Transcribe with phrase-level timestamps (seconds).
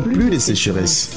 [0.00, 1.10] plus de sécheresse.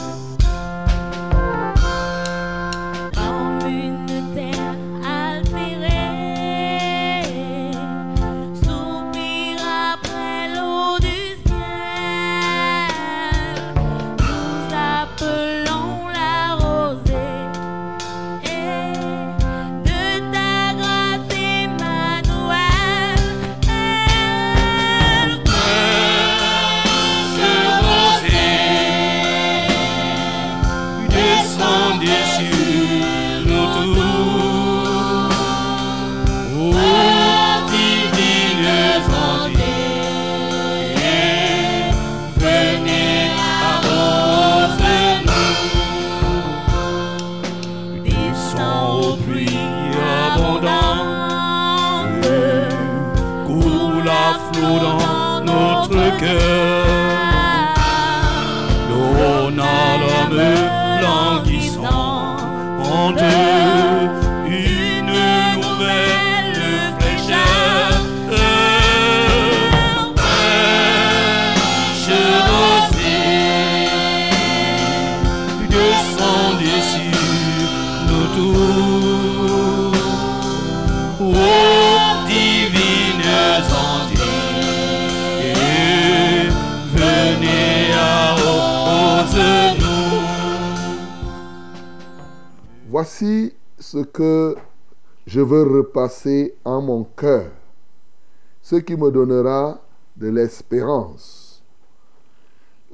[98.86, 99.82] Qui me donnera
[100.16, 101.62] de l'espérance.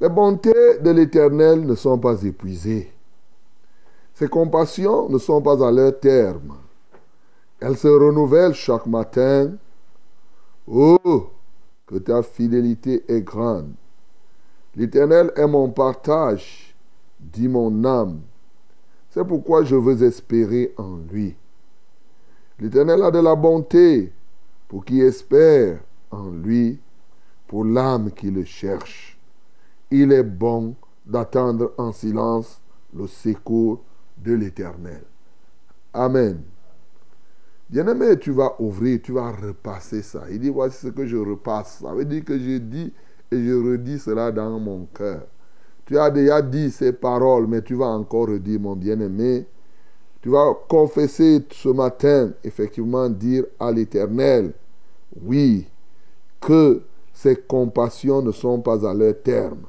[0.00, 2.92] Les bontés de l'Éternel ne sont pas épuisées.
[4.14, 6.56] Ses compassions ne sont pas à leur terme.
[7.60, 9.52] Elles se renouvellent chaque matin.
[10.66, 11.30] Oh,
[11.86, 13.72] que ta fidélité est grande.
[14.74, 16.74] L'Éternel est mon partage,
[17.20, 18.20] dit mon âme.
[19.10, 21.36] C'est pourquoi je veux espérer en lui.
[22.58, 24.12] L'Éternel a de la bonté
[24.72, 26.80] pour qui espère en lui,
[27.46, 29.18] pour l'âme qui le cherche.
[29.90, 30.74] Il est bon
[31.04, 32.58] d'attendre en silence
[32.96, 33.82] le secours
[34.16, 35.02] de l'Éternel.
[35.92, 36.40] Amen.
[37.68, 40.22] Bien-aimé, tu vas ouvrir, tu vas repasser ça.
[40.30, 41.80] Il dit, voici ce que je repasse.
[41.82, 42.94] Ça veut dire que je dis
[43.30, 45.26] et je redis cela dans mon cœur.
[45.84, 49.44] Tu as déjà dit ces paroles, mais tu vas encore redire, mon bien-aimé.
[50.22, 54.54] Tu vas confesser ce matin, effectivement, dire à l'Éternel,
[55.20, 55.66] oui,
[56.40, 59.64] que ses compassions ne sont pas à leur terme,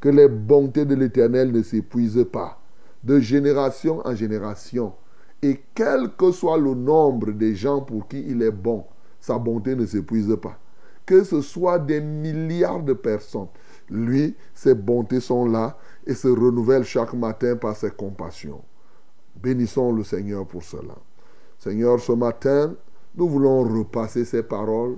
[0.00, 2.58] que les bontés de l'Éternel ne s'épuisent pas,
[3.04, 4.94] de génération en génération.
[5.42, 8.84] Et quel que soit le nombre des gens pour qui il est bon,
[9.20, 10.58] sa bonté ne s'épuise pas.
[11.06, 13.48] Que ce soit des milliards de personnes,
[13.88, 15.76] lui, ses bontés sont là
[16.06, 18.62] et se renouvellent chaque matin par ses compassions.
[19.42, 20.94] Bénissons le Seigneur pour cela.
[21.58, 22.74] Seigneur, ce matin,
[23.16, 24.96] nous voulons repasser ces paroles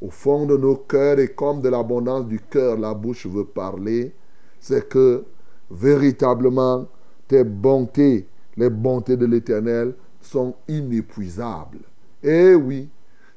[0.00, 4.14] au fond de nos cœurs et comme de l'abondance du cœur, la bouche veut parler.
[4.60, 5.24] C'est que
[5.70, 6.86] véritablement,
[7.26, 11.80] tes bontés, les bontés de l'Éternel sont inépuisables.
[12.22, 12.90] Et oui,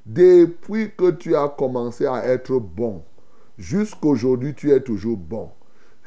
[0.05, 3.03] depuis que tu as commencé à être bon,
[3.57, 5.49] jusqu'aujourd'hui, tu es toujours bon.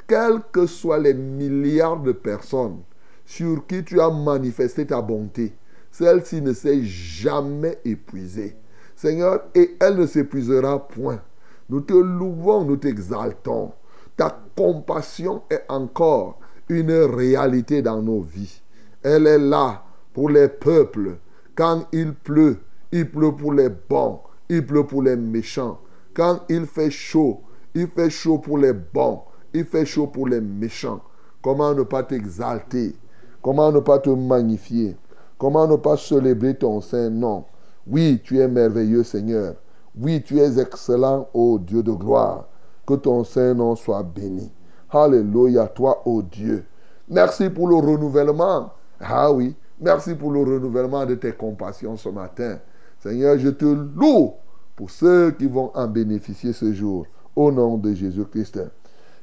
[0.07, 2.81] Quels que soient les milliards de personnes
[3.25, 5.53] sur qui tu as manifesté ta bonté,
[6.01, 8.57] celle-ci ne s'est jamais épuisée.
[8.97, 11.21] Seigneur, et elle ne s'épuisera point.
[11.69, 13.73] Nous te louons, nous t'exaltons.
[14.17, 18.63] Ta compassion est encore une réalité dans nos vies.
[19.03, 21.19] Elle est là pour les peuples.
[21.55, 22.57] Quand il pleut,
[22.93, 25.81] il pleut pour les bons, il pleut pour les méchants.
[26.15, 27.43] Quand il fait chaud,
[27.75, 29.21] il fait chaud pour les bons,
[29.53, 31.03] il fait chaud pour les méchants.
[31.43, 32.95] Comment ne pas t'exalter?
[33.43, 34.97] Comment ne pas te magnifier?
[35.41, 37.45] Comment ne pas célébrer ton saint nom
[37.87, 39.55] Oui, tu es merveilleux Seigneur.
[39.99, 42.47] Oui, tu es excellent, ô Dieu de gloire.
[42.87, 44.53] Que ton saint nom soit béni.
[44.91, 46.67] Alléluia, toi, ô Dieu.
[47.09, 48.71] Merci pour le renouvellement.
[49.01, 52.59] Ah oui, merci pour le renouvellement de tes compassions ce matin.
[52.99, 54.35] Seigneur, je te loue
[54.77, 57.07] pour ceux qui vont en bénéficier ce jour.
[57.35, 58.61] Au nom de Jésus-Christ.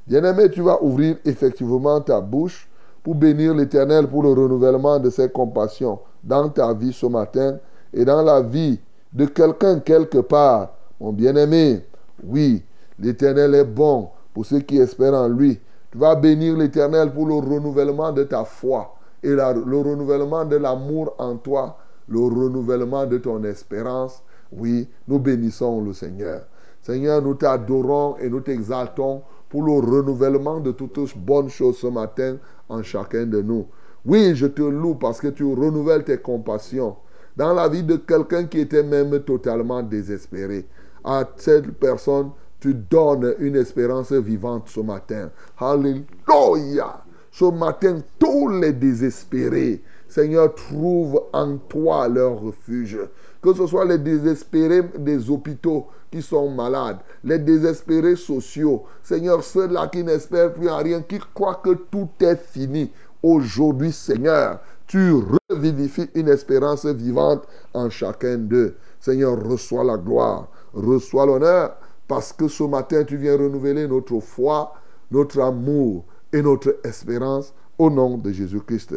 [0.08, 2.68] Bien-aimé, tu vas ouvrir effectivement ta bouche
[3.04, 7.58] pour bénir l'Éternel pour le renouvellement de ses compassions dans ta vie ce matin
[7.94, 8.80] et dans la vie
[9.14, 10.74] de quelqu'un quelque part.
[11.00, 11.84] Mon bien-aimé,
[12.24, 12.64] oui,
[13.00, 15.60] l'Éternel est bon pour ceux qui espèrent en lui.
[15.92, 21.16] Tu vas bénir l'Éternel pour le renouvellement de ta foi et le renouvellement de l'amour
[21.18, 21.78] en toi,
[22.08, 24.22] le renouvellement de ton espérance.
[24.52, 26.42] Oui, nous bénissons le Seigneur.
[26.82, 32.38] Seigneur, nous t'adorons et nous t'exaltons pour le renouvellement de toutes bonnes choses ce matin
[32.70, 33.66] en chacun de nous.
[34.08, 36.96] Oui, je te loue parce que tu renouvelles tes compassions
[37.36, 40.66] dans la vie de quelqu'un qui était même totalement désespéré.
[41.04, 42.30] À cette personne,
[42.62, 45.30] tu donnes une espérance vivante ce matin.
[45.60, 47.04] Alléluia.
[47.32, 53.00] Ce matin, tous les désespérés, Seigneur, trouvent en toi leur refuge.
[53.42, 59.88] Que ce soit les désespérés des hôpitaux qui sont malades, les désespérés sociaux, Seigneur, ceux-là
[59.88, 62.92] qui n'espèrent plus en rien, qui croient que tout est fini.
[63.24, 65.14] Aujourd'hui, Seigneur, tu
[65.50, 68.76] revivifies une espérance vivante en chacun d'eux.
[69.00, 71.78] Seigneur, reçois la gloire, reçois l'honneur,
[72.08, 74.74] parce que ce matin, tu viens renouveler notre foi,
[75.12, 78.96] notre amour et notre espérance au nom de Jésus-Christ.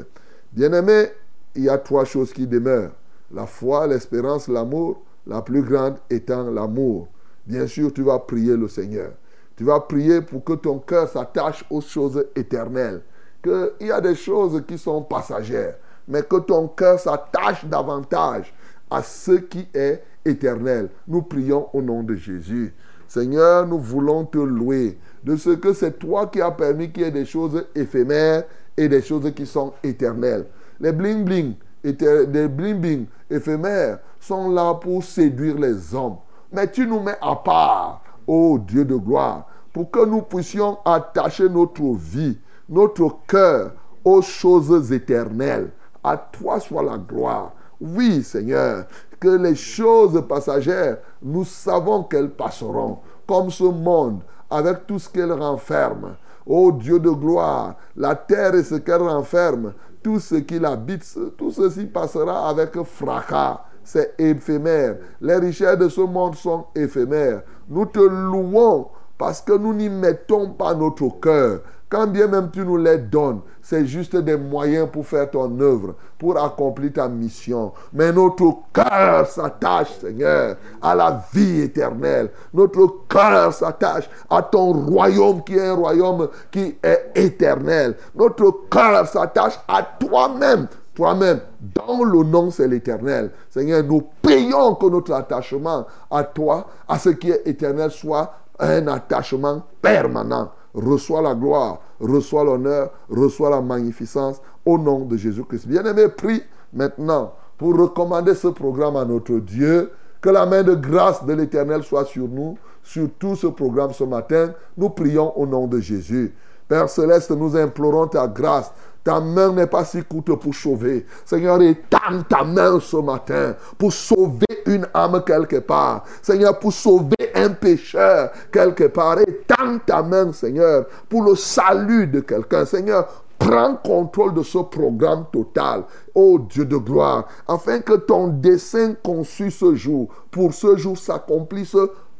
[0.52, 1.06] Bien-aimé,
[1.54, 2.92] il y a trois choses qui demeurent.
[3.32, 7.08] La foi, l'espérance, l'amour, la plus grande étant l'amour.
[7.46, 9.12] Bien sûr, tu vas prier le Seigneur.
[9.56, 13.02] Tu vas prier pour que ton cœur s'attache aux choses éternelles.
[13.42, 15.76] Qu'il y a des choses qui sont passagères,
[16.06, 18.52] mais que ton cœur s'attache davantage
[18.90, 20.90] à ce qui est éternel.
[21.06, 22.74] Nous prions au nom de Jésus.
[23.08, 27.06] Seigneur, nous voulons te louer de ce que c'est toi qui as permis qu'il y
[27.06, 28.44] ait des choses éphémères
[28.76, 30.46] et des choses qui sont éternelles.
[30.78, 36.16] Les bling-bling, des bling-bling éphémères sont là pour séduire les hommes.
[36.52, 41.48] Mais tu nous mets à part, ô Dieu de gloire, pour que nous puissions attacher
[41.48, 42.38] notre vie,
[42.70, 43.72] notre cœur
[44.04, 45.70] aux choses éternelles.
[46.02, 47.52] À toi soit la gloire.
[47.80, 48.86] Oui, Seigneur,
[49.18, 55.32] que les choses passagères, nous savons qu'elles passeront, comme ce monde, avec tout ce qu'elle
[55.32, 56.16] renferme.
[56.46, 61.04] Ô Dieu de gloire, la terre et ce qu'elle renferme, tout ce qui l'habite,
[61.36, 63.60] tout ceci passera avec fracas.
[63.84, 64.96] C'est éphémère.
[65.20, 67.42] Les richesses de ce monde sont éphémères.
[67.68, 68.88] Nous te louons
[69.18, 71.60] parce que nous n'y mettons pas notre cœur.
[71.90, 75.96] Quand bien même tu nous les donnes, c'est juste des moyens pour faire ton œuvre,
[76.20, 77.72] pour accomplir ta mission.
[77.92, 82.30] Mais notre cœur s'attache, Seigneur, à la vie éternelle.
[82.54, 87.96] Notre cœur s'attache à ton royaume qui est un royaume qui est éternel.
[88.14, 90.68] Notre cœur s'attache à toi-même.
[90.94, 93.32] Toi-même, dans le nom, c'est l'éternel.
[93.48, 98.86] Seigneur, nous prions que notre attachement à toi, à ce qui est éternel, soit un
[98.86, 105.66] attachement permanent reçois la gloire, reçois l'honneur, reçois la magnificence au nom de Jésus-Christ.
[105.66, 109.90] Bien-aimé, prie maintenant pour recommander ce programme à notre Dieu.
[110.20, 114.04] Que la main de grâce de l'Éternel soit sur nous, sur tout ce programme ce
[114.04, 114.52] matin.
[114.76, 116.34] Nous prions au nom de Jésus.
[116.68, 118.70] Père céleste, nous implorons ta grâce
[119.02, 121.06] ta main n'est pas si courte pour sauver.
[121.24, 126.04] Seigneur, étends ta main ce matin pour sauver une âme quelque part.
[126.22, 129.18] Seigneur, pour sauver un pécheur quelque part.
[129.20, 132.64] Étends ta main, Seigneur, pour le salut de quelqu'un.
[132.64, 133.08] Seigneur,
[133.38, 139.50] prends contrôle de ce programme total, ô Dieu de gloire, afin que ton dessein conçu
[139.50, 141.76] ce jour, pour ce jour, s'accomplisse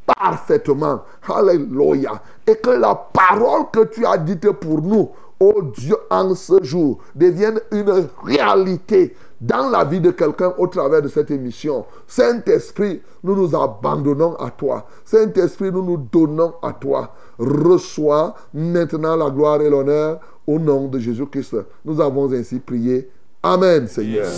[0.07, 1.03] parfaitement.
[1.29, 2.23] Alléluia.
[2.47, 6.99] Et que la parole que tu as dite pour nous, oh Dieu, en ce jour,
[7.15, 11.87] devienne une réalité dans la vie de quelqu'un au travers de cette émission.
[12.07, 14.87] Saint-Esprit, nous nous abandonnons à toi.
[15.05, 17.15] Saint-Esprit, nous nous donnons à toi.
[17.39, 21.57] Reçois maintenant la gloire et l'honneur au nom de Jésus-Christ.
[21.85, 23.09] Nous avons ainsi prié.
[23.43, 24.29] Amen, Seigneur.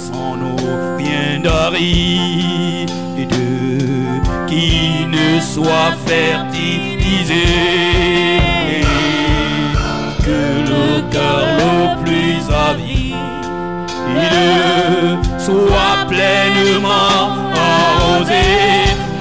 [12.04, 12.50] Plus
[15.38, 17.20] soit pleinement
[17.54, 18.44] arrosé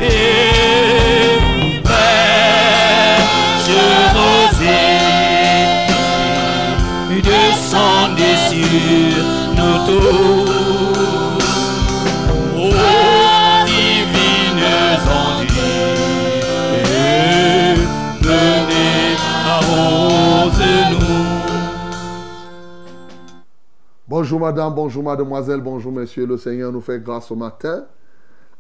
[0.02, 1.40] et
[1.86, 3.32] fraîche
[4.16, 5.12] rosée
[7.22, 9.24] descendez sur
[9.58, 10.31] nos tours.
[24.22, 26.28] Bonjour madame, bonjour mademoiselle, bonjour monsieur.
[26.28, 27.88] Le Seigneur nous fait grâce au matin.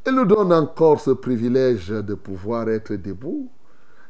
[0.03, 3.47] et nous donne encore ce privilège de pouvoir être debout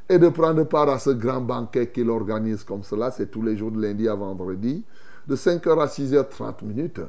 [0.08, 3.12] et de prendre part à ce grand banquet qu'il organise comme cela.
[3.12, 4.86] C'est tous les jours de lundi à vendredi,
[5.28, 7.02] de 5h à 6h30 minutes.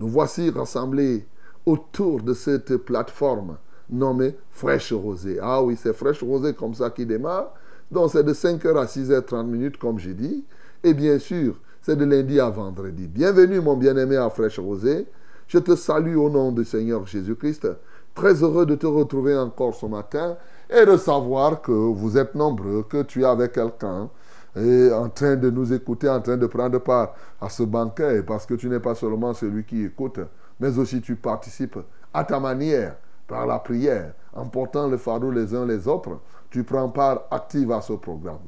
[0.00, 1.24] Nous voici rassemblés
[1.64, 3.58] autour de cette plateforme
[3.88, 5.38] nommée Fraîche Rosée.
[5.40, 7.54] Ah oui, c'est Fraîche Rosée comme ça qui démarre.
[7.92, 10.44] Donc c'est de 5h à 6h30 minutes, comme j'ai dit.
[10.82, 13.06] Et bien sûr, c'est de lundi à vendredi.
[13.06, 15.06] Bienvenue, mon bien-aimé à Fraîche Rosée.
[15.46, 17.68] Je te salue au nom du Seigneur Jésus-Christ.
[18.14, 20.38] Très heureux de te retrouver encore ce matin
[20.70, 24.08] et de savoir que vous êtes nombreux, que tu es avec quelqu'un
[24.56, 28.46] et en train de nous écouter, en train de prendre part à ce banquet, parce
[28.46, 30.20] que tu n'es pas seulement celui qui écoute,
[30.60, 31.80] mais aussi tu participes
[32.14, 32.96] à ta manière,
[33.28, 37.72] par la prière, en portant le fardeau les uns les autres, tu prends part active
[37.72, 38.38] à ce programme.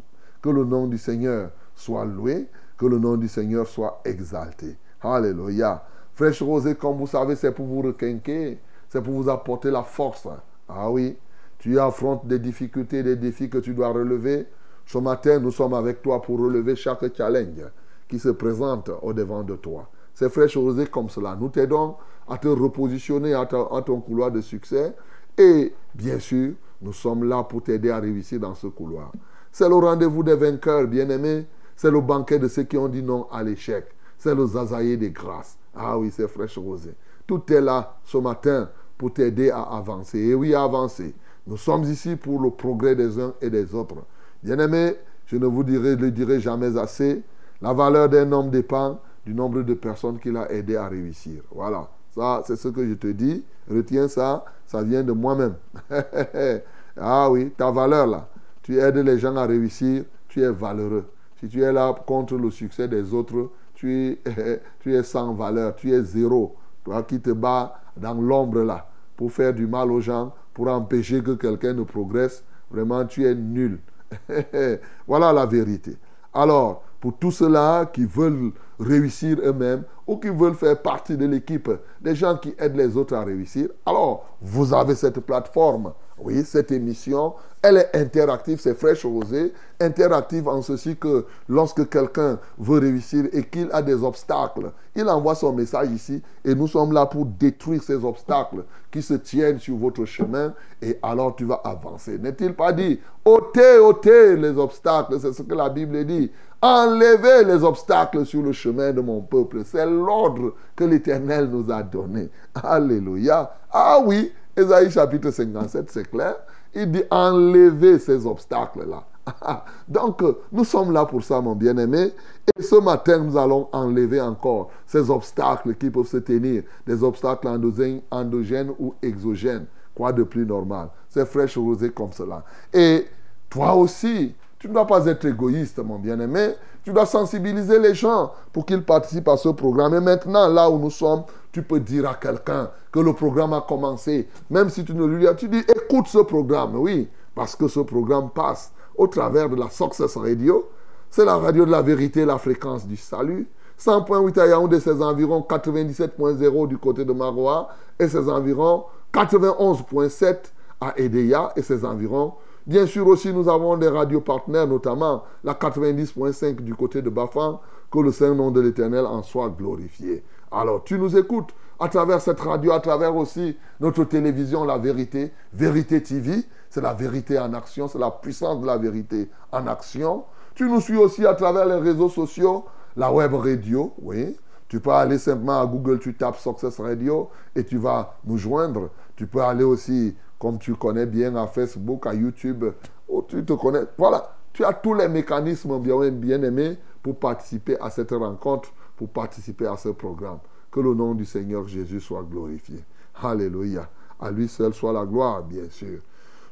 [0.40, 4.76] Que le nom du Seigneur soit loué, que le nom du Seigneur soit exalté.
[5.00, 5.84] Alléluia.
[6.14, 10.28] Fraîche rosée, comme vous savez, c'est pour vous requinquer, c'est pour vous apporter la force.
[10.68, 11.16] Ah oui,
[11.58, 14.46] tu affrontes des difficultés, des défis que tu dois relever.
[14.86, 17.64] Ce matin, nous sommes avec toi pour relever chaque challenge
[18.08, 19.88] qui se présente au devant de toi.
[20.14, 21.36] C'est fraîche rosée comme cela.
[21.38, 21.96] Nous t'aidons
[22.28, 24.94] à te repositionner à, ton couloir de succès.
[25.36, 29.12] Et bien sûr, nous sommes là pour t'aider à réussir dans ce couloir.
[29.52, 31.46] C'est le rendez-vous des vainqueurs, bien-aimés.
[31.76, 33.86] C'est le banquet de ceux qui ont dit non à l'échec.
[34.18, 35.58] C'est le zazaïe des grâces.
[35.74, 36.94] Ah oui, c'est fraîche rosée.
[37.26, 40.18] Tout est là ce matin pour t'aider à avancer.
[40.18, 41.14] Et oui, à avancer.
[41.46, 43.96] Nous sommes ici pour le progrès des uns et des autres.
[44.42, 47.22] Bien-aimés, je ne vous dirai, le dirai jamais assez.
[47.60, 51.42] La valeur d'un homme dépend du nombre de personnes qu'il a aidé à réussir.
[51.50, 51.88] Voilà.
[52.14, 53.44] Ça, c'est ce que je te dis.
[53.70, 54.44] Retiens ça.
[54.66, 55.54] Ça vient de moi-même.
[56.96, 58.28] ah oui, ta valeur là.
[58.62, 60.04] Tu aides les gens à réussir.
[60.28, 61.04] Tu es valeureux.
[61.40, 64.22] Si tu es là contre le succès des autres, tu es,
[64.80, 65.76] tu es sans valeur.
[65.76, 66.56] Tu es zéro.
[66.84, 71.22] Toi qui te bats dans l'ombre là pour faire du mal aux gens, pour empêcher
[71.22, 73.80] que quelqu'un ne progresse, vraiment tu es nul.
[75.06, 75.96] voilà la vérité.
[76.32, 81.70] Alors, pour tous ceux-là qui veulent réussir eux-mêmes ou qui veulent faire partie de l'équipe
[82.00, 85.92] des gens qui aident les autres à réussir, alors vous avez cette plateforme.
[86.18, 92.38] Oui, cette émission, elle est interactive, c'est fraîche rosée, interactive en ceci que lorsque quelqu'un
[92.58, 96.92] veut réussir et qu'il a des obstacles, il envoie son message ici et nous sommes
[96.92, 101.60] là pour détruire ces obstacles qui se tiennent sur votre chemin et alors tu vas
[101.64, 102.18] avancer.
[102.18, 106.30] N'est-il pas dit, ôtez, ôtez les obstacles, c'est ce que la Bible dit.
[106.62, 109.62] Enlevez les obstacles sur le chemin de mon peuple.
[109.66, 112.30] C'est l'ordre que l'Éternel nous a donné.
[112.54, 113.50] Alléluia.
[113.70, 116.36] Ah oui, Esaïe chapitre 57, c'est clair.
[116.74, 119.04] Il dit enlever ces obstacles-là.
[119.88, 120.22] Donc,
[120.52, 122.12] nous sommes là pour ça, mon bien-aimé.
[122.56, 127.48] Et ce matin, nous allons enlever encore ces obstacles qui peuvent se tenir, des obstacles
[127.48, 129.66] endogènes, ou exogènes.
[129.94, 130.88] Quoi de plus normal?
[131.08, 132.44] C'est fraîche rosée comme cela.
[132.72, 133.06] Et
[133.48, 136.54] toi aussi, tu ne dois pas être égoïste, mon bien-aimé.
[136.82, 139.94] Tu dois sensibiliser les gens pour qu'ils participent à ce programme.
[139.94, 141.24] Et maintenant, là où nous sommes,
[141.56, 144.28] tu peux dire à quelqu'un que le programme a commencé.
[144.50, 146.76] Même si tu ne lui dis, tu dis, écoute ce programme.
[146.76, 150.68] Oui, parce que ce programme passe au travers de la Success Radio.
[151.08, 153.48] C'est la radio de la vérité, la fréquence du salut.
[153.80, 158.84] 100.8 à Yaoundé, ses environs 97.0 du côté de Maroa et ses environs
[159.14, 160.36] 91.7
[160.82, 162.34] à Edeya et ses environs
[162.66, 167.60] Bien sûr aussi, nous avons des radios partenaires, notamment la 90.5 du côté de Bafan,
[167.90, 170.22] que le Saint-Nom de l'Éternel en soit glorifié.
[170.56, 175.32] Alors, tu nous écoutes à travers cette radio, à travers aussi notre télévision, la vérité,
[175.52, 180.24] Vérité TV, c'est la vérité en action, c'est la puissance de la vérité en action.
[180.54, 182.64] Tu nous suis aussi à travers les réseaux sociaux,
[182.96, 184.34] la web radio, oui.
[184.68, 188.88] Tu peux aller simplement à Google, tu tapes Success Radio et tu vas nous joindre.
[189.14, 192.64] Tu peux aller aussi comme tu connais bien à Facebook, à YouTube,
[193.08, 193.82] où tu te connais.
[193.98, 199.08] Voilà, tu as tous les mécanismes bien, bien aimés pour participer à cette rencontre, pour
[199.08, 200.38] participer à ce programme.
[200.70, 202.82] Que le nom du Seigneur Jésus soit glorifié.
[203.22, 203.88] Alléluia.
[204.20, 206.00] À lui seul soit la gloire, bien sûr.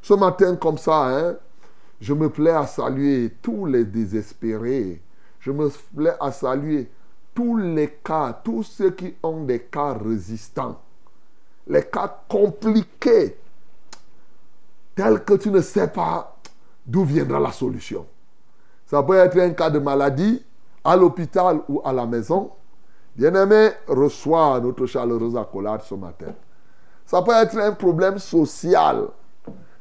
[0.02, 1.36] Ce matin, comme ça, hein,
[2.00, 5.00] je me plais à saluer tous les désespérés.
[5.40, 6.90] Je me plais à saluer
[7.34, 10.80] tous les cas, tous ceux qui ont des cas résistants,
[11.66, 13.36] les cas compliqués,
[14.94, 16.36] tel que tu ne sais pas
[16.86, 18.06] d'où viendra la solution.
[18.86, 20.44] Ça peut être un cas de maladie
[20.84, 22.50] à l'hôpital ou à la maison.
[23.16, 26.34] Bien-aimé, reçois notre chaleureuse accolade ce matin.
[27.06, 29.08] Ça peut être un problème social.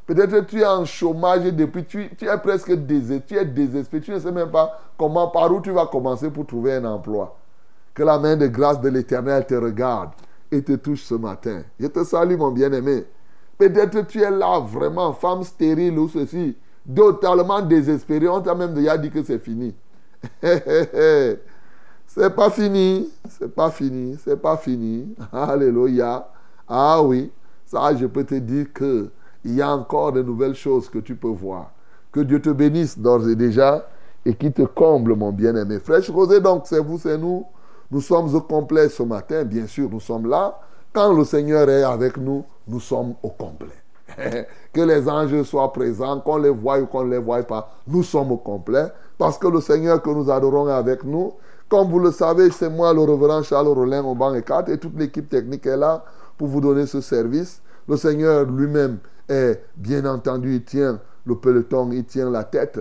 [0.05, 3.45] Peut-être que tu es en chômage et depuis tu, tu es presque désespéré, tu es
[3.45, 6.85] désespéré, tu ne sais même pas comment, par où tu vas commencer pour trouver un
[6.85, 7.37] emploi.
[7.93, 10.11] Que la main de grâce de l'Éternel te regarde
[10.51, 11.63] et te touche ce matin.
[11.79, 13.05] Je te salue mon bien-aimé.
[13.57, 16.57] Peut-être tu es là vraiment, femme stérile ou ceci.
[16.93, 18.27] totalement désespéré.
[18.27, 19.73] On t'a même déjà dit que c'est fini.
[20.41, 23.09] c'est pas fini.
[23.29, 24.17] C'est pas fini.
[24.23, 25.15] C'est pas fini.
[25.31, 26.27] Alléluia.
[26.67, 27.31] Ah oui.
[27.65, 29.09] Ça, je peux te dire que
[29.45, 31.71] il y a encore de nouvelles choses que tu peux voir.
[32.11, 33.85] Que Dieu te bénisse d'ores et déjà
[34.25, 35.79] et qui te comble, mon bien-aimé.
[35.79, 37.45] Fraîche Rosée, donc, c'est vous, c'est nous.
[37.91, 40.59] Nous sommes au complet ce matin, bien sûr, nous sommes là.
[40.93, 43.82] Quand le Seigneur est avec nous, nous sommes au complet.
[44.73, 48.03] que les anges soient présents, qu'on les voie ou qu'on ne les voie pas, nous
[48.03, 48.87] sommes au complet.
[49.17, 51.33] Parce que le Seigneur que nous adorons est avec nous.
[51.69, 54.77] Comme vous le savez, c'est moi, le reverend Charles Rollin au banc et 4 et
[54.77, 56.03] toute l'équipe technique est là
[56.37, 57.61] pour vous donner ce service.
[57.87, 62.79] Le Seigneur lui-même est, bien entendu, il tient le peloton, il tient la tête.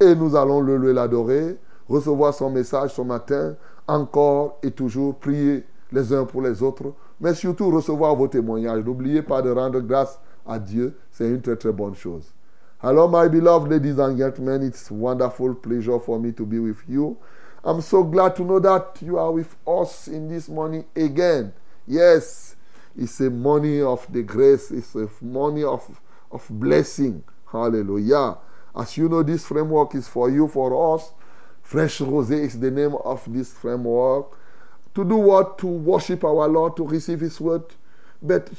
[0.00, 1.56] Et nous allons le louer, l'adorer,
[1.88, 3.54] recevoir son message ce matin,
[3.86, 8.84] encore et toujours prier les uns pour les autres, mais surtout recevoir vos témoignages.
[8.84, 12.32] N'oubliez pas de rendre grâce à Dieu, c'est une très très bonne chose.
[12.82, 17.16] Hello, my beloved ladies and gentlemen, it's wonderful pleasure for me to be with you.
[17.64, 21.54] I'm so glad to know that you are with us in this morning again.
[21.86, 22.56] Yes,
[22.96, 25.98] it's a morning of the grace, it's a morning of,
[26.30, 27.24] of blessing.
[27.50, 28.36] Hallelujah.
[28.76, 31.12] As you know, this framework is for you, for us.
[31.62, 34.36] Fresh Rosé is the name of this framework.
[34.94, 35.56] To do what?
[35.58, 37.64] To worship our Lord, to receive His word,
[38.20, 38.50] but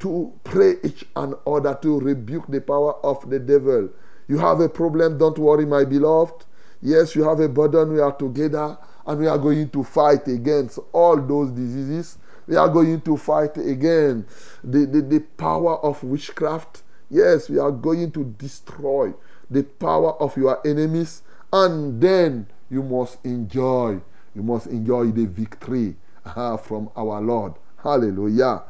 [0.00, 3.88] to pray each and other to rebuke the power of the devil.
[4.28, 6.44] You have a problem, don't worry, my beloved.
[6.80, 10.78] Yes, you have a burden, we are together and we are going to fight against
[10.92, 12.18] all those diseases.
[12.46, 14.26] We are going to fight again
[14.62, 16.82] the, the, the power of witchcraft.
[17.10, 19.14] Yes, we are going to destroy
[19.50, 24.00] the power of your enemies, and then you must enjoy,
[24.34, 27.54] you must enjoy the victory uh, from our Lord.
[27.82, 28.62] Hallelujah.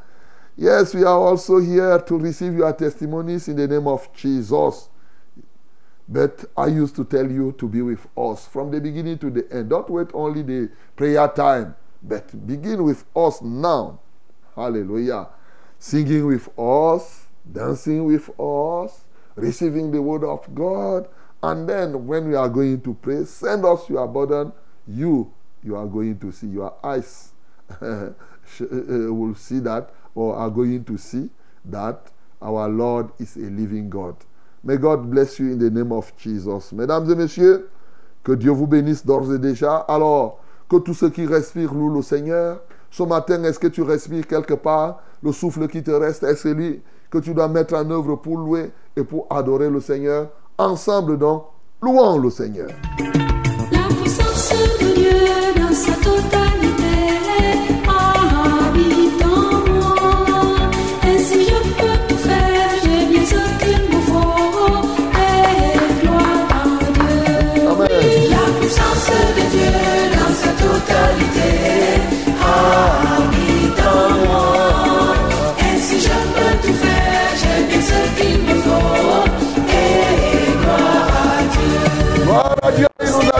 [0.60, 4.88] Yes, we are also here to receive your testimonies in the name of Jesus.
[6.08, 9.46] But I used to tell you to be with us from the beginning to the
[9.52, 9.70] end.
[9.70, 14.00] Don't wait only the prayer time, but begin with us now.
[14.56, 15.28] Hallelujah.
[15.78, 19.04] Singing with us, dancing with us,
[19.36, 21.06] receiving the word of God.
[21.40, 24.52] And then when we are going to pray, send us your burden.
[24.88, 25.32] You,
[25.62, 26.48] you are going to see.
[26.48, 27.30] Your eyes
[27.80, 28.08] eh,
[28.60, 31.30] eh, will see that or are going to see
[31.70, 32.10] that
[32.42, 34.16] our Lord is a living God.
[34.64, 36.72] May God bless you in the name of Jesus.
[36.72, 37.68] Mesdames et messieurs,
[38.24, 39.76] que Dieu vous bénisse d'ores et déjà.
[39.88, 42.60] Alors, que tous ceux qui respirent louent le Seigneur.
[42.90, 45.00] Ce matin, est-ce que tu respires quelque part?
[45.22, 48.70] Le souffle qui te reste est celui que tu dois mettre en œuvre pour louer
[48.96, 50.28] et pour adorer le Seigneur?
[50.58, 51.44] Ensemble donc,
[51.80, 52.70] louons le Seigneur.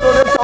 [0.01, 0.38] Oh,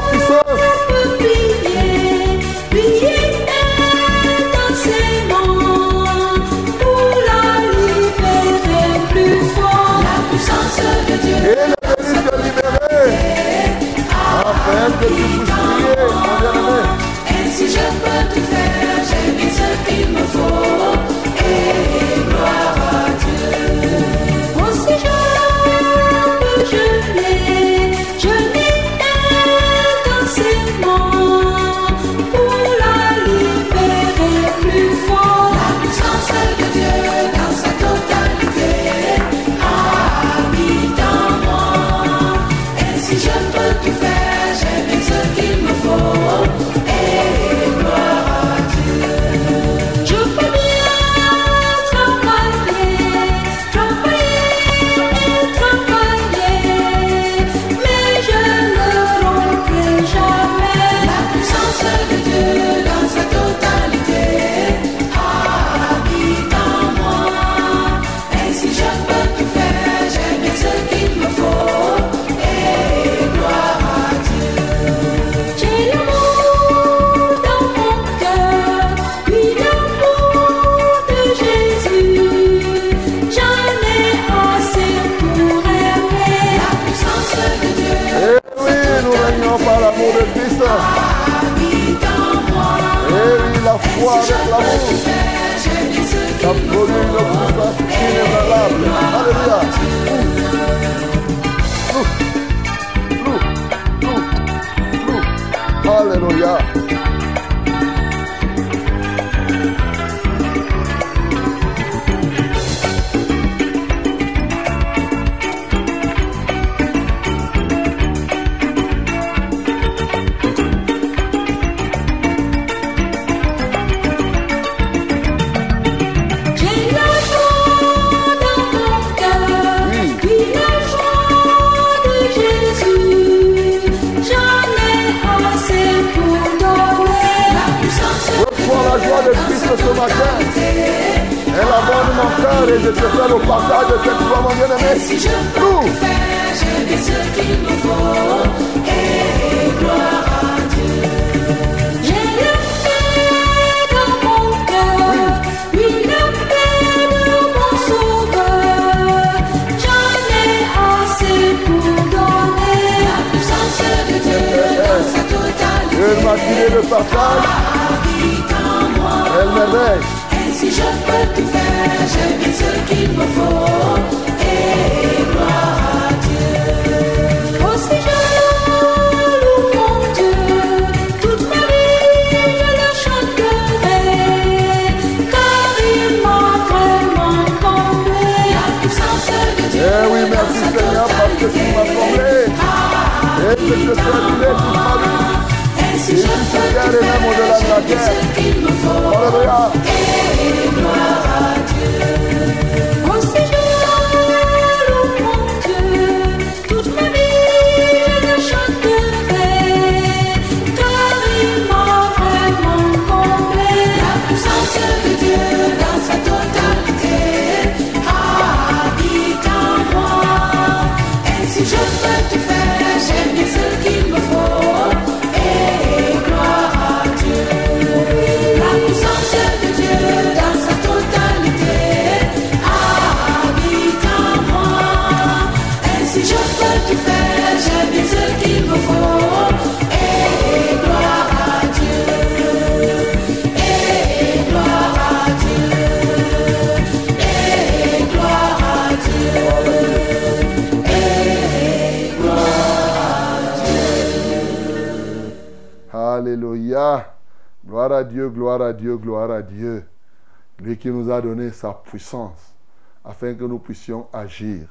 [261.65, 262.55] sa puissance
[263.03, 264.69] afin que nous puissions agir.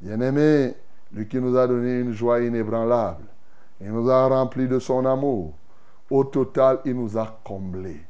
[0.00, 0.74] Bien-aimé,
[1.12, 3.24] lui qui nous a donné une joie inébranlable.
[3.80, 5.54] Il nous a remplis de son amour.
[6.10, 8.00] Au total, il nous a comblés.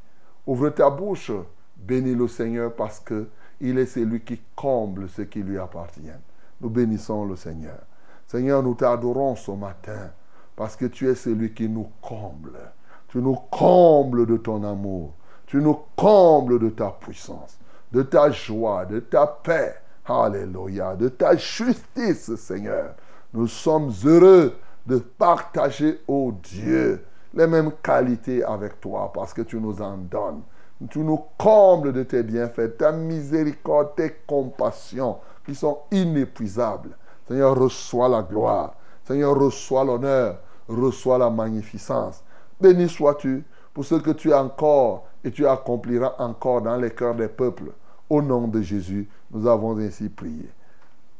[0.46, 1.32] Ouvre ta bouche,
[1.76, 3.28] bénis le Seigneur parce que
[3.60, 6.18] il est celui qui comble ce qui lui appartient.
[6.62, 7.80] Nous bénissons le Seigneur.
[8.26, 10.12] Seigneur, nous t'adorons ce matin
[10.56, 12.58] parce que tu es celui qui nous comble.
[13.08, 15.12] Tu nous combles de ton amour.
[15.46, 17.58] Tu nous combles de ta puissance,
[17.94, 19.76] de ta joie, de ta paix.
[20.04, 20.96] Alléluia.
[20.96, 22.94] De ta justice, Seigneur.
[23.32, 29.60] Nous sommes heureux de partager, ô Dieu, les mêmes qualités avec toi parce que tu
[29.60, 30.42] nous en donnes.
[30.90, 36.96] Tu nous combles de tes bienfaits, ta miséricorde, tes compassions qui sont inépuisables.
[37.28, 38.74] Seigneur, reçois la gloire.
[39.04, 40.38] Seigneur, reçois l'honneur.
[40.68, 42.24] Reçois la magnificence.
[42.60, 47.14] Béni sois-tu pour ce que tu as encore et tu accompliras encore dans les cœurs
[47.14, 47.72] des peuples.
[48.10, 50.48] Au nom de Jésus, nous avons ainsi prié.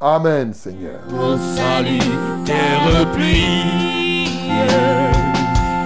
[0.01, 1.01] Amen, Seigneur.
[1.09, 1.99] Ton salut
[2.47, 3.85] est repris.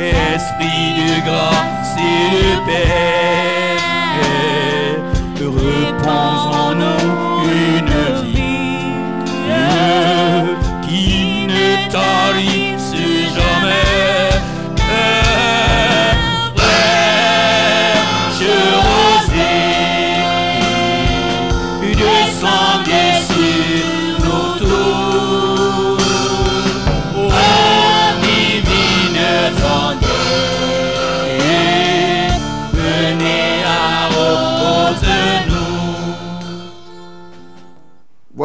[0.01, 3.77] Esprit de grâce et de paix,
[5.41, 8.99] repose en nous une vie
[10.87, 12.68] qui ne tarisse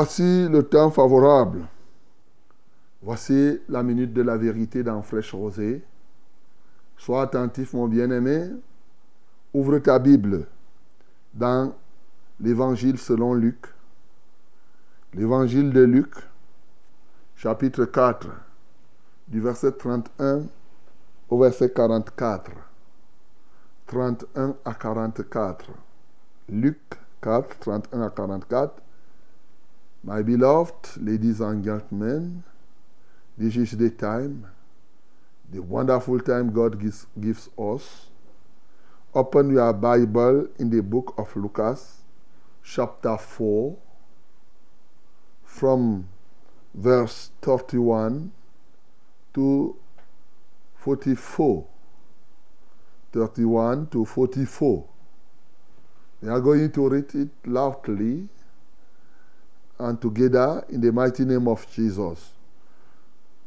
[0.04, 1.62] Voici le temps favorable.
[3.02, 5.82] Voici la minute de la vérité dans Fraîche Rosée.
[6.98, 8.50] Sois attentif, mon bien-aimé.
[9.54, 10.46] Ouvre ta Bible
[11.34, 11.74] dans
[12.42, 13.66] l'Évangile selon Luc.
[15.14, 16.14] L'Évangile de Luc,
[17.38, 18.28] chapitre 4,
[19.30, 20.42] du verset 31
[21.30, 22.52] au verset 44.
[23.88, 25.70] 31 à 44.
[26.50, 26.82] Luc
[27.22, 28.83] 4, 31 à 44.
[30.06, 32.44] My beloved ladies and gentlemen,
[33.38, 34.46] This is the time,
[35.50, 38.10] the wonderful time God gives, gives us.
[39.16, 42.02] Open your Bible in the book of Lucas,
[42.64, 43.78] chapter 4,
[45.46, 46.10] from
[46.74, 48.30] verse 31
[49.34, 49.78] to
[50.76, 51.66] 44.
[53.14, 54.86] 31 to 44.
[56.22, 58.28] We are going to read it loudly
[59.84, 62.32] and together in the mighty name of Jesus.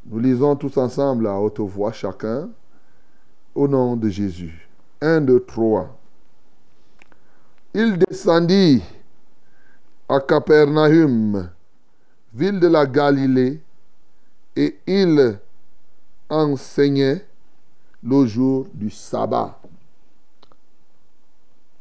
[0.04, 2.50] Nous lisons tous ensemble à haute voix chacun
[3.54, 4.68] au nom de Jésus.
[5.00, 5.98] 1, 2, 3.
[7.74, 8.82] Il descendit
[10.08, 11.50] à Capernaum,
[12.34, 13.60] ville de la Galilée,
[14.54, 15.38] et il
[16.28, 17.26] enseignait
[18.02, 19.58] le jour du sabbat.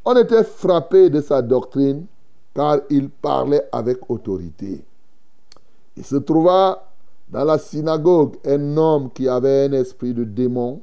[0.04, 2.06] On était frappé de sa doctrine
[2.56, 4.84] car il parlait avec autorité.
[5.98, 6.92] Il se trouva
[7.30, 10.82] dans la synagogue un homme qui avait un esprit de démon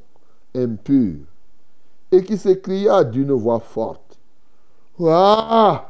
[0.55, 1.17] impur
[2.11, 4.19] et qui s'écria d'une voix forte,
[5.01, 5.89] Ah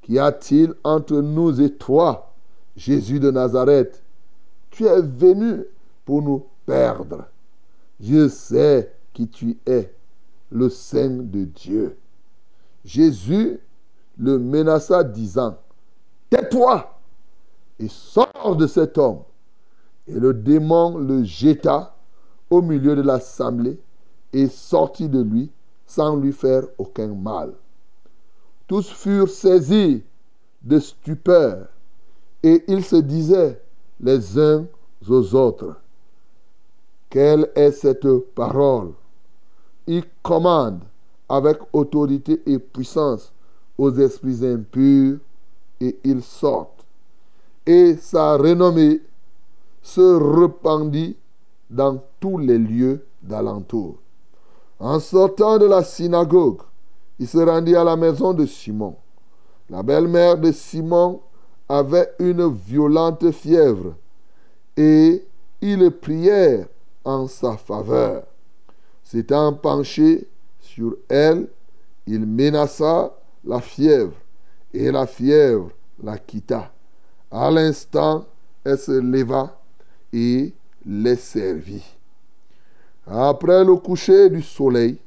[0.00, 2.32] Qu'y a-t-il entre nous et toi,
[2.76, 4.02] Jésus de Nazareth?
[4.70, 5.64] Tu es venu
[6.04, 7.26] pour nous perdre.
[8.00, 9.92] Je sais qui tu es,
[10.50, 11.98] le Saint de Dieu.
[12.84, 13.58] Jésus
[14.18, 15.56] le menaça, disant,
[16.30, 16.98] Tais-toi
[17.78, 19.20] et sors de cet homme.
[20.06, 21.96] Et le démon le jeta
[22.50, 23.78] au milieu de l'assemblée
[24.32, 25.50] et sortit de lui
[25.86, 27.52] sans lui faire aucun mal.
[28.66, 30.02] Tous furent saisis
[30.62, 31.68] de stupeur
[32.42, 33.60] et ils se disaient
[34.00, 34.66] les uns
[35.08, 35.76] aux autres,
[37.08, 38.92] quelle est cette parole?
[39.86, 40.80] Il commande
[41.28, 43.32] avec autorité et puissance
[43.78, 45.18] aux esprits impurs
[45.80, 46.84] et ils sortent.
[47.66, 49.00] Et sa renommée
[49.82, 50.00] se
[50.40, 51.16] répandit
[51.68, 53.96] dans tous les lieux d'alentour.
[54.78, 56.60] En sortant de la synagogue,
[57.18, 58.96] il se rendit à la maison de Simon.
[59.70, 61.20] La belle-mère de Simon
[61.68, 63.94] avait une violente fièvre
[64.76, 65.24] et
[65.60, 66.66] ils prièrent
[67.04, 68.24] en sa faveur.
[69.02, 70.28] S'étant penché
[70.60, 71.48] sur elle,
[72.06, 73.15] il menaça
[73.46, 74.14] la fièvre
[74.74, 75.70] et la fièvre
[76.02, 76.72] la quitta.
[77.30, 78.26] À l'instant,
[78.64, 79.58] elle se leva
[80.12, 80.52] et
[80.84, 81.84] les servit.
[83.06, 84.98] Après le coucher du soleil,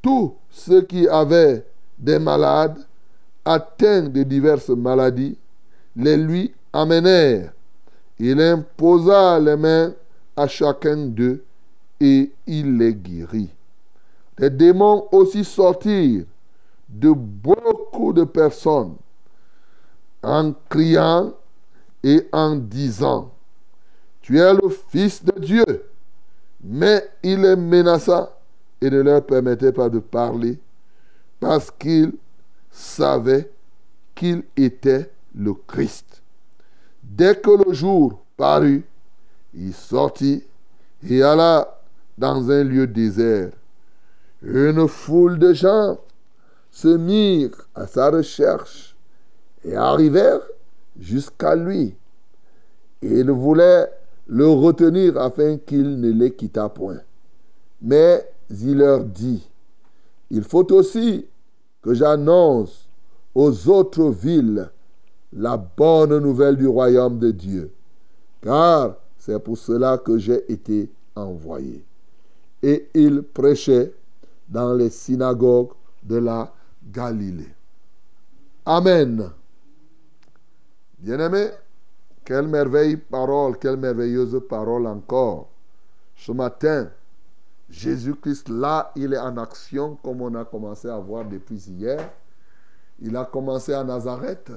[0.00, 1.64] tous ceux qui avaient
[1.98, 2.78] des malades
[3.44, 5.36] atteints de diverses maladies
[5.94, 7.52] les lui amenèrent.
[8.18, 9.92] Il imposa les mains
[10.36, 11.44] à chacun d'eux
[12.00, 13.50] et il les guérit.
[14.38, 16.24] Les démons aussi sortirent
[16.92, 18.94] de beaucoup de personnes
[20.22, 21.32] en criant
[22.04, 23.32] et en disant,
[24.20, 25.64] Tu es le Fils de Dieu.
[26.62, 28.38] Mais il les menaça
[28.80, 30.60] et ne leur permettait pas de parler
[31.40, 32.12] parce qu'il
[32.70, 33.50] savait
[34.14, 36.22] qu'il était le Christ.
[37.02, 38.84] Dès que le jour parut,
[39.54, 40.44] il sortit
[41.08, 41.80] et alla
[42.16, 43.50] dans un lieu désert.
[44.42, 45.98] Une foule de gens
[46.72, 48.96] se mirent à sa recherche
[49.62, 50.40] et arrivèrent
[50.98, 51.94] jusqu'à lui.
[53.02, 53.88] Ils voulaient
[54.26, 57.00] le retenir afin qu'il ne les quittât point.
[57.82, 59.46] Mais il leur dit,
[60.30, 61.26] il faut aussi
[61.82, 62.88] que j'annonce
[63.34, 64.70] aux autres villes
[65.32, 67.70] la bonne nouvelle du royaume de Dieu,
[68.40, 71.84] car c'est pour cela que j'ai été envoyé.
[72.62, 73.92] Et il prêchait
[74.48, 76.52] dans les synagogues de la
[76.90, 77.54] Galilée.
[78.64, 79.30] Amen.
[80.98, 81.50] Bien-aimés,
[82.24, 85.48] quelle merveille parole, quelle merveilleuse parole encore.
[86.14, 86.90] Ce matin,
[87.68, 92.10] Jésus-Christ, là, il est en action comme on a commencé à voir depuis hier.
[93.00, 94.52] Il a commencé à Nazareth.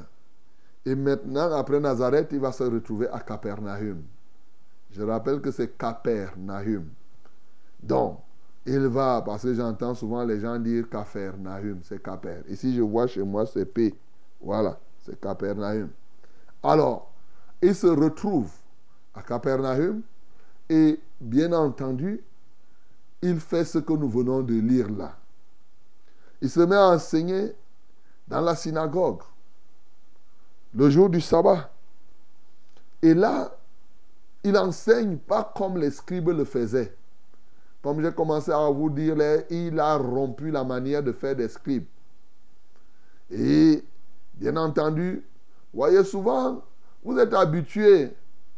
[0.86, 4.04] Et maintenant, après Nazareth, il va se retrouver à Capernaum.
[4.92, 6.90] Je rappelle que c'est Capernaum.
[7.82, 8.20] Donc,
[8.66, 12.42] il va, parce que j'entends souvent les gens dire Capernaum, c'est Caper.
[12.50, 13.96] Ici, je vois chez moi, c'est P.
[14.42, 15.90] Voilà, c'est Capernaum.
[16.64, 17.12] Alors,
[17.62, 18.52] il se retrouve
[19.14, 20.02] à Capernaum
[20.70, 22.22] et, bien entendu,
[23.22, 25.16] il fait ce que nous venons de lire là.
[26.42, 27.54] Il se met à enseigner
[28.28, 29.22] dans la synagogue
[30.74, 31.72] le jour du sabbat.
[33.02, 33.56] Et là,
[34.44, 36.96] il enseigne pas comme les scribes le faisaient.
[37.86, 39.16] Comme j'ai commencé à vous dire,
[39.52, 41.86] il a rompu la manière de faire des scribes.
[43.30, 43.84] Et
[44.34, 45.24] bien entendu,
[45.72, 46.64] voyez souvent,
[47.04, 48.10] vous êtes habitués,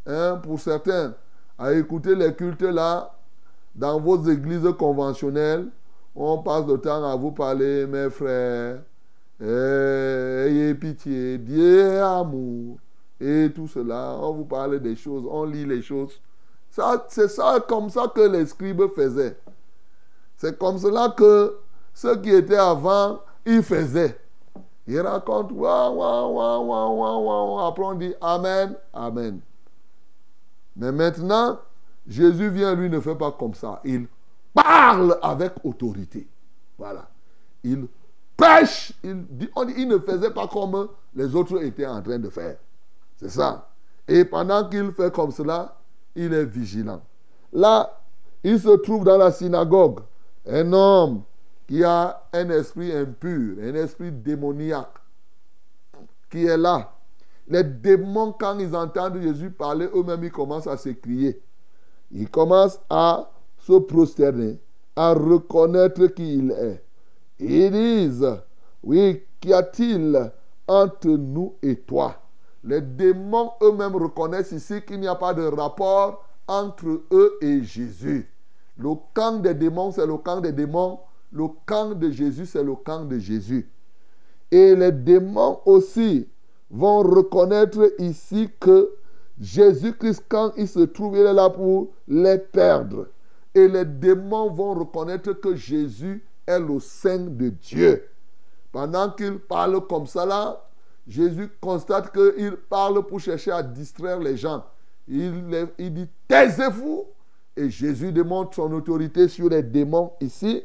[0.06, 1.14] hein, pour certains,
[1.60, 3.18] à écouter les cultes là,
[3.76, 5.68] dans vos églises conventionnelles,
[6.16, 8.82] on passe le temps à vous parler, mes frères,
[9.42, 12.78] eh, ayez pitié, Dieu amour,
[13.20, 14.18] et tout cela.
[14.22, 16.18] On vous parle des choses, on lit les choses.
[17.08, 19.38] C'est ça comme ça que les scribes faisaient.
[20.38, 21.58] C'est comme cela que
[21.94, 24.20] ceux qui étaient avant, ils faisaient.
[24.86, 27.60] Ils racontent, waouh.
[27.60, 29.40] Après on dit Amen, Amen.
[30.76, 31.60] Mais maintenant,
[32.08, 33.82] Jésus vient, lui ne fait pas comme ça.
[33.84, 34.08] Il
[34.54, 36.28] parle avec autorité.
[36.78, 37.08] Voilà.
[37.64, 37.88] Il
[38.38, 38.94] pêche.
[39.04, 42.30] Il, dit, on dit, il ne faisait pas comme les autres étaient en train de
[42.30, 42.58] faire.
[43.18, 43.68] C'est ça.
[44.08, 45.77] Et pendant qu'il fait comme cela,
[46.18, 47.02] il est vigilant.
[47.54, 48.02] Là,
[48.44, 50.00] il se trouve dans la synagogue
[50.46, 51.22] un homme
[51.68, 54.94] qui a un esprit impur, un esprit démoniaque,
[56.30, 56.94] qui est là.
[57.48, 61.42] Les démons, quand ils entendent Jésus parler, eux-mêmes, ils commencent à s'écrier.
[62.12, 64.60] Ils commencent à se prosterner,
[64.96, 66.84] à reconnaître qui il est.
[67.40, 68.38] Ils disent,
[68.84, 70.32] oui, qu'y a-t-il
[70.68, 72.16] entre nous et toi?
[72.68, 78.30] Les démons eux-mêmes reconnaissent ici qu'il n'y a pas de rapport entre eux et Jésus.
[78.78, 81.00] Le camp des démons, c'est le camp des démons.
[81.32, 83.70] Le camp de Jésus, c'est le camp de Jésus.
[84.52, 86.28] Et les démons aussi
[86.70, 88.92] vont reconnaître ici que
[89.40, 93.08] Jésus-Christ, quand il se trouve, il est là pour les perdre.
[93.56, 98.04] Et les démons vont reconnaître que Jésus est le Saint de Dieu.
[98.74, 100.67] Pendant qu'il parle comme ça là,
[101.08, 104.64] Jésus constate qu'il parle pour chercher à distraire les gens.
[105.08, 105.32] Il,
[105.80, 107.06] dit, taisez-vous.
[107.56, 110.62] Et Jésus démontre son autorité sur les démons ici.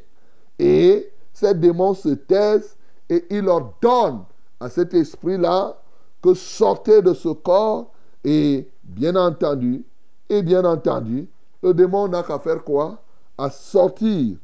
[0.59, 2.77] Et ces démons se taisent
[3.09, 4.25] et il ordonne
[4.61, 5.77] à cet esprit-là
[6.21, 7.93] que sortez de ce corps.
[8.25, 9.85] Et bien entendu,
[10.29, 11.29] et bien entendu,
[11.63, 13.03] le démon n'a qu'à faire quoi?
[13.39, 14.37] À sortir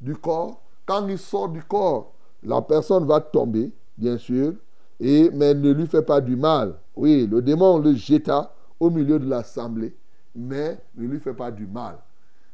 [0.00, 0.60] du corps.
[0.84, 4.54] Quand il sort du corps, la personne va tomber, bien sûr,
[5.00, 6.74] et, mais ne lui fait pas du mal.
[6.94, 9.94] Oui, le démon le jeta au milieu de l'assemblée,
[10.34, 11.98] mais ne lui fait pas du mal.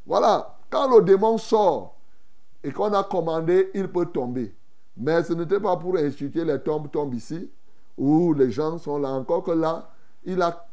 [0.07, 1.97] Voilà, quand le démon sort
[2.65, 4.55] et qu'on a commandé, il peut tomber.
[4.97, 7.51] Mais ce n'était pas pour instituer les tombes tombent ici,
[7.97, 9.11] où les gens sont là.
[9.11, 9.91] Encore que là,
[10.25, 10.67] il a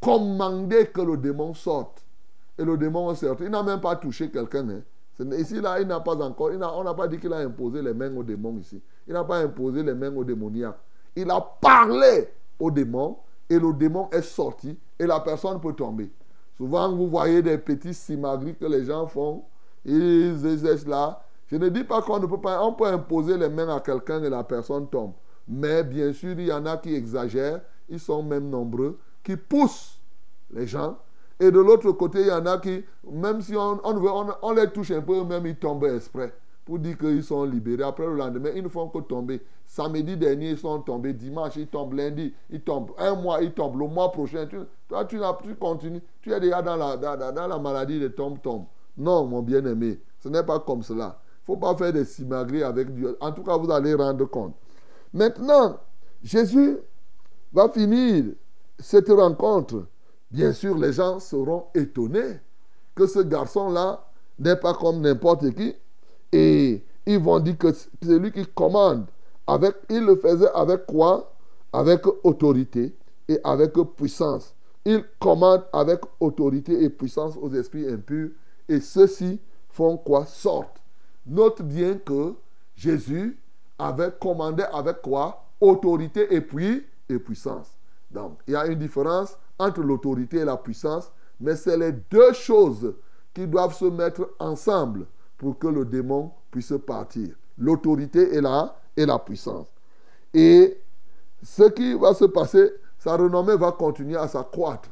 [0.00, 2.04] commandé que le démon sorte.
[2.58, 3.44] Et le démon est sorti.
[3.44, 4.68] Il n'a même pas touché quelqu'un.
[4.68, 4.82] hein.
[5.38, 6.50] Ici, là, il n'a pas encore.
[6.50, 8.80] on n'a pas dit qu'il a imposé les mains au démon ici.
[9.06, 10.78] Il n'a pas imposé les mains au démoniaque.
[11.16, 13.18] Il a parlé au démon
[13.48, 16.10] et le démon est sorti et la personne peut tomber.
[16.56, 19.44] Souvent, vous voyez des petits simagris que les gens font.
[19.84, 21.22] Ils exercent là.
[21.46, 22.62] Je ne dis pas qu'on ne peut pas.
[22.62, 25.12] On peut imposer les mains à quelqu'un et la personne tombe.
[25.48, 27.62] Mais bien sûr, il y en a qui exagèrent.
[27.88, 29.98] Ils sont même nombreux, qui poussent
[30.52, 30.98] les gens.
[31.40, 34.90] Et de l'autre côté, il y en a qui, même si on, on, les touche
[34.90, 37.82] un peu, eux-mêmes, ils tombent exprès pour dire qu'ils sont libérés.
[37.82, 39.40] Après le lendemain, ils ne font que tomber.
[39.70, 41.12] Samedi dernier, ils sont tombés.
[41.12, 41.92] Dimanche, ils tombent.
[41.92, 42.90] Lundi, ils tombent.
[42.98, 43.78] Un mois, ils tombent.
[43.78, 44.56] Le mois prochain, tu,
[44.88, 46.02] toi, tu, tu continues.
[46.20, 48.64] Tu es déjà dans la, dans, la maladie de tombe-tombe.
[48.98, 51.20] Non, mon bien-aimé, ce n'est pas comme cela.
[51.22, 53.16] Il ne faut pas faire des simagris avec Dieu.
[53.20, 54.56] En tout cas, vous allez rendre compte.
[55.12, 55.78] Maintenant,
[56.20, 56.78] Jésus
[57.52, 58.24] va finir
[58.76, 59.86] cette rencontre.
[60.32, 62.40] Bien sûr, les gens seront étonnés
[62.96, 64.04] que ce garçon-là
[64.36, 65.76] n'est pas comme n'importe qui.
[66.32, 69.06] Et ils vont dire que c'est lui qui commande.
[69.88, 71.32] Il le faisait avec quoi?
[71.72, 72.94] Avec autorité
[73.28, 74.54] et avec puissance.
[74.84, 78.30] Il commande avec autorité et puissance aux esprits impurs.
[78.68, 80.26] Et ceux-ci font quoi?
[80.26, 80.80] Sortent.
[81.26, 82.34] Note bien que
[82.74, 83.38] Jésus
[83.78, 85.44] avait commandé avec quoi?
[85.60, 87.68] Autorité et puis et puissance.
[88.10, 92.32] Donc, il y a une différence entre l'autorité et la puissance, mais c'est les deux
[92.32, 92.94] choses
[93.34, 95.06] qui doivent se mettre ensemble
[95.38, 97.28] pour que le démon puisse partir.
[97.58, 99.66] L'autorité et la, et la puissance.
[100.32, 100.80] Et
[101.42, 104.88] ce qui va se passer, sa renommée va continuer à s'accroître.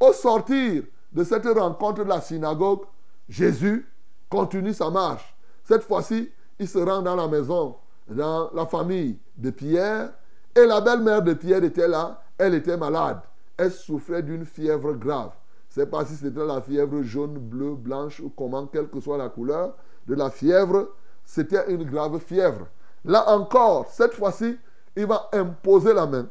[0.00, 0.82] Au sortir
[1.12, 2.82] de cette rencontre de la synagogue,
[3.28, 3.88] Jésus
[4.28, 5.34] continue sa marche.
[5.62, 7.76] Cette fois-ci, il se rend dans la maison,
[8.08, 10.10] dans la famille de Pierre.
[10.54, 12.22] Et la belle-mère de Pierre était là.
[12.36, 13.20] Elle était malade.
[13.56, 15.30] Elle souffrait d'une fièvre grave.
[15.68, 19.28] Sais pas si c'était la fièvre jaune, bleue, blanche ou comment, quelle que soit la
[19.28, 19.74] couleur
[20.06, 20.90] de la fièvre.
[21.24, 22.66] C'était une grave fièvre.
[23.04, 24.58] Là encore, cette fois-ci,
[24.96, 26.26] il va imposer la main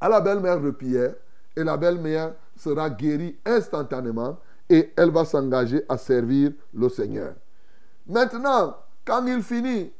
[0.00, 1.14] à la belle-mère de Pierre
[1.56, 4.38] et la belle-mère sera guérie instantanément
[4.68, 7.34] et elle va s'engager à servir le Seigneur.
[8.06, 9.92] Maintenant, quand il finit,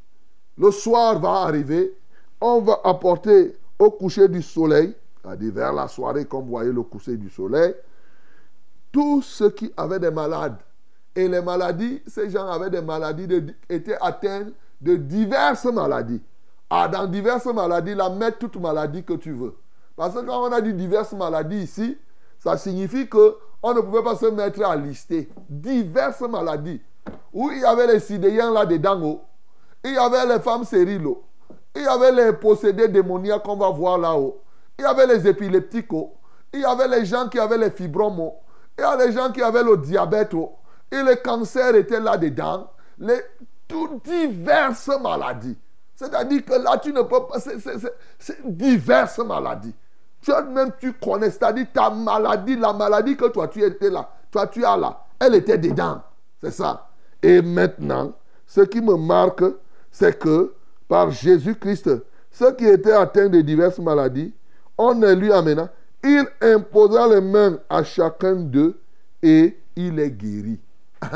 [0.58, 1.96] le soir va arriver,
[2.40, 6.82] on va apporter au coucher du soleil, c'est-à-dire vers la soirée, comme vous voyez le
[6.82, 7.74] coucher du soleil,
[8.92, 10.58] tous ceux qui avaient des malades.
[11.16, 13.28] Et les maladies, ces gens avaient des maladies,
[13.68, 14.46] étaient atteints
[14.84, 16.22] de diverses maladies.
[16.70, 19.56] Ah, dans diverses maladies, là, mets toute maladie que tu veux.
[19.96, 21.98] Parce que quand on a dit diverses maladies ici,
[22.38, 26.82] ça signifie que on ne pouvait pas se mettre à lister diverses maladies.
[27.32, 29.20] Où il y avait les sidéens là-dedans, oh.
[29.82, 31.22] il y avait les femmes stériles, oh.
[31.74, 34.40] il y avait les possédés démoniaques qu'on va voir là-haut,
[34.78, 36.14] il y avait les épileptiques, oh.
[36.52, 38.34] il y avait les gens qui avaient les fibromes, oh.
[38.78, 40.52] il y a les gens qui avaient le diabète, oh.
[40.90, 43.20] et le cancer était là-dedans, les
[43.68, 45.56] toutes diverses maladies.
[45.94, 47.38] C'est-à-dire que là, tu ne peux pas.
[47.38, 49.74] C'est, diverses maladies.
[50.24, 51.30] Toi-même, tu connais.
[51.30, 55.34] C'est-à-dire ta maladie, la maladie que toi, tu étais là, toi, tu as là, elle
[55.36, 56.02] était dedans.
[56.42, 56.88] C'est ça.
[57.22, 58.12] Et maintenant,
[58.46, 59.44] ce qui me marque,
[59.90, 60.52] c'est que
[60.88, 61.90] par Jésus-Christ,
[62.30, 64.34] ceux qui étaient atteints de diverses maladies,
[64.76, 65.70] on les lui amena.
[66.02, 68.78] Il imposa les mains à chacun d'eux
[69.22, 70.60] et il est guéri.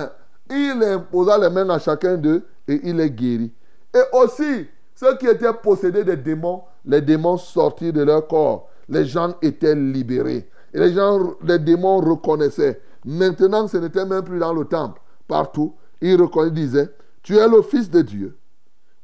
[0.51, 3.53] il imposa les mains à chacun d'eux et il est guéri.
[3.95, 8.69] Et aussi, ceux qui étaient possédés des démons, les démons sortirent de leur corps.
[8.89, 10.49] Les gens étaient libérés.
[10.73, 12.81] Et les gens, les démons reconnaissaient.
[13.05, 15.01] Maintenant, ce n'était même plus dans le temple.
[15.27, 16.91] Partout, ils reconnaissaient,
[17.23, 18.37] tu es le Fils de Dieu.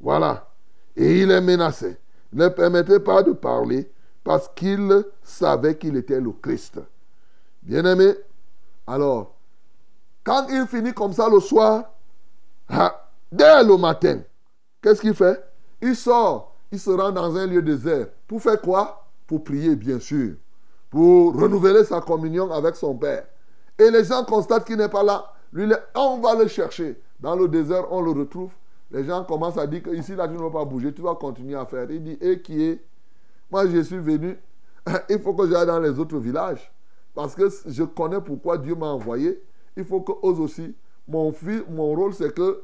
[0.01, 0.49] Voilà.
[0.97, 1.99] Et il les menaçait.
[2.33, 3.91] Ne permettait pas de parler
[4.23, 6.81] parce qu'il savait qu'il était le Christ.
[7.63, 8.15] Bien-aimé,
[8.87, 9.34] alors,
[10.25, 11.85] quand il finit comme ça le soir,
[13.31, 14.21] dès le matin,
[14.83, 15.45] qu'est-ce qu'il fait?
[15.83, 18.07] Il sort, il se rend dans un lieu désert.
[18.27, 19.07] Pour faire quoi?
[19.27, 20.35] Pour prier, bien sûr.
[20.91, 23.27] Pour renouveler sa communion avec son Père.
[23.79, 25.31] Et les gens constatent qu'il n'est pas là.
[25.53, 26.99] Lui, on va le chercher.
[27.21, 28.51] Dans le désert, on le retrouve.
[28.91, 31.15] Les gens commencent à dire que ici, là, tu ne vas pas bouger, tu vas
[31.15, 31.91] continuer à faire.
[31.91, 32.85] Il dit, et qui est?
[33.51, 34.39] Moi, je suis venu.
[35.09, 36.73] Il faut que j'aille dans les autres villages.
[37.15, 39.43] Parce que je connais pourquoi Dieu m'a envoyé.
[39.77, 40.75] Il faut que eux aussi,
[41.09, 42.63] mon, fils, mon rôle, c'est que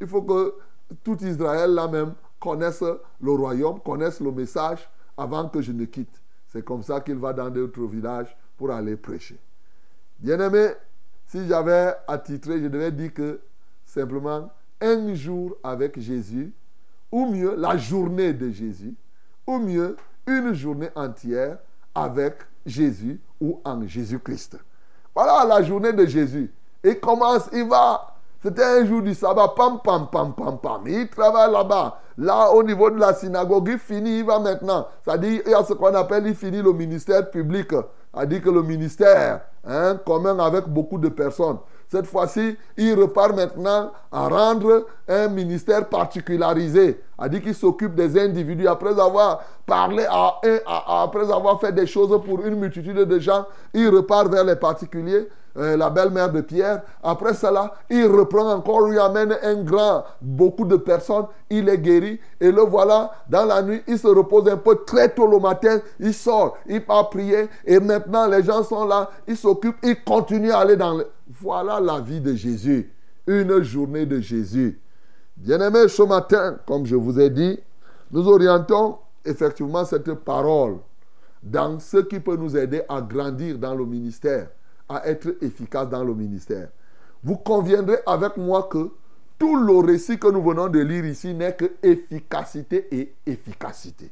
[0.00, 0.54] il faut que
[1.02, 2.82] tout Israël là-même connaisse
[3.20, 6.20] le royaume, connaisse le message avant que je ne quitte.
[6.48, 9.38] C'est comme ça qu'il va dans d'autres villages pour aller prêcher.
[10.18, 10.68] Bien-aimé,
[11.26, 13.40] si j'avais attitré, je devais dire que
[13.84, 14.50] simplement
[14.80, 16.52] un jour avec Jésus,
[17.10, 18.94] ou mieux la journée de Jésus,
[19.46, 19.96] ou mieux
[20.26, 21.58] une journée entière
[21.94, 22.34] avec
[22.64, 24.58] Jésus ou en Jésus-Christ.
[25.16, 26.52] Voilà la journée de Jésus.
[26.84, 28.06] Il commence, il va.
[28.42, 30.82] C'était un jour du sabbat, pam, pam, pam, pam, pam.
[30.86, 32.00] Il travaille là-bas.
[32.18, 34.86] Là, au niveau de la synagogue, il finit, il va maintenant.
[35.02, 37.70] C'est-à-dire, il y a ce qu'on appelle, il finit le ministère public.
[38.12, 41.58] C'est-à-dire que le ministère, hein, commun avec beaucoup de personnes.
[41.88, 47.00] Cette fois-ci, il repart maintenant à rendre un ministère particularisé.
[47.16, 50.58] A dit qu'il s'occupe des individus après avoir parlé à un,
[51.04, 53.46] après avoir fait des choses pour une multitude de gens.
[53.72, 56.82] Il repart vers les particuliers, euh, la belle-mère de Pierre.
[57.02, 61.26] Après cela, il reprend encore, lui amène un grand, beaucoup de personnes.
[61.48, 62.20] Il est guéri.
[62.40, 65.78] Et le voilà, dans la nuit, il se repose un peu très tôt le matin.
[66.00, 67.48] Il sort, il part prier.
[67.64, 69.08] Et maintenant, les gens sont là.
[69.28, 71.06] Il s'occupe, il continue à aller dans le...
[71.40, 72.90] Voilà la vie de Jésus.
[73.26, 74.80] Une journée de Jésus.
[75.36, 77.58] Bien-aimés, ce matin, comme je vous ai dit,
[78.10, 80.76] nous orientons effectivement cette parole
[81.42, 84.48] dans ce qui peut nous aider à grandir dans le ministère,
[84.88, 86.68] à être efficace dans le ministère.
[87.22, 88.90] Vous conviendrez avec moi que
[89.38, 94.10] tout le récit que nous venons de lire ici n'est que efficacité et efficacité.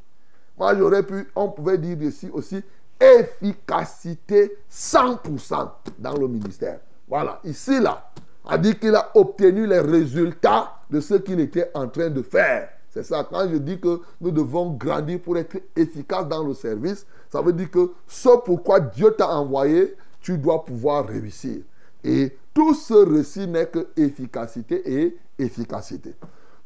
[0.58, 2.62] Moi, j'aurais pu, on pouvait dire ici aussi
[3.00, 6.80] efficacité 100% dans le ministère.
[7.08, 8.10] Voilà, ici, là,
[8.46, 12.68] a dit qu'il a obtenu les résultats de ce qu'il était en train de faire.
[12.90, 17.06] C'est ça, quand je dis que nous devons grandir pour être efficaces dans le service,
[17.28, 21.62] ça veut dire que ce pourquoi Dieu t'a envoyé, tu dois pouvoir réussir.
[22.04, 26.14] Et tout ce récit n'est que efficacité et efficacité.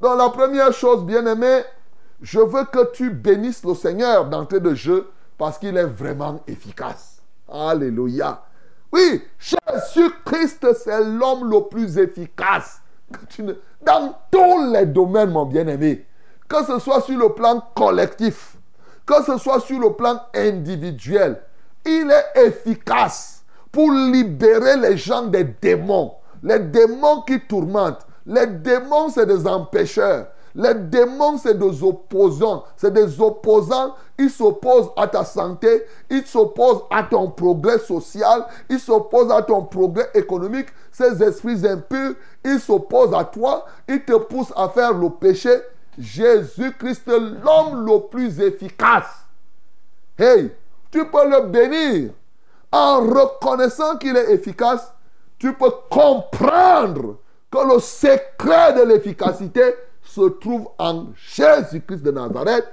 [0.00, 1.62] Donc la première chose, bien aimé,
[2.20, 5.08] je veux que tu bénisses le Seigneur d'entrée de jeu
[5.38, 7.22] parce qu'il est vraiment efficace.
[7.48, 8.42] Alléluia.
[8.92, 12.80] Oui, Jésus-Christ, c'est l'homme le plus efficace.
[13.82, 16.06] Dans tous les domaines, mon bien-aimé.
[16.48, 18.56] Que ce soit sur le plan collectif,
[19.04, 21.40] que ce soit sur le plan individuel,
[21.84, 26.14] il est efficace pour libérer les gens des démons.
[26.42, 28.06] Les démons qui tourmentent.
[28.24, 30.28] Les démons, c'est des empêcheurs.
[30.54, 32.64] Les démons, c'est des opposants.
[32.76, 33.94] C'est des opposants.
[34.18, 35.84] Ils s'opposent à ta santé.
[36.10, 38.46] Ils s'opposent à ton progrès social.
[38.68, 40.68] Ils s'opposent à ton progrès économique.
[40.92, 43.66] Ces esprits impurs, ils s'opposent à toi.
[43.88, 45.50] Ils te poussent à faire le péché.
[45.98, 49.24] Jésus-Christ, l'homme le plus efficace.
[50.18, 50.52] Hey,
[50.90, 52.10] tu peux le bénir
[52.72, 54.92] en reconnaissant qu'il est efficace,
[55.38, 57.16] tu peux comprendre
[57.50, 59.74] que le secret de l'efficacité
[60.08, 62.66] se trouve en Jésus-Christ de Nazareth.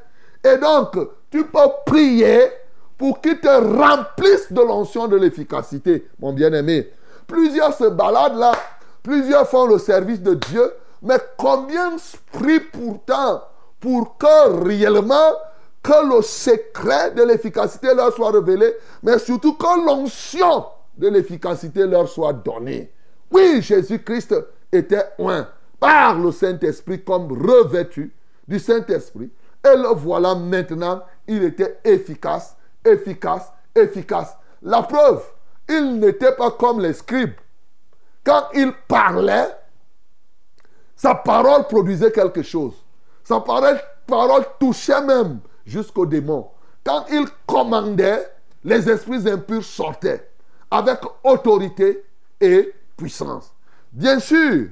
[0.43, 0.97] Et donc,
[1.29, 2.39] tu peux prier
[2.97, 6.89] pour qu'il te remplisse de l'onction de l'efficacité, mon bien-aimé.
[7.27, 8.53] Plusieurs se baladent là,
[9.03, 10.71] plusieurs font le service de Dieu,
[11.01, 11.97] mais combien
[12.31, 13.43] prient pourtant
[13.79, 15.33] pour que réellement
[15.83, 18.73] que le secret de l'efficacité leur soit révélé,
[19.03, 20.65] mais surtout que l'onction
[20.97, 22.91] de l'efficacité leur soit donnée.
[23.29, 24.33] Oui, Jésus-Christ
[24.71, 25.47] était un
[25.85, 28.11] par le Saint-Esprit comme revêtu
[28.47, 29.29] du Saint-Esprit.
[29.63, 34.35] Et le voilà maintenant, il était efficace, efficace, efficace.
[34.63, 35.23] La preuve,
[35.69, 37.35] il n'était pas comme les scribes.
[38.23, 39.55] Quand il parlait,
[40.95, 42.73] sa parole produisait quelque chose.
[43.23, 46.49] Sa parole, parole touchait même jusqu'aux démons.
[46.83, 48.27] Quand il commandait,
[48.63, 50.31] les esprits impurs sortaient
[50.71, 52.03] avec autorité
[52.41, 53.53] et puissance.
[53.91, 54.69] Bien sûr,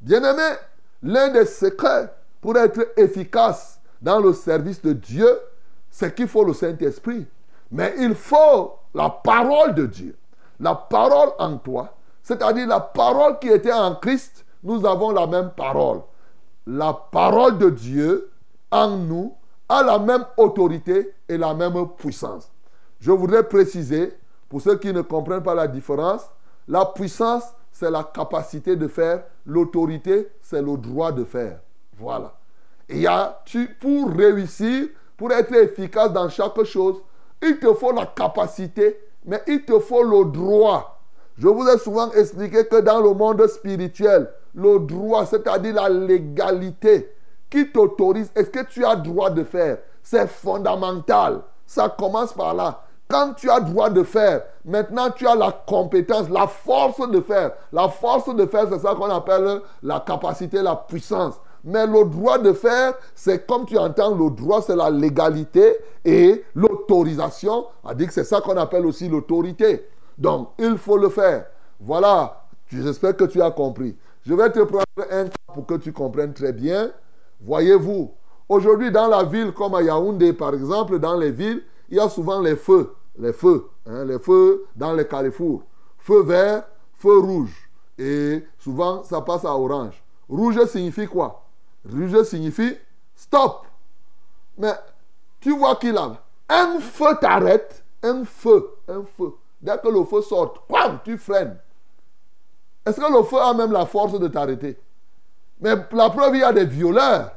[0.00, 0.56] bien aimé,
[1.02, 5.28] l'un des secrets pour être efficace dans le service de Dieu,
[5.90, 7.26] c'est qu'il faut le Saint-Esprit.
[7.70, 10.16] Mais il faut la parole de Dieu.
[10.60, 15.50] La parole en toi, c'est-à-dire la parole qui était en Christ, nous avons la même
[15.50, 16.00] parole.
[16.66, 18.30] La parole de Dieu
[18.70, 19.34] en nous
[19.68, 22.50] a la même autorité et la même puissance.
[23.00, 24.16] Je voudrais préciser,
[24.48, 26.22] pour ceux qui ne comprennent pas la différence,
[26.66, 27.44] la puissance,
[27.78, 31.60] c'est la capacité de faire, l'autorité, c'est le droit de faire.
[31.98, 32.32] Voilà.
[32.88, 37.02] Et y a, tu, pour réussir, pour être efficace dans chaque chose,
[37.42, 41.02] il te faut la capacité, mais il te faut le droit.
[41.36, 47.12] Je vous ai souvent expliqué que dans le monde spirituel, le droit, c'est-à-dire la légalité,
[47.50, 49.80] qui t'autorise, est-ce que tu as droit de faire?
[50.02, 51.42] C'est fondamental.
[51.66, 52.85] Ça commence par là.
[53.08, 57.52] Quand tu as droit de faire, maintenant tu as la compétence, la force de faire.
[57.72, 61.34] La force de faire, c'est ça qu'on appelle la capacité, la puissance.
[61.62, 66.44] Mais le droit de faire, c'est comme tu entends, le droit, c'est la légalité et
[66.54, 67.66] l'autorisation.
[67.84, 69.88] On c'est ça qu'on appelle aussi l'autorité.
[70.16, 71.46] Donc, il faut le faire.
[71.80, 72.44] Voilà.
[72.68, 73.96] J'espère que tu as compris.
[74.24, 76.90] Je vais te prendre un cas pour que tu comprennes très bien.
[77.40, 78.12] Voyez-vous,
[78.48, 82.08] aujourd'hui dans la ville comme à Yaoundé, par exemple, dans les villes, il y a
[82.08, 82.94] souvent les feux.
[83.18, 83.70] Les feux.
[83.86, 85.62] hein, les feux dans les carrefours.
[85.98, 86.64] Feu vert,
[86.94, 87.70] feu rouge.
[87.98, 90.02] Et souvent, ça passe à orange.
[90.28, 91.44] Rouge signifie quoi?
[91.90, 92.76] Rouge signifie
[93.14, 93.66] stop.
[94.58, 94.74] Mais
[95.40, 99.32] tu vois qu'il a un feu t'arrête, un feu, un feu.
[99.60, 101.56] Dès que le feu sort, bam, tu freines.
[102.84, 104.78] Est-ce que le feu a même la force de t'arrêter?
[105.60, 107.32] Mais la preuve, il y a des violeurs.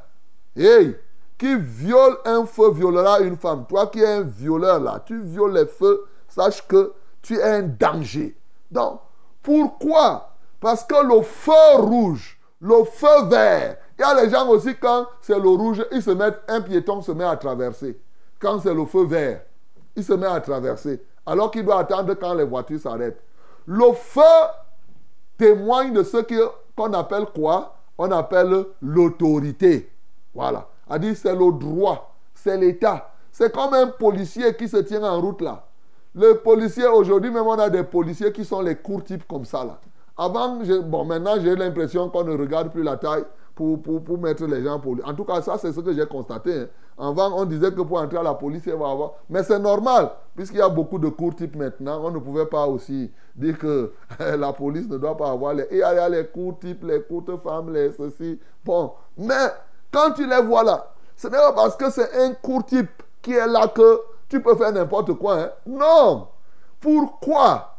[0.56, 0.96] Hey,
[1.40, 3.64] qui viole un feu violera une femme.
[3.66, 7.62] Toi qui es un violeur là, tu violes les feux, sache que tu es un
[7.62, 8.36] danger.
[8.70, 9.00] Donc,
[9.42, 10.34] pourquoi?
[10.60, 15.06] Parce que le feu rouge, le feu vert, il y a les gens aussi quand
[15.22, 17.98] c'est le rouge, ils se mettent, un piéton se met à traverser.
[18.38, 19.40] Quand c'est le feu vert,
[19.96, 21.02] il se met à traverser.
[21.24, 23.22] Alors qu'il doit attendre quand les voitures s'arrêtent.
[23.64, 24.20] Le feu
[25.38, 26.18] témoigne de ce
[26.76, 27.76] qu'on appelle quoi?
[27.96, 29.90] On appelle l'autorité.
[30.34, 30.69] Voilà.
[30.90, 33.12] A dit c'est le droit, c'est l'État.
[33.32, 35.64] C'est comme un policier qui se tient en route là.
[36.14, 39.64] Le policier, aujourd'hui même, on a des policiers qui sont les courts types comme ça
[39.64, 39.78] là.
[40.18, 43.24] Avant, bon, maintenant j'ai l'impression qu'on ne regarde plus la taille
[43.54, 46.06] pour, pour, pour mettre les gens pour En tout cas, ça c'est ce que j'ai
[46.06, 46.52] constaté.
[46.52, 46.66] hein.
[46.98, 49.12] Avant, on disait que pour entrer à la police, il va avoir.
[49.30, 52.02] Mais c'est normal, puisqu'il y a beaucoup de courts types maintenant.
[52.04, 55.66] On ne pouvait pas aussi dire que la police ne doit pas avoir les.
[55.70, 58.38] Il y a les courts types, les courtes femmes, les ceci.
[58.64, 59.34] Bon, mais
[59.92, 60.86] quand tu les vois là,
[61.16, 64.54] ce n'est pas parce que c'est un court type qui est là que tu peux
[64.56, 65.38] faire n'importe quoi.
[65.40, 65.50] hein.
[65.66, 66.28] Non.
[66.80, 67.76] Pourquoi?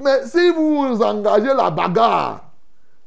[0.00, 2.44] Mais si vous engagez la bagarre,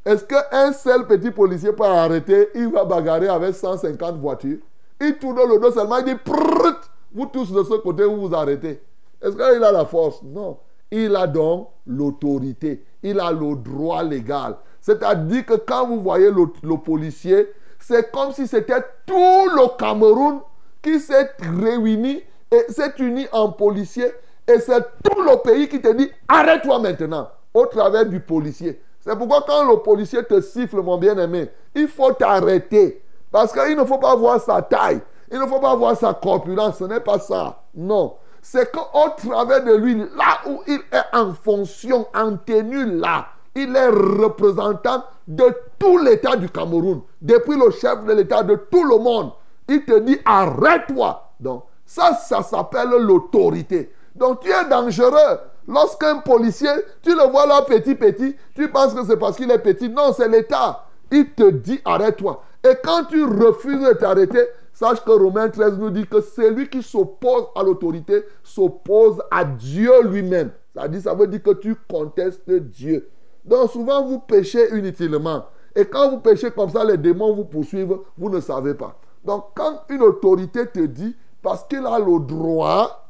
[0.05, 2.49] est-ce qu'un seul petit policier peut arrêter?
[2.53, 4.59] Il va bagarrer avec 150 voitures.
[5.01, 8.35] Il tourne le dos seulement, il dit Prrrt Vous tous de ce côté, vous vous
[8.35, 8.81] arrêtez.
[9.21, 10.21] Est-ce qu'il a la force?
[10.23, 10.57] Non.
[10.91, 12.83] Il a donc l'autorité.
[13.01, 14.57] Il a le droit légal.
[14.79, 17.51] C'est-à-dire que quand vous voyez le, le policier,
[17.87, 20.39] c'est comme si c'était tout le Cameroun
[20.81, 21.29] qui s'est
[21.61, 24.11] réuni et s'est uni en policier.
[24.47, 28.81] Et c'est tout le pays qui te dit arrête-toi maintenant au travers du policier.
[28.99, 33.03] C'est pourquoi quand le policier te siffle, mon bien-aimé, il faut t'arrêter.
[33.31, 35.01] Parce qu'il ne faut pas voir sa taille.
[35.31, 36.79] Il ne faut pas voir sa corpulence.
[36.79, 37.61] Ce n'est pas ça.
[37.75, 38.15] Non.
[38.41, 43.75] C'est qu'au travers de lui, là où il est en fonction, en tenue là, il
[43.75, 45.45] est représentant de
[45.79, 47.01] tout l'État du Cameroun.
[47.21, 49.31] Depuis le chef de l'État, de tout le monde.
[49.67, 51.31] Il te dit arrête-toi.
[51.39, 53.91] Donc, ça, ça s'appelle l'autorité.
[54.15, 55.39] Donc, tu es dangereux.
[55.67, 56.69] Lorsqu'un policier,
[57.01, 59.89] tu le vois là petit, petit, tu penses que c'est parce qu'il est petit.
[59.89, 60.85] Non, c'est l'État.
[61.11, 62.43] Il te dit arrête-toi.
[62.63, 66.83] Et quand tu refuses de t'arrêter, sache que Romains 13 nous dit que celui qui
[66.83, 70.51] s'oppose à l'autorité s'oppose à Dieu lui-même.
[70.75, 73.09] Ça, veut dire que tu contestes Dieu.
[73.45, 75.45] Donc souvent vous péchez inutilement.
[75.75, 78.97] Et quand vous péchez comme ça, les démons vous poursuivent, vous ne savez pas.
[79.23, 83.07] Donc quand une autorité te dit, parce qu'il a le droit,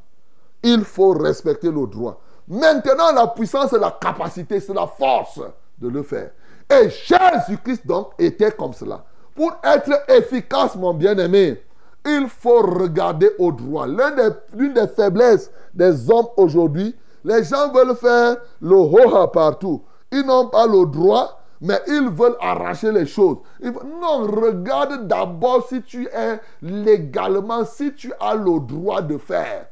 [0.62, 2.20] il faut respecter le droit.
[2.48, 5.40] Maintenant, la puissance et la capacité, c'est la force
[5.80, 6.32] de le faire.
[6.70, 9.04] Et Jésus-Christ, donc, était comme cela.
[9.36, 11.62] Pour être efficace, mon bien-aimé,
[12.06, 13.88] il faut regarder au droit.
[13.88, 19.82] L'une des, des faiblesses des hommes aujourd'hui, les gens veulent faire le ho partout.
[20.12, 23.38] Ils n'ont pas le droit, mais ils veulent arracher les choses.
[23.62, 29.68] Non, regarde d'abord si tu es légalement, si tu as le droit de faire.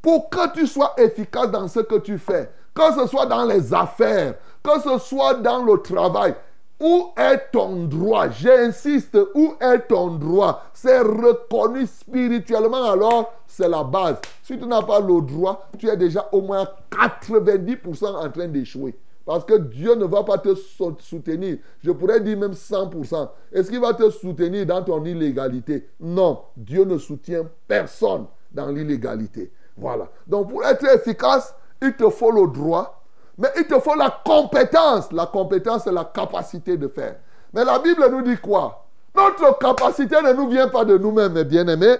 [0.00, 3.74] Pour que tu sois efficace dans ce que tu fais, que ce soit dans les
[3.74, 6.34] affaires, que ce soit dans le travail,
[6.80, 8.28] où est ton droit?
[8.28, 10.62] J'insiste, où est ton droit?
[10.72, 14.18] C'est reconnu spirituellement, alors c'est la base.
[14.44, 18.96] Si tu n'as pas le droit, tu es déjà au moins 90% en train d'échouer.
[19.28, 21.58] Parce que Dieu ne va pas te sou- soutenir.
[21.84, 23.28] Je pourrais dire même 100%.
[23.52, 25.86] Est-ce qu'il va te soutenir dans ton illégalité?
[26.00, 29.52] Non, Dieu ne soutient personne dans l'illégalité.
[29.76, 30.08] Voilà.
[30.26, 33.04] Donc pour être efficace, il te faut le droit,
[33.36, 35.12] mais il te faut la compétence.
[35.12, 37.16] La compétence, c'est la capacité de faire.
[37.52, 38.86] Mais la Bible nous dit quoi?
[39.14, 41.96] Notre capacité ne nous vient pas de nous-mêmes, mes bien-aimés.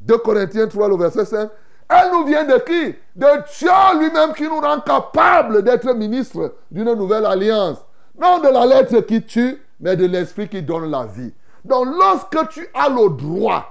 [0.00, 1.50] 2 Corinthiens 3, le verset 5.
[1.94, 2.94] Elle nous vient de qui?
[3.14, 7.78] De Dieu lui-même qui nous rend capable d'être ministre d'une nouvelle alliance.
[8.20, 11.32] Non de la lettre qui tue, mais de l'esprit qui donne la vie.
[11.64, 13.64] Donc lorsque tu as le droit,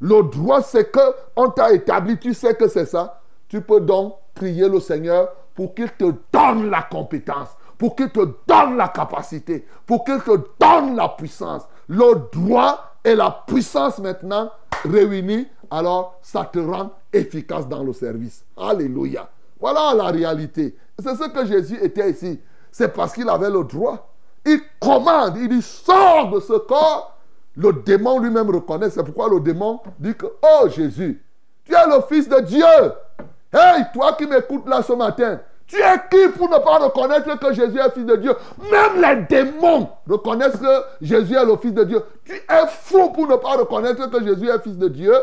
[0.00, 1.00] le droit c'est que
[1.36, 5.74] on t'a établi, tu sais que c'est ça, tu peux donc prier le Seigneur pour
[5.74, 7.48] qu'il te donne la compétence,
[7.78, 11.62] pour qu'il te donne la capacité, pour qu'il te donne la puissance.
[11.88, 14.50] Le droit et la puissance maintenant
[14.84, 18.44] réunis, alors ça te rend efficace dans le service.
[18.56, 19.28] Alléluia.
[19.58, 20.76] Voilà la réalité.
[20.98, 22.40] C'est ce que Jésus était ici.
[22.70, 24.14] C'est parce qu'il avait le droit.
[24.46, 27.16] Il commande, il dit sors de ce corps.
[27.56, 28.90] Le démon lui-même reconnaît.
[28.90, 31.22] C'est pourquoi le démon dit que, oh Jésus,
[31.64, 32.64] tu es le Fils de Dieu.
[33.52, 37.52] Hey, toi qui m'écoutes là ce matin, tu es qui pour ne pas reconnaître que
[37.52, 38.34] Jésus est Fils de Dieu?
[38.70, 42.02] Même les démons reconnaissent que Jésus est le Fils de Dieu.
[42.24, 45.14] Tu es fou pour ne pas reconnaître que Jésus est Fils de Dieu.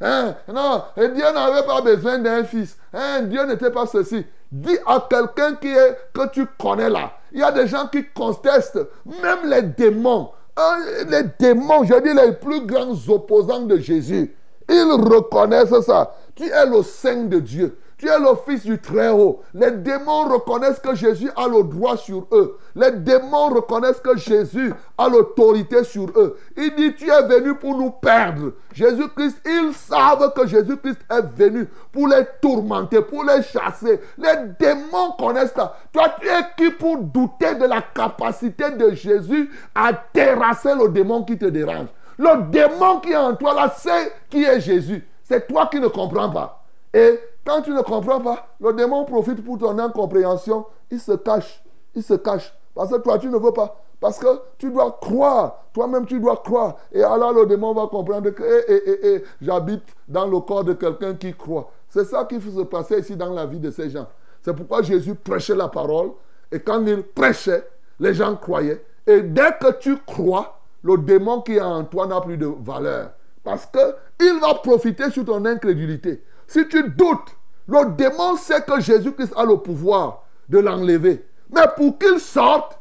[0.00, 0.34] Hein?
[0.52, 2.76] Non, Dieu n'avait pas besoin d'un fils.
[2.92, 3.22] Hein?
[3.22, 4.24] Dieu n'était pas ceci.
[4.52, 7.12] Dis à quelqu'un qui est, que tu connais là.
[7.32, 10.30] Il y a des gens qui contestent, même les démons.
[10.56, 10.78] Hein,
[11.08, 14.34] Les démons, je dis les plus grands opposants de Jésus.
[14.68, 16.14] Ils reconnaissent ça.
[16.34, 17.78] Tu es le Saint de Dieu.
[17.98, 19.40] Tu es le Fils du Très-Haut.
[19.54, 22.58] Les démons reconnaissent que Jésus a le droit sur eux.
[22.74, 26.36] Les démons reconnaissent que Jésus a l'autorité sur eux.
[26.58, 28.52] Il dit, tu es venu pour nous perdre.
[28.74, 33.98] Jésus-Christ, ils savent que Jésus-Christ est venu pour les tourmenter, pour les chasser.
[34.18, 35.74] Les démons connaissent ça.
[35.90, 41.24] Toi, tu es qui pour douter de la capacité de Jésus à terrasser le démon
[41.24, 41.88] qui te dérange?
[42.18, 45.06] Le démon qui est en toi là, c'est qui est Jésus.
[45.22, 46.62] C'est toi qui ne comprends pas.
[46.92, 50.66] Et quand tu ne comprends pas, le démon profite pour ton incompréhension.
[50.90, 51.62] Il se cache.
[51.94, 52.52] Il se cache.
[52.74, 53.80] Parce que toi, tu ne veux pas.
[54.00, 54.26] Parce que
[54.58, 55.64] tu dois croire.
[55.72, 56.76] Toi-même, tu dois croire.
[56.92, 60.64] Et alors, le démon va comprendre que eh, eh, eh, eh, j'habite dans le corps
[60.64, 61.70] de quelqu'un qui croit.
[61.88, 64.06] C'est ça qui se passer ici dans la vie de ces gens.
[64.42, 66.10] C'est pourquoi Jésus prêchait la parole.
[66.52, 67.66] Et quand il prêchait,
[68.00, 68.84] les gens croyaient.
[69.06, 73.10] Et dès que tu crois, le démon qui est en toi n'a plus de valeur.
[73.42, 76.22] Parce qu'il va profiter sur ton incrédulité.
[76.46, 77.35] Si tu doutes,
[77.68, 81.26] le démon sait que Jésus-Christ a le pouvoir de l'enlever.
[81.50, 82.78] Mais pour qu'il sorte,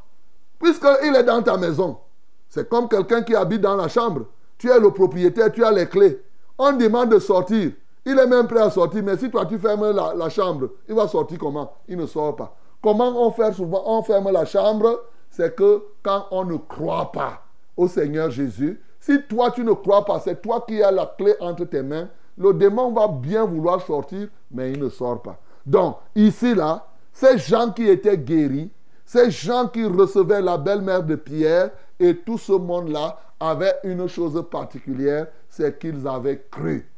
[0.60, 1.98] puisqu'il est dans ta maison,
[2.50, 4.26] c'est comme quelqu'un qui habite dans la chambre.
[4.58, 6.22] Tu es le propriétaire, tu as les clés.
[6.58, 7.72] On demande de sortir.
[8.06, 11.08] Il est même prêt à sortir, mais si toi tu fermes la, chambre, il va
[11.08, 11.74] sortir comment?
[11.88, 12.56] Il ne sort pas.
[12.82, 13.82] Comment on fait souvent?
[13.86, 17.42] On ferme la chambre, c'est que quand on ne croit pas
[17.76, 21.34] au Seigneur Jésus, si toi tu ne crois pas, c'est toi qui as la clé
[21.40, 22.08] entre tes mains,
[22.38, 25.40] le démon va bien vouloir sortir, mais il ne sort pas.
[25.66, 28.70] Donc, ici, là, ces gens qui étaient guéris,
[29.06, 34.44] ces gens qui recevaient la belle-mère de Pierre et tout ce monde-là avait une chose
[34.50, 36.90] particulière, c'est qu'ils avaient cru.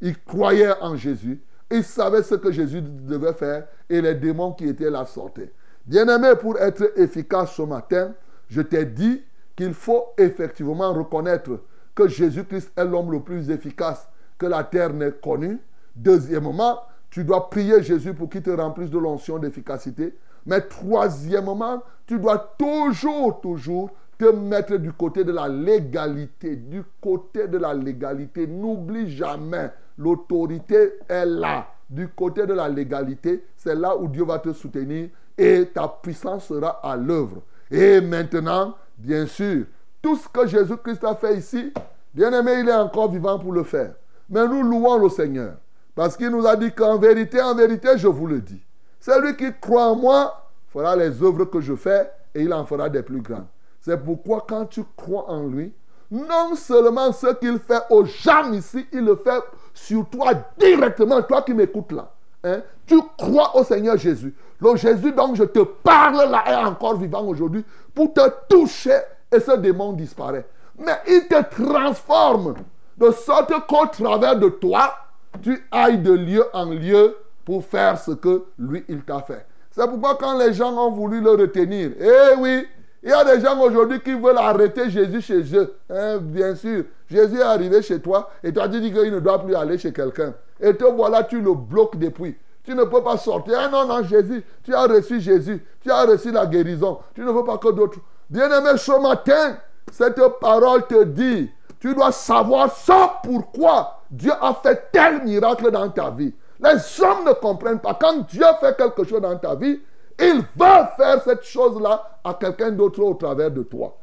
[0.00, 1.40] Ils croyaient en Jésus,
[1.70, 5.52] ils savaient ce que Jésus devait faire et les démons qui étaient là sortaient.
[5.86, 8.12] Bien-aimé, pour être efficace ce matin,
[8.48, 9.22] je t'ai dit
[9.56, 11.60] qu'il faut effectivement reconnaître
[11.94, 14.08] que Jésus-Christ est l'homme le plus efficace
[14.38, 15.58] que la terre n'ait connu.
[15.94, 16.80] Deuxièmement,
[17.10, 20.14] tu dois prier Jésus pour qu'il te remplisse de l'onction d'efficacité.
[20.46, 26.56] Mais troisièmement, tu dois toujours, toujours te mettre du côté de la légalité.
[26.56, 28.46] Du côté de la légalité.
[28.46, 31.68] N'oublie jamais, l'autorité est là.
[31.88, 36.46] Du côté de la légalité, c'est là où Dieu va te soutenir et ta puissance
[36.46, 37.42] sera à l'œuvre.
[37.70, 39.66] Et maintenant, bien sûr,
[40.00, 41.72] tout ce que Jésus-Christ a fait ici,
[42.12, 43.94] bien aimé, il est encore vivant pour le faire.
[44.28, 45.54] Mais nous louons le Seigneur.
[45.94, 48.60] Parce qu'il nous a dit qu'en vérité, en vérité, je vous le dis.
[49.00, 52.88] Celui qui croit en moi fera les œuvres que je fais et il en fera
[52.88, 53.46] des plus grandes.
[53.80, 55.72] C'est pourquoi quand tu crois en lui,
[56.10, 61.42] non seulement ce qu'il fait aux gens ici, il le fait sur toi directement, toi
[61.42, 62.10] qui m'écoutes là.
[62.42, 64.34] Hein, tu crois au Seigneur Jésus.
[64.60, 67.64] Le Jésus dont je te parle là est encore vivant aujourd'hui
[67.94, 68.98] pour te toucher
[69.30, 70.46] et ce démon disparaît.
[70.78, 72.54] Mais il te transforme
[72.98, 74.94] de sorte qu'au travers de toi,
[75.42, 79.46] tu ailles de lieu en lieu pour faire ce que lui, il t'a fait.
[79.70, 82.66] C'est pourquoi quand les gens ont voulu le retenir, eh oui,
[83.02, 85.74] il y a des gens aujourd'hui qui veulent arrêter Jésus chez eux.
[85.90, 89.42] Hein, bien sûr, Jésus est arrivé chez toi et tu as dit qu'il ne doit
[89.44, 90.32] plus aller chez quelqu'un.
[90.60, 92.36] Et te voilà, tu le bloques depuis.
[92.64, 93.58] Tu ne peux pas sortir.
[93.60, 95.62] Ah non, non, Jésus, tu as reçu Jésus.
[95.82, 97.00] Tu as reçu la guérison.
[97.14, 97.98] Tu ne veux pas que d'autres.
[98.30, 99.58] Bien-aimé, ce matin,
[99.92, 101.50] cette parole te dit,
[101.84, 106.32] tu dois savoir ça pourquoi Dieu a fait tel miracle dans ta vie.
[106.58, 107.92] Les hommes ne comprennent pas.
[107.92, 109.78] Quand Dieu fait quelque chose dans ta vie,
[110.18, 113.98] il va faire cette chose-là à quelqu'un d'autre au travers de toi.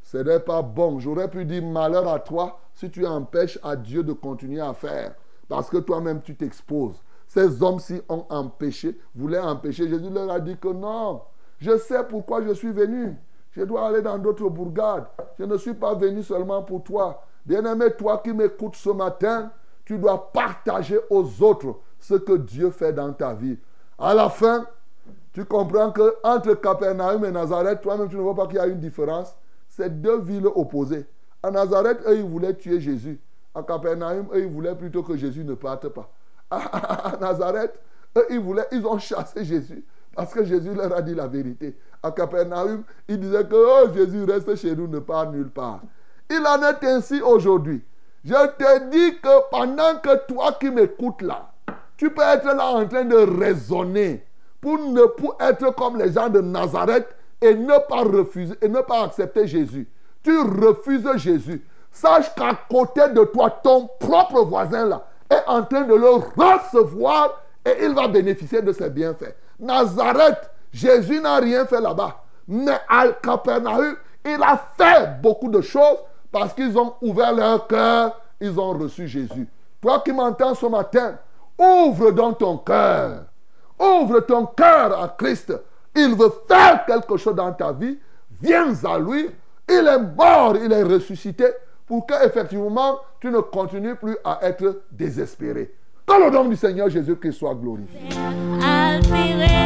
[0.00, 0.98] Ce n'est pas bon.
[0.98, 5.14] J'aurais pu dire malheur à toi si tu empêches à Dieu de continuer à faire.
[5.46, 6.96] Parce que toi-même, tu t'exposes.
[7.28, 9.90] Ces hommes-ci ont empêché, voulaient empêcher.
[9.90, 11.20] Jésus leur a dit que non,
[11.58, 13.14] je sais pourquoi je suis venu.
[13.56, 15.06] Je dois aller dans d'autres bourgades.
[15.38, 17.22] Je ne suis pas venu seulement pour toi.
[17.46, 19.50] Bien-aimé, toi qui m'écoutes ce matin,
[19.86, 23.56] tu dois partager aux autres ce que Dieu fait dans ta vie.
[23.98, 24.66] À la fin,
[25.32, 28.66] tu comprends que entre Capernaum et Nazareth, toi-même, tu ne vois pas qu'il y a
[28.66, 29.34] une différence.
[29.68, 31.06] C'est deux villes opposées.
[31.42, 33.18] À Nazareth, eux, ils voulaient tuer Jésus.
[33.54, 36.10] À Capernaum, eux, ils voulaient plutôt que Jésus ne parte pas.
[36.50, 37.80] À Nazareth,
[38.18, 39.82] eux, ils voulaient, ils ont chassé Jésus.
[40.16, 41.76] Parce que Jésus leur a dit la vérité.
[42.02, 45.80] À Capernaum, ils disaient que oh, Jésus reste chez nous, ne part nulle part.
[46.30, 47.84] Il en est ainsi aujourd'hui.
[48.24, 51.50] Je te dis que pendant que toi qui m'écoutes là,
[51.96, 54.24] tu peux être là en train de raisonner
[54.60, 57.06] pour ne pour être comme les gens de Nazareth
[57.40, 59.86] et ne pas refuser et ne pas accepter Jésus.
[60.22, 61.64] Tu refuses Jésus.
[61.92, 67.42] Sache qu'à côté de toi, ton propre voisin là est en train de le recevoir
[67.64, 69.34] et il va bénéficier de ses bienfaits.
[69.58, 72.22] Nazareth, Jésus n'a rien fait là-bas.
[72.48, 75.98] Mais à Capernaum, il a fait beaucoup de choses
[76.30, 79.48] parce qu'ils ont ouvert leur cœur, ils ont reçu Jésus.
[79.80, 81.18] Toi qui m'entends ce matin,
[81.58, 83.24] ouvre donc ton cœur.
[83.78, 85.52] Ouvre ton cœur à Christ.
[85.94, 87.98] Il veut faire quelque chose dans ta vie.
[88.40, 89.30] Viens à lui.
[89.68, 91.46] Il est mort, il est ressuscité
[91.86, 95.74] pour que effectivement tu ne continues plus à être désespéré.
[96.06, 97.98] Que le nom du Seigneur Jésus-Christ soit glorifié.
[99.04, 99.65] I'll.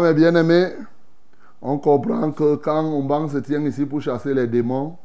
[0.00, 0.70] Mes bien-aimés,
[1.62, 4.96] on comprend que quand on banque se tient ici pour chasser les démons,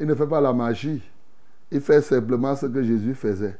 [0.00, 1.02] il ne fait pas la magie.
[1.70, 3.56] Il fait simplement ce que Jésus faisait.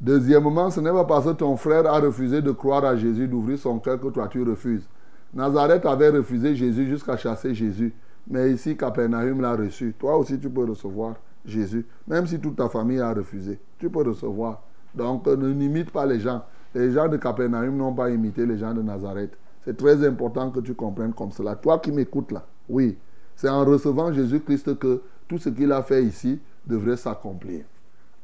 [0.00, 3.58] Deuxièmement, ce n'est pas parce que ton frère a refusé de croire à Jésus, d'ouvrir
[3.58, 4.86] son cœur que toi tu refuses.
[5.32, 7.94] Nazareth avait refusé Jésus jusqu'à chasser Jésus.
[8.28, 9.94] Mais ici, Capernaum l'a reçu.
[9.98, 11.14] Toi aussi, tu peux recevoir
[11.44, 11.86] Jésus.
[12.06, 14.62] Même si toute ta famille a refusé, tu peux recevoir.
[14.94, 16.42] Donc, ne n'imite pas les gens.
[16.74, 19.36] Les gens de Capernaum n'ont pas imité les gens de Nazareth.
[19.66, 21.56] C'est très important que tu comprennes comme cela.
[21.56, 22.96] Toi qui m'écoutes là, oui,
[23.34, 27.64] c'est en recevant Jésus-Christ que tout ce qu'il a fait ici devrait s'accomplir.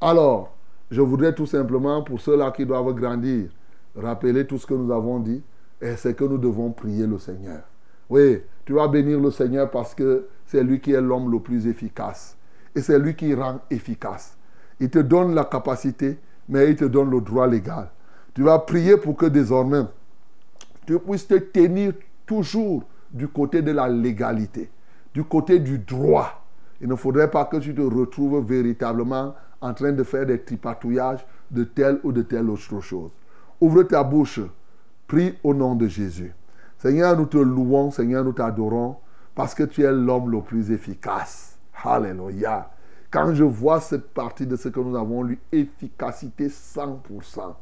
[0.01, 0.55] Alors,
[0.89, 3.51] je voudrais tout simplement, pour ceux-là qui doivent grandir,
[3.97, 5.43] rappeler tout ce que nous avons dit,
[5.81, 7.63] et c'est que nous devons prier le Seigneur.
[8.09, 11.67] Oui, tu vas bénir le Seigneur parce que c'est lui qui est l'homme le plus
[11.67, 12.37] efficace.
[12.77, 14.37] Et c'est lui qui rend efficace.
[14.79, 17.91] Il te donne la capacité, mais il te donne le droit légal.
[18.33, 19.83] Tu vas prier pour que désormais,
[20.87, 21.93] tu puisses te tenir
[22.27, 24.71] toujours du côté de la légalité,
[25.15, 26.45] du côté du droit.
[26.81, 31.25] Il ne faudrait pas que tu te retrouves véritablement en train de faire des tripatouillages
[31.51, 33.11] de telle ou de telle autre chose.
[33.61, 34.41] Ouvre ta bouche,
[35.07, 36.35] prie au nom de Jésus.
[36.79, 38.97] Seigneur, nous te louons, Seigneur, nous t'adorons,
[39.35, 41.59] parce que tu es l'homme le plus efficace.
[41.85, 42.71] Alléluia.
[43.11, 47.55] Quand je vois cette partie de ce que nous avons lu, efficacité 100%.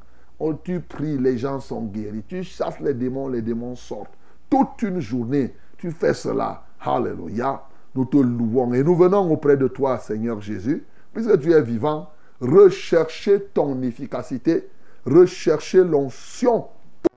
[0.65, 2.25] Tu pries, les gens sont guéris.
[2.27, 4.17] Tu chasses les démons, les démons sortent.
[4.49, 6.65] Toute une journée, tu fais cela.
[6.81, 7.63] Alléluia.
[7.95, 12.09] Nous te louons et nous venons auprès de toi, Seigneur Jésus, puisque tu es vivant,
[12.41, 14.69] rechercher ton efficacité,
[15.05, 16.67] rechercher l'onction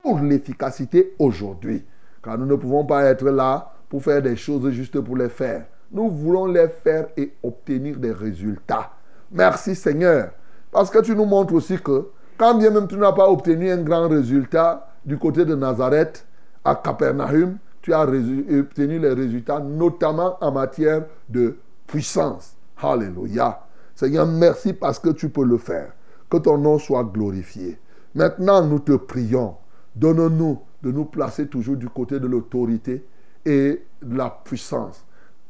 [0.02, 1.86] pour l'efficacité aujourd'hui.
[2.22, 5.66] Car nous ne pouvons pas être là pour faire des choses juste pour les faire.
[5.92, 8.92] Nous voulons les faire et obtenir des résultats.
[9.32, 10.32] Merci Seigneur.
[10.72, 12.08] Parce que tu nous montres aussi que
[12.38, 16.26] quand bien même tu n'as pas obtenu un grand résultat du côté de Nazareth,
[16.64, 22.56] à Capernaum, tu as obtenu les résultats, notamment en matière de puissance.
[22.82, 23.60] Alléluia.
[23.96, 25.92] Seigneur, merci parce que tu peux le faire.
[26.30, 27.78] Que ton nom soit glorifié.
[28.16, 29.56] Maintenant, nous te prions.
[29.96, 33.06] Donne-nous de nous placer toujours du côté de l'autorité
[33.46, 35.06] et de la puissance.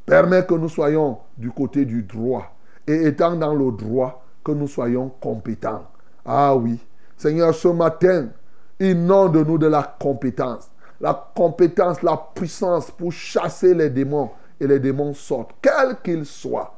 [0.06, 2.56] Permets que nous soyons du côté du droit.
[2.86, 5.86] Et étant dans le droit, que nous soyons compétents.
[6.26, 6.80] Ah oui.
[7.18, 8.30] Seigneur, ce matin,
[8.80, 10.70] inonde-nous de la compétence.
[11.00, 14.32] La compétence, la puissance pour chasser les démons.
[14.60, 16.76] Et les démons sortent, quels qu'ils soient.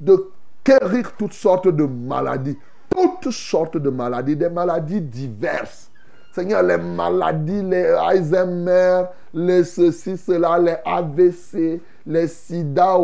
[0.00, 0.30] De
[0.64, 2.58] guérir toutes sortes de maladies.
[2.90, 4.36] Toutes sortes de maladies.
[4.36, 5.90] Des maladies diverses.
[6.34, 12.96] Seigneur, les maladies, les Alzheimer, les ceci, cela, les AVC, les SIDA,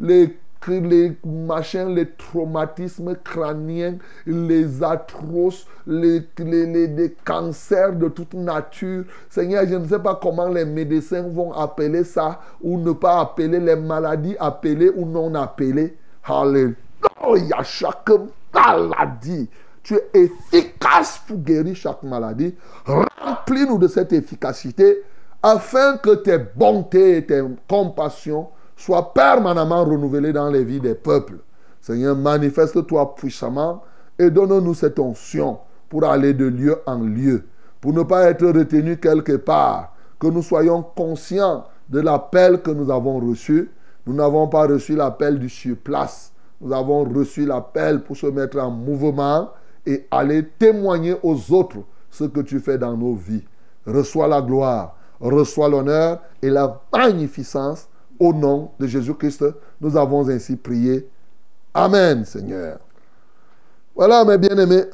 [0.00, 0.36] les,
[0.68, 3.96] les machins, les traumatismes crâniens,
[4.26, 9.04] les atroces, les, les, les, cancers de toute nature.
[9.28, 13.58] Seigneur, je ne sais pas comment les médecins vont appeler ça ou ne pas appeler
[13.58, 15.96] les maladies appelées ou non appelées.
[16.24, 18.10] Alléluia, chaque
[18.54, 19.48] maladie.
[19.82, 22.54] Tu es efficace pour guérir chaque maladie.
[22.86, 25.02] Remplis-nous de cette efficacité
[25.42, 28.48] afin que tes bontés et tes compassions
[28.82, 31.38] soient permanemment renouvelées dans les vies des peuples.
[31.80, 33.84] Seigneur, manifeste-toi puissamment
[34.18, 35.58] et donne-nous cette onction
[35.88, 37.44] pour aller de lieu en lieu,
[37.80, 42.90] pour ne pas être retenu quelque part, que nous soyons conscients de l'appel que nous
[42.90, 43.70] avons reçu.
[44.04, 46.32] Nous n'avons pas reçu l'appel du surplace.
[46.60, 49.50] Nous avons reçu l'appel pour se mettre en mouvement
[49.86, 53.44] et aller témoigner aux autres ce que tu fais dans nos vies.
[53.86, 57.88] Reçois la gloire, reçois l'honneur et la magnificence
[58.22, 59.44] au nom de Jésus-Christ.
[59.80, 61.08] Nous avons ainsi prié.
[61.74, 62.78] Amen, Seigneur.
[63.96, 64.84] Voilà, mes bien-aimés,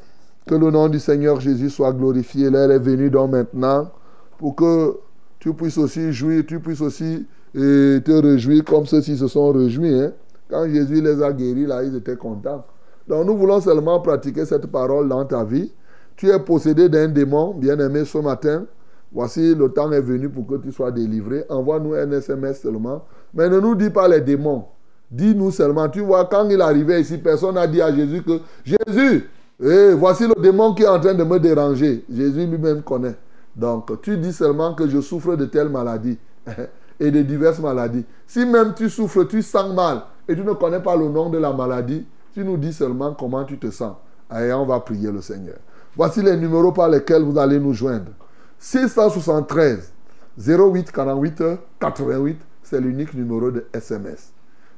[0.47, 2.49] que le nom du Seigneur Jésus soit glorifié.
[2.49, 3.91] L'heure est venue donc maintenant
[4.39, 4.97] pour que
[5.39, 10.01] tu puisses aussi jouir, tu puisses aussi eh, te réjouir comme ceux-ci se sont réjouis.
[10.01, 10.13] hein.
[10.49, 12.65] Quand Jésus les a guéris, là, ils étaient contents.
[13.07, 15.71] Donc nous voulons seulement pratiquer cette parole dans ta vie.
[16.17, 18.65] Tu es possédé d'un démon, bien-aimé, ce matin.
[19.13, 21.45] Voici, le temps est venu pour que tu sois délivré.
[21.49, 23.05] Envoie-nous un SMS seulement.
[23.35, 24.65] Mais ne nous dis pas les démons.
[25.11, 25.89] Dis-nous seulement.
[25.89, 29.29] Tu vois, quand il arrivait ici, personne n'a dit à Jésus que Jésus,
[29.63, 32.05] eh, voici le démon qui est en train de me déranger.
[32.13, 33.17] Jésus lui-même connaît.
[33.57, 36.19] Donc, tu dis seulement que je souffre de telle maladie
[37.01, 38.05] et de diverses maladies.
[38.27, 41.39] Si même tu souffres, tu sens mal et tu ne connais pas le nom de
[41.39, 43.95] la maladie, tu nous dis seulement comment tu te sens.
[44.39, 45.57] Et on va prier le Seigneur.
[45.97, 48.13] Voici les numéros par lesquels vous allez nous joindre.
[48.59, 49.93] 673
[50.39, 51.43] 08 48
[51.81, 52.39] 88,
[52.69, 54.33] c'est l'unique numéro de SMS.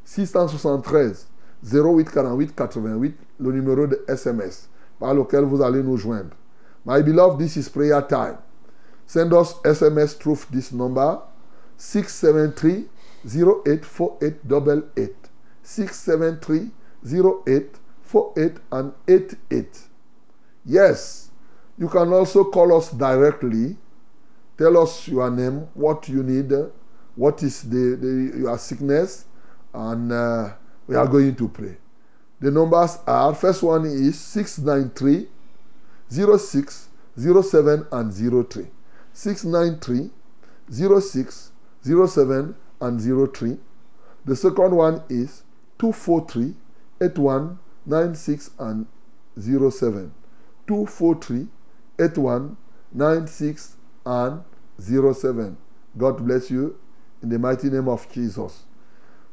[0.04, 1.26] 673
[1.64, 4.68] 08 48 88, le numéro de SMS
[4.98, 6.36] par lequel vous allez nous joindre.
[6.86, 8.36] My beloved, this is prayer time.
[9.06, 11.18] Send us SMS through this number
[11.76, 12.88] 673
[13.26, 15.14] 084888.
[15.62, 16.70] 673
[17.04, 19.80] 0848 and 88.
[20.64, 21.30] Yes,
[21.76, 23.76] you can also call us directly.
[24.56, 26.52] Tell us your name, what you need,
[27.20, 29.26] what is the, the your sickness,
[29.74, 30.54] and uh,
[30.86, 31.76] we are going to pray.
[32.40, 35.28] The numbers are first one is 693
[36.08, 38.66] 06 07 and 03.
[39.12, 40.10] 693
[41.00, 41.52] 06
[41.84, 43.58] 07 and 03.
[44.24, 45.42] The second one is
[45.78, 46.54] 243
[47.02, 48.86] 81 96 and
[49.38, 50.14] 07.
[50.66, 51.48] 243
[51.98, 52.56] 81
[52.94, 54.42] 96 and
[54.78, 55.58] 07.
[55.98, 56.78] God bless you
[57.22, 58.66] in the mighty name of Jesus.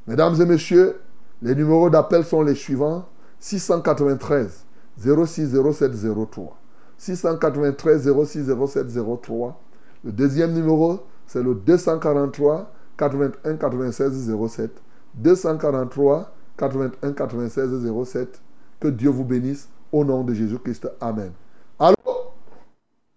[0.07, 0.99] Mesdames et messieurs,
[1.41, 3.05] les numéros d'appel sont les suivants
[3.39, 4.65] 693
[4.97, 5.91] 06 07
[6.31, 6.57] 03.
[6.97, 8.87] 693 06 07
[9.21, 9.61] 03.
[10.03, 14.71] Le deuxième numéro C'est le 243 81 96 07.
[15.15, 18.41] 243 81 96 07.
[18.79, 20.89] Que Dieu vous bénisse au nom de Jésus-Christ.
[21.01, 21.31] Amen.
[21.77, 21.95] Allô?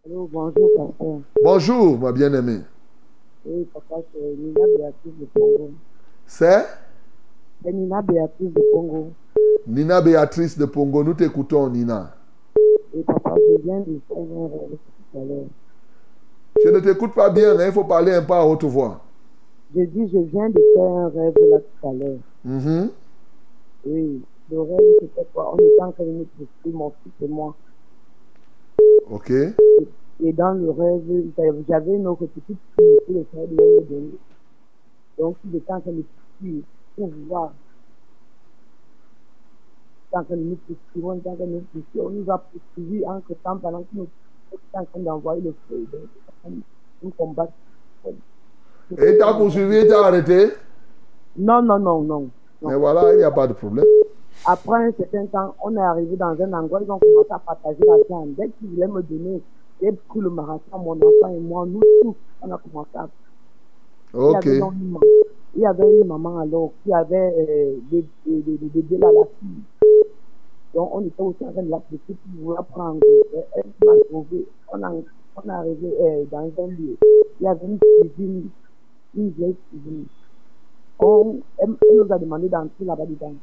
[0.04, 1.20] Allô, bonjour, pasteur.
[1.42, 2.62] Bonjour, ma bien-aimée.
[3.52, 5.70] Oui, papa, c'est Nina Béatrice de Congo.
[6.24, 6.64] C'est?
[7.64, 9.08] C'est Nina Béatrice de Congo.
[9.66, 11.02] Nina Béatrice de Pongo.
[11.02, 12.14] Nous t'écoutons, Nina.
[12.94, 15.46] Et papa, je viens de faire un rêve tout à l'heure.
[16.64, 19.00] Je ne t'écoute pas bien, hein, il faut parler un peu à haute voix.
[19.74, 22.18] Je dis, je viens de faire un rêve là tout à l'heure.
[22.44, 22.90] Mhm.
[23.86, 24.22] Oui,
[24.52, 25.54] le rêve, c'était quoi?
[25.54, 27.56] On était en train de prescrire, mon fils et moi.
[29.10, 29.30] Ok.
[29.30, 29.54] Et
[30.32, 34.18] dans le rêve, j'avais une autre petite fille que le devait me donner.
[35.18, 36.62] Donc, il était en train de prescrire
[36.96, 37.52] pour voir.
[40.12, 40.58] Train de nous
[41.02, 42.04] en train de nous prescrire.
[42.04, 44.06] On nous a prescrit entre temps pendant que nous
[44.52, 45.86] étions en train d'envoyer le feu.
[46.44, 46.52] Donc,
[47.02, 47.52] nous combattre.
[48.98, 50.48] Et t'as poursuivi, t'as arrêté?
[51.36, 52.28] Non, non, non, non.
[52.62, 53.84] Mais voilà, il n'y a pas de problème.
[54.46, 57.82] Après un certain temps, on est arrivé dans un endroit, ils ont commencé à partager
[57.86, 58.34] la viande.
[58.36, 59.42] Dès qu'ils voulaient me donner,
[59.82, 63.08] j'ai pris le marathon, mon enfant et moi, nous tous, on a commencé à.
[64.12, 64.44] Ok.
[64.44, 65.00] Il y avait une maman,
[65.54, 69.10] il y avait une maman alors qui avait euh, des, des, des, des bébés là,
[69.12, 69.62] la fille.
[70.74, 71.98] Donc on était aussi en train de la pour
[72.38, 73.00] vouloir prendre.
[73.54, 74.46] Elle m'a trouvé.
[74.72, 76.96] On, a, on est arrivé euh, dans un lieu.
[77.40, 78.48] Il y avait une cuisine,
[79.16, 80.04] une vieille cuisine.
[81.00, 83.34] On, elle, elle nous a demandé d'entrer là-bas dedans.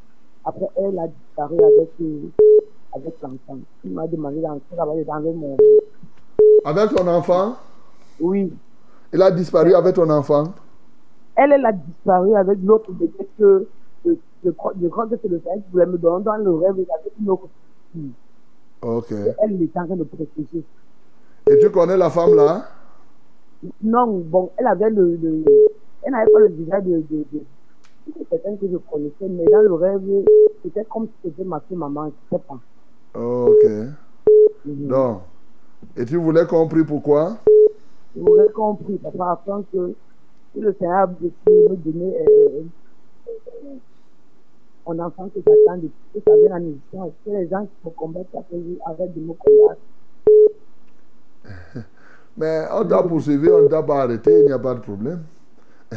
[0.45, 2.29] Après, elle a disparu avec, euh,
[2.93, 3.59] avec l'enfant.
[3.83, 5.57] Il m'a demandé d'entrer là-bas dedans avec mon.
[6.65, 7.55] Avec ton enfant?
[8.19, 8.51] Oui.
[9.13, 10.53] Il a disparu avec ton enfant?
[11.35, 13.67] Elle, elle a disparu avec l'autre bébé que
[14.05, 17.47] je, crois- que c'est le qui voulait me donner dans le rêve avec une autre
[17.93, 18.11] fille.
[18.81, 19.11] Ok.
[19.11, 20.63] Et Elle était en train de protéger.
[21.49, 22.65] Et tu connais la femme là?
[23.81, 25.15] Non, bon, elle avait le.
[25.15, 25.43] le
[26.03, 27.03] elle n'avait pas le visage de.
[27.09, 30.01] de, de quelqu'un que je connaissais, mais dans le rêve,
[30.63, 33.19] c'était comme si c'était ma fille, maman, je ne sais pas.
[33.19, 33.63] Ok.
[34.65, 34.87] Mhm.
[34.87, 35.21] Donc,
[35.95, 37.37] et tu voulais comprendre pourquoi
[38.15, 39.93] Vous aurez compris, papa, afin que
[40.53, 42.61] si le Seigneur a décidé de me donner euh,
[43.27, 43.75] euh,
[44.87, 47.71] mon enfant que j'attends depuis que ça vient la mission, est-ce que les gens qui
[47.85, 49.81] me combattent après arrêtent de me combattre
[52.37, 55.23] Mais on t'a poursuivi, on ne t'a pas arrêté, il n'y a pas de problème.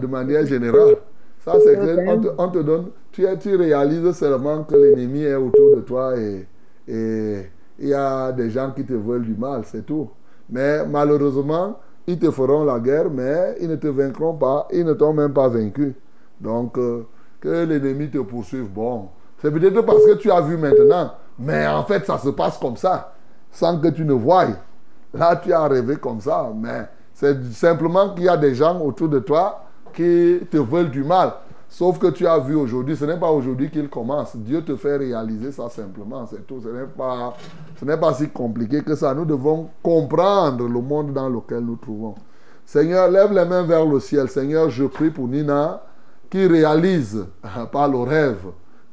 [0.00, 0.96] De manière générale.
[1.40, 5.34] Ça, c'est que on te, on te donne, tu, tu réalises seulement que l'ennemi est
[5.34, 6.46] autour de toi et
[6.86, 7.46] et
[7.78, 10.08] il y a des gens qui te veulent du mal, c'est tout.
[10.48, 14.92] Mais malheureusement, ils te feront la guerre, mais ils ne te vaincront pas, ils ne
[14.92, 15.94] t'ont même pas vaincu.
[16.40, 17.06] Donc, euh,
[17.40, 19.08] que l'ennemi te poursuive, bon,
[19.40, 22.76] c'est peut-être parce que tu as vu maintenant, mais en fait, ça se passe comme
[22.76, 23.14] ça,
[23.50, 24.46] sans que tu ne voies.
[25.12, 29.08] Là, tu as rêvé comme ça, mais c'est simplement qu'il y a des gens autour
[29.08, 31.32] de toi qui te veulent du mal.
[31.74, 34.36] Sauf que tu as vu aujourd'hui, ce n'est pas aujourd'hui qu'il commence.
[34.36, 36.60] Dieu te fait réaliser ça simplement, c'est tout.
[36.62, 37.36] Ce n'est pas,
[37.80, 39.12] ce n'est pas si compliqué que ça.
[39.12, 42.14] Nous devons comprendre le monde dans lequel nous trouvons.
[42.64, 44.28] Seigneur, lève les mains vers le ciel.
[44.28, 45.82] Seigneur, je prie pour Nina
[46.30, 47.26] qui réalise
[47.72, 48.44] par le rêve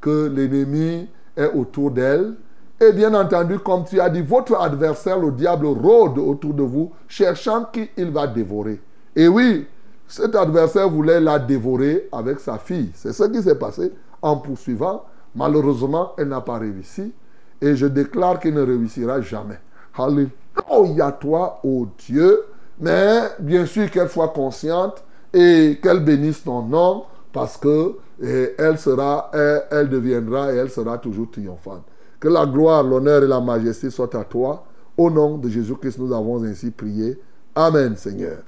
[0.01, 1.07] que l'ennemi
[1.38, 2.34] est autour d'elle.
[2.79, 6.91] Et bien entendu, comme tu as dit, votre adversaire, le diable, rôde autour de vous,
[7.07, 8.82] cherchant qui il va dévorer.
[9.15, 9.67] Et oui,
[10.12, 12.91] cet adversaire voulait la dévorer avec sa fille.
[12.93, 15.05] C'est ce qui s'est passé en poursuivant.
[15.34, 17.14] Malheureusement, elle n'a pas réussi.
[17.62, 19.59] Et je déclare qu'il ne réussira jamais.
[19.97, 22.41] Alléluia toi, ô Dieu.
[22.82, 25.01] Mais bien sûr qu'elle soit consciente
[25.34, 29.32] et qu'elle bénisse ton nom parce que eh, elle sera,
[29.72, 31.84] elle deviendra et elle sera toujours triomphante.
[32.20, 34.66] Que la gloire, l'honneur et la majesté soient à toi.
[34.97, 37.18] Au nom de Jésus-Christ, nous avons ainsi prié.
[37.55, 38.39] Amen, Seigneur.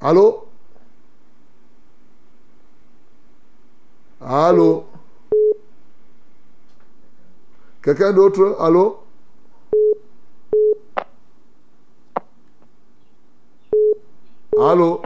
[0.00, 0.51] Allô?
[4.24, 4.84] Allô?
[7.82, 8.56] Quelqu'un d'autre?
[8.60, 8.98] Allô?
[14.56, 15.02] Allô?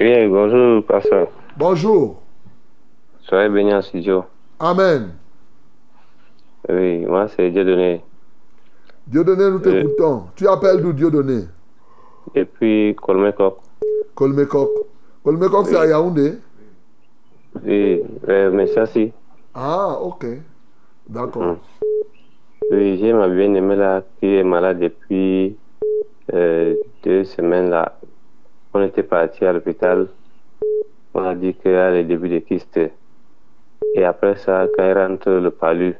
[0.00, 1.28] Oui, bonjour, pasteur.
[1.56, 2.20] Bonjour.
[3.20, 4.24] Soyez béni en studio.
[4.58, 5.12] Amen.
[6.68, 8.02] Oui, moi, c'est Dieu donné.
[9.06, 10.24] Dieu donné, nous t'écoutons.
[10.34, 11.44] Tu appelles d'où Dieu donné?
[12.34, 13.60] Depuis Colmecop.
[14.16, 14.88] Colmecop.
[15.22, 16.38] Colmecop, c'est à Yaoundé?
[17.64, 19.12] Oui, euh, mais ça, si.
[19.54, 20.26] Ah, ok.
[21.08, 21.56] D'accord.
[22.70, 25.56] Oui, j'ai ma bien-aimée là qui est malade depuis
[26.32, 27.98] euh, deux semaines là.
[28.72, 30.08] On était parti à l'hôpital.
[31.14, 32.80] On a dit qu'elle a le début de kyste.
[33.94, 35.94] Et après ça, quand elle rentre le palu,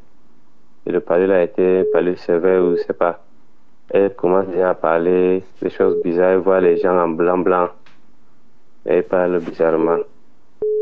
[0.86, 3.22] et le palu là a été un palu sévère ou je sais pas,
[3.90, 7.68] elle commence déjà à parler des choses bizarres, elle voit les gens en blanc-blanc.
[8.84, 9.98] Elle parle bizarrement.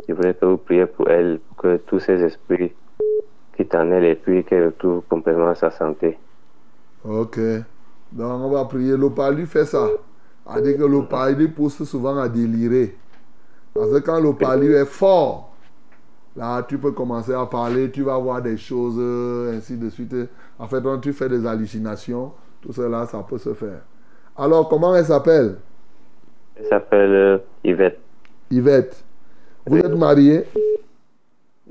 [0.08, 2.72] Je voudrais que vous priez pour elle, pour que tous ces esprits
[3.56, 6.18] quittent en elle et puis qu'elle retrouve complètement sa santé.
[7.04, 7.38] Ok.
[8.12, 8.96] Donc on va prier.
[8.96, 9.88] Le palu fait ça.
[10.46, 12.96] A dit que le palu pousse souvent à délirer.
[13.74, 15.54] Parce que quand le palu est fort,
[16.36, 20.14] là tu peux commencer à parler, tu vas voir des choses, euh, ainsi de suite.
[20.58, 23.80] En fait, quand tu fais des hallucinations, tout cela, ça peut se faire.
[24.36, 25.56] Alors, comment elle s'appelle?
[26.56, 27.98] Elle s'appelle euh, Yvette.
[28.50, 29.04] Yvette.
[29.66, 30.44] Vous êtes marié?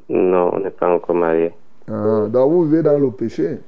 [0.10, 1.54] Non, on n'est pas encore mariés.
[1.90, 3.60] Ah, Donc vous vivez dans le péché.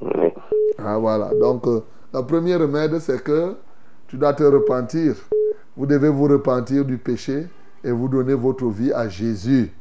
[0.00, 0.32] Oui.
[0.78, 1.30] Ah voilà.
[1.40, 1.80] Donc euh,
[2.14, 3.54] le premier remède, c'est que
[4.06, 5.14] tu dois te repentir.
[5.76, 7.46] Vous devez vous repentir du péché
[7.84, 9.72] et vous donner votre vie à Jésus.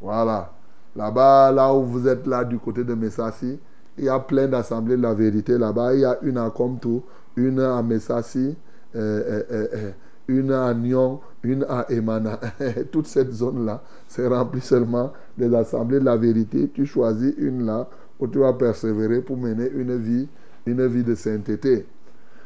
[0.00, 0.52] Voilà.
[0.94, 3.58] Là-bas, là où vous êtes là du côté de Messassi,
[3.98, 5.94] il y a plein d'assemblées de la vérité là-bas.
[5.94, 7.02] Il y a une à Comtou,
[7.36, 8.56] une à Messassi,
[8.94, 9.90] euh, euh,
[10.28, 12.40] une à Nyon, une à Emana.
[12.92, 16.70] Toute cette zone-là, c'est rempli seulement des assemblées de la vérité.
[16.72, 20.28] Tu choisis une là où tu vas persévérer pour mener une vie,
[20.66, 21.86] une vie de sainteté.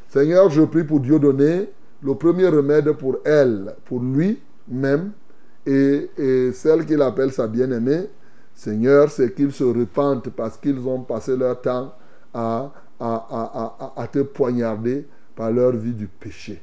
[0.08, 1.70] Seigneur, je prie pour Dieu donner
[2.02, 5.12] le premier remède pour elle, pour lui-même
[5.66, 6.10] et,
[6.52, 8.08] celle qu'il appelle sa bien-aimée.
[8.54, 11.94] Seigneur, c'est qu'ils se repentent parce qu'ils ont passé leur temps
[12.34, 16.60] à, à te poignarder par leur vie du péché.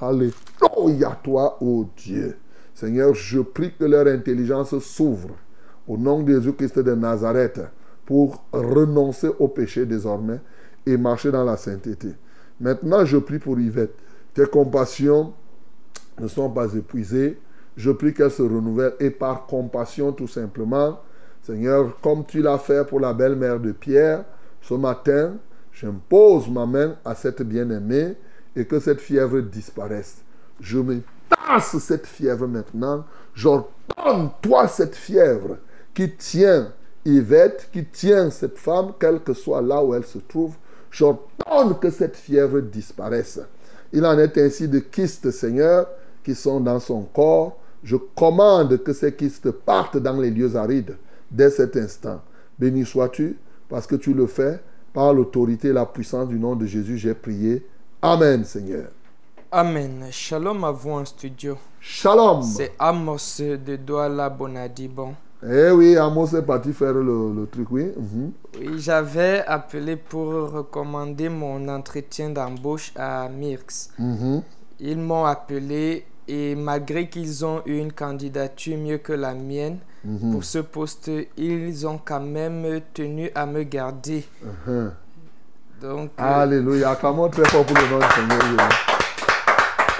[0.00, 2.36] Alléluia toi, ô Dieu.
[2.74, 5.36] Seigneur, je prie que leur intelligence s'ouvre
[5.86, 7.60] au nom de Jésus-Christ de Nazareth
[8.06, 10.40] pour renoncer au péché désormais
[10.86, 12.08] et marcher dans la sainteté.
[12.58, 13.94] Maintenant, je prie pour Yvette.
[14.32, 15.34] Tes compassions
[16.18, 17.38] ne sont pas épuisées.
[17.76, 21.00] Je prie qu'elles se renouvellent et par compassion tout simplement.
[21.42, 24.24] Seigneur, comme tu l'as fait pour la belle-mère de Pierre,
[24.62, 25.34] ce matin,
[25.72, 28.16] j'impose ma main à cette bien-aimée
[28.56, 30.18] et que cette fièvre disparaisse.
[30.60, 33.04] Je me tasse cette fièvre maintenant.
[33.34, 35.58] J'ordonne toi cette fièvre
[35.94, 36.72] qui tient
[37.04, 40.54] Yvette, qui tient cette femme, quelle que soit là où elle se trouve.
[40.90, 43.40] J'ordonne que cette fièvre disparaisse.
[43.92, 45.88] Il en est ainsi de kystes, Seigneur,
[46.22, 47.58] qui sont dans son corps.
[47.82, 50.96] Je commande que ces kystes partent dans les lieux arides
[51.30, 52.20] dès cet instant.
[52.58, 53.38] Béni sois-tu,
[53.68, 54.60] parce que tu le fais.
[54.92, 57.64] Par l'autorité et la puissance du nom de Jésus, j'ai prié.
[58.02, 58.88] Amen, Seigneur.
[59.52, 60.06] Amen.
[60.10, 61.56] Shalom à vous en studio.
[61.80, 62.42] Shalom.
[62.42, 65.14] C'est Amos de Douala Bonadibon.
[65.42, 67.90] Eh oui, Amos est parti faire le, le truc, oui.
[67.96, 68.32] Mhm.
[68.58, 73.90] Oui, j'avais appelé pour recommander mon entretien d'embauche à Mirx.
[73.98, 74.42] Mhm.
[74.80, 80.32] Ils m'ont appelé et malgré qu'ils ont eu une candidature mieux que la mienne Mhm.
[80.32, 84.24] pour ce poste, ils ont quand même tenu à me garder.
[84.66, 84.92] Mhm.
[85.80, 86.90] Donc, euh, Alléluia.
[86.90, 88.68] Acclamons très fort pour le nom du Seigneur.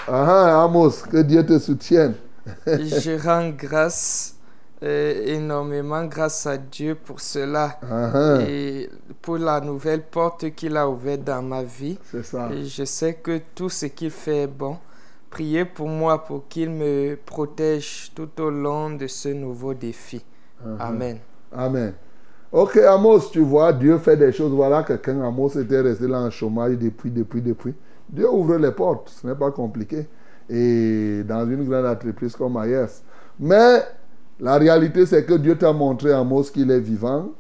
[0.09, 2.15] Ah, ah, Amos, que Dieu te soutienne.
[2.67, 4.37] je rends grâce,
[4.83, 7.79] euh, énormément grâce à Dieu pour cela.
[7.83, 8.91] Ah, ah, et
[9.23, 11.99] pour la nouvelle porte qu'il a ouverte dans ma vie.
[12.11, 12.51] C'est ça.
[12.53, 14.77] Et je sais que tout ce qu'il fait est bon.
[15.31, 20.23] Priez pour moi pour qu'il me protège tout au long de ce nouveau défi.
[20.79, 21.19] Amen.
[21.53, 21.95] Amen.
[22.53, 24.51] Ok, Amos, tu vois, Dieu fait des choses.
[24.51, 27.75] Voilà, quelqu'un, Amos était resté là en chômage depuis, depuis, depuis.
[28.09, 30.09] Dieu ouvre les portes, ce n'est pas compliqué.
[30.49, 33.03] Et dans une grande entreprise comme Ayers.
[33.39, 33.83] Mais
[34.41, 37.31] la réalité, c'est que Dieu t'a montré, Amos, qu'il est vivant.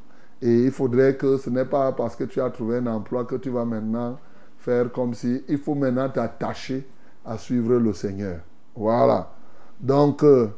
[0.41, 3.35] Et il faudrait que ce n'est pas parce que tu as trouvé un emploi que
[3.35, 4.17] tu vas maintenant
[4.59, 5.43] faire comme si.
[5.49, 6.87] Il faut maintenant t'attacher
[7.27, 8.39] à suivre le Seigneur.
[8.77, 9.33] Voilà.
[9.81, 10.51] Donc, euh,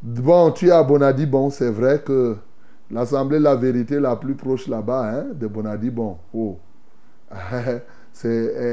[0.00, 2.36] bon, tu es à Bonadi, bon, c'est vrai que
[2.90, 6.58] l'Assemblée la vérité la plus proche là-bas, hein, de Bonadi, bon, oh.
[7.34, 7.80] eh,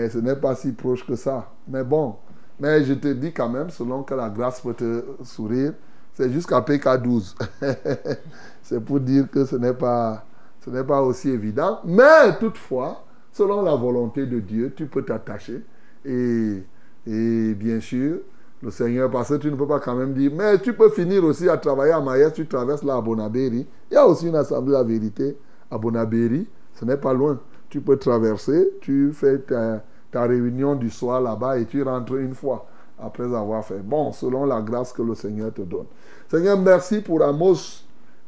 [0.09, 1.51] ce n'est pas si proche que ça.
[1.67, 2.15] Mais bon,
[2.59, 5.73] mais je te dis quand même, selon que la grâce peut te sourire,
[6.13, 7.35] c'est jusqu'à PK12.
[8.63, 10.25] c'est pour dire que ce n'est pas,
[10.61, 11.79] ce n'est pas aussi évident.
[11.85, 15.63] Mais toutefois, selon la volonté de Dieu, tu peux t'attacher.
[16.03, 16.63] Et,
[17.05, 18.19] et bien sûr,
[18.61, 21.23] le Seigneur, parce que tu ne peux pas quand même dire, mais tu peux finir
[21.23, 23.67] aussi à travailler à Maïs, tu traverses là à Bonabéry.
[23.91, 25.37] Il y a aussi une assemblée de la vérité
[25.69, 27.39] à Bonabéry, ce n'est pas loin.
[27.69, 32.33] Tu peux traverser, tu fais ta, ta réunion du soir là-bas et tu rentres une
[32.33, 32.65] fois
[32.99, 33.79] après avoir fait.
[33.83, 35.85] Bon, selon la grâce que le Seigneur te donne.
[36.29, 37.83] Seigneur, merci pour Amos.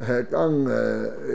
[0.07, 0.51] Euh, Quand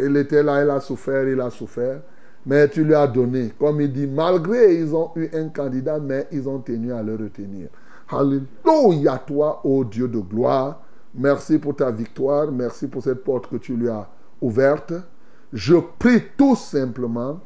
[0.07, 2.01] il était là, il a souffert, il a souffert.
[2.47, 3.53] Mais tu lui as donné.
[3.59, 7.17] Comme il dit, malgré ils ont eu un candidat, mais ils ont tenu à le
[7.17, 7.69] retenir.
[8.09, 10.81] Alléluia toi, ô Dieu de gloire.
[11.15, 12.51] Merci pour ta victoire.
[12.51, 14.07] Merci pour cette porte que tu lui as
[14.41, 14.93] ouverte.
[15.53, 17.41] Je prie tout simplement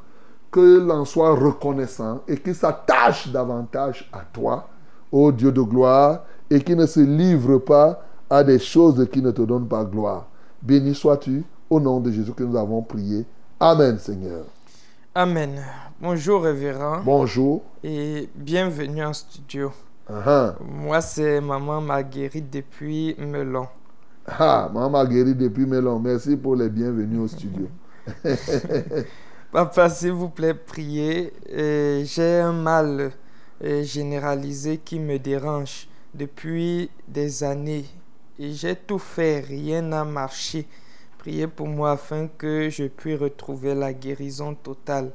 [0.52, 4.68] qu'il en soit reconnaissant et qu'il s'attache davantage à toi,
[5.12, 9.30] ô Dieu de gloire, et qu'il ne se livre pas à des choses qui ne
[9.30, 10.26] te donnent pas gloire.
[10.62, 13.26] Béni sois-tu, au nom de Jésus que nous avons prié.
[13.60, 14.44] Amen, Seigneur.
[15.14, 15.62] Amen.
[16.01, 17.01] Bonjour, révérend.
[17.05, 17.62] Bonjour.
[17.85, 19.72] Et bienvenue en studio.
[20.09, 23.66] Ah, Moi, c'est maman Marguerite depuis Melon.
[24.26, 25.98] ah, maman guéri depuis Mélon.
[26.01, 27.68] Merci pour les bienvenus au studio.
[29.52, 31.32] Papa, s'il vous plaît, priez.
[32.05, 33.12] J'ai un mal
[33.62, 37.85] euh, généralisé qui me dérange depuis des années.
[38.39, 40.66] Et j'ai tout fait, rien n'a marché.
[41.18, 45.12] Priez pour moi afin que je puisse retrouver la guérison totale.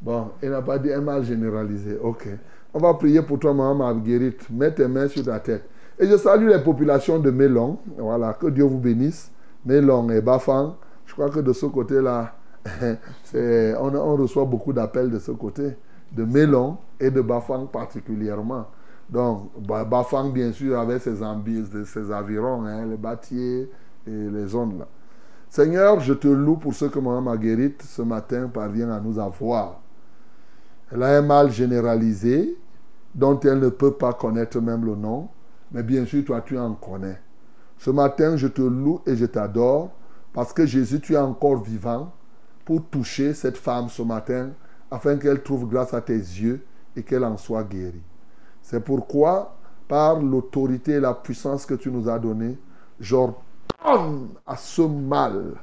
[0.00, 1.96] Bon, il n'a pas dit un mal généralisé.
[1.98, 2.28] Ok.
[2.72, 4.48] On va prier pour toi, maman Marguerite.
[4.50, 5.64] Mets tes mains sur ta tête.
[5.98, 7.78] Et je salue les populations de Mélon.
[7.98, 9.30] Voilà, que Dieu vous bénisse.
[9.64, 10.76] Mélon et Bafang.
[11.06, 12.34] Je crois que de ce côté-là,
[13.34, 15.76] on, reçoit beaucoup d'appels de ce côté.
[16.12, 18.66] De Mélon et de Bafang particulièrement.
[19.08, 23.68] Donc, Ba- Bafang, bien sûr, avec ses, ambi- ses environs, hein, les bâtiers
[24.06, 24.86] et les zones là.
[25.48, 29.80] Seigneur, je te loue pour ce que Maman Marguerite, ce matin, parvient à nous avoir.
[30.92, 32.56] Elle a un mal généralisé
[33.14, 35.28] dont elle ne peut pas connaître même le nom,
[35.72, 37.20] mais bien sûr, toi, tu en connais.
[37.78, 39.90] Ce matin, je te loue et je t'adore
[40.32, 42.12] parce que Jésus, tu es encore vivant
[42.64, 44.50] pour toucher cette femme ce matin
[44.90, 46.64] afin qu'elle trouve grâce à tes yeux
[46.96, 48.02] et qu'elle en soit guérie.
[48.62, 49.56] C'est pourquoi,
[49.88, 52.58] par l'autorité et la puissance que tu nous as donnée,
[52.98, 55.54] j'ordonne à ce mal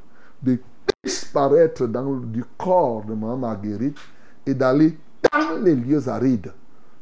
[0.41, 0.59] de
[1.03, 3.97] disparaître dans, du corps de Maman Marguerite
[4.45, 4.97] et d'aller
[5.31, 6.51] dans les lieux arides.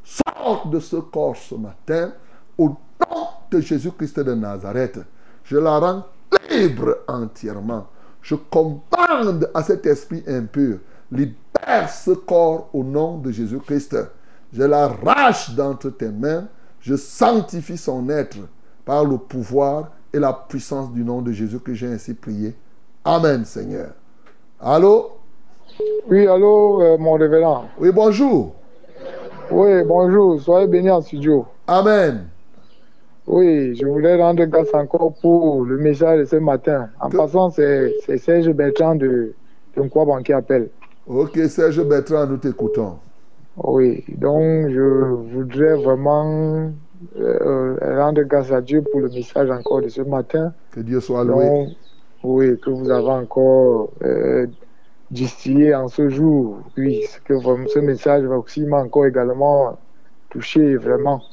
[0.03, 2.13] Sors de ce corps ce matin
[2.57, 4.99] au nom de Jésus-Christ de Nazareth.
[5.43, 6.05] Je la rends
[6.49, 7.87] libre entièrement.
[8.21, 10.79] Je commande à cet esprit impur,
[11.11, 13.97] libère ce corps au nom de Jésus-Christ.
[14.51, 16.47] Je l'arrache d'entre tes mains.
[16.79, 18.37] Je sanctifie son être
[18.83, 22.55] par le pouvoir et la puissance du nom de Jésus que j'ai ainsi prié.
[23.03, 23.91] Amen, Seigneur.
[24.59, 25.14] Allô?
[26.09, 27.65] Oui, allô, euh, mon révérend.
[27.79, 28.53] Oui, bonjour.
[29.51, 30.39] Oui, bonjour.
[30.39, 31.45] Soyez bénis en studio.
[31.67, 32.25] Amen.
[33.27, 36.89] Oui, je voulais rendre grâce encore pour le message de ce matin.
[36.99, 39.33] En Que- passant, c'est Serge Bertrand de,
[39.75, 40.69] de Nkwaban qui appelle.
[41.07, 42.93] Ok, Serge Bertrand, nous t'écoutons.
[43.63, 44.81] Oui, donc je
[45.33, 46.69] voudrais vraiment
[47.19, 50.53] euh, rendre grâce à Dieu pour le message encore de ce matin.
[50.71, 51.45] Que Dieu soit loué.
[51.47, 51.69] Donc,
[52.23, 54.45] oui, que vous avez encore euh,
[55.11, 56.59] distillé en ce jour.
[56.77, 57.35] Oui, que
[57.67, 59.79] ce message va aussi m'a encore également
[60.29, 61.23] touché vraiment.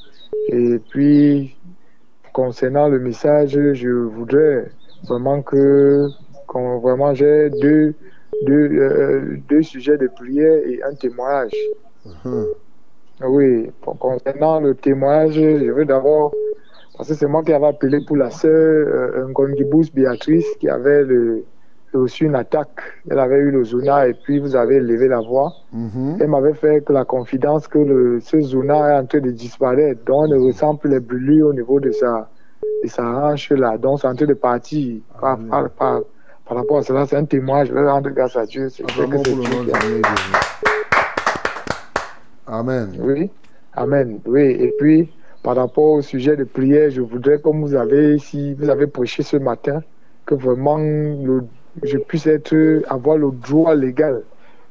[0.48, 1.56] Et puis,
[2.32, 4.70] concernant le message, je voudrais
[5.08, 6.10] vraiment que,
[6.46, 7.94] qu'on- vraiment, j'ai deux,
[8.42, 11.52] deux, euh, deux sujets de prière et un témoignage.
[12.24, 12.46] Hum.
[13.24, 16.34] Oui, pour- concernant le témoignage, je veux d'abord,
[16.96, 21.04] parce que c'est moi qui avais appelé pour la sœur euh, Ngongibus Béatrice qui avait
[21.04, 21.44] le-
[21.94, 22.80] reçu une attaque.
[23.10, 25.52] Elle avait eu le zona et puis vous avez levé la voix.
[25.72, 26.18] Mhm.
[26.20, 30.24] Elle m'avait fait la confidence que le, ce zona est en train de disparaître, donc
[30.24, 32.28] on ne ressent plus les brûlures au niveau de sa,
[32.82, 36.00] de sa hanche là, donc c'est en train de partir par, par, par,
[36.46, 37.06] par rapport à cela.
[37.06, 38.68] C'est un témoignage, je vais rendre grâce à Dieu.
[38.68, 38.84] C'est.
[42.46, 42.88] Amen.
[43.00, 43.30] Oui,
[43.74, 44.18] Amen.
[44.26, 45.10] Oui, et puis
[45.42, 49.22] par rapport au sujet de prière, je voudrais, comme vous avez ici, vous avez prêché
[49.22, 49.80] ce matin,
[50.26, 51.44] que vraiment le-
[51.82, 54.22] je puisse être, avoir le droit légal.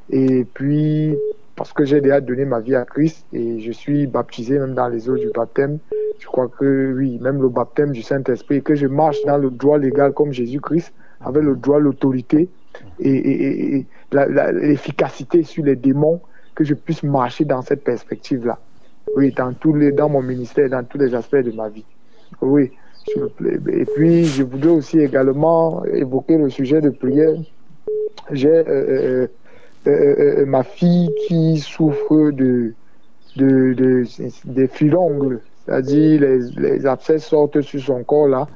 [0.10, 1.18] Et puis,
[1.56, 4.88] parce que j'ai déjà donné ma vie à Christ et je suis baptisé même dans
[4.88, 5.80] les eaux du baptême,
[6.20, 9.78] je crois que oui, même le baptême du Saint-Esprit, que je marche dans le droit
[9.78, 12.50] légal comme Jésus-Christ, avec le droit, l'autorité
[13.00, 16.22] et, et- l'efficacité sur les démons,
[16.56, 18.60] que je puisse marcher dans cette perspective-là.
[19.16, 21.86] Oui, dans, tous les, dans mon ministère, dans tous les aspects de ma vie.
[22.42, 22.72] Oui,
[23.06, 23.58] s'il vous plaît.
[23.74, 27.34] Et puis, je voudrais aussi également évoquer le sujet de prière.
[28.32, 29.28] J'ai euh, euh,
[29.88, 32.74] euh, ma fille qui souffre de,
[33.36, 34.04] de, de,
[34.46, 38.48] des filongles, c'est-à-dire les, les abcès sortent sur son corps là.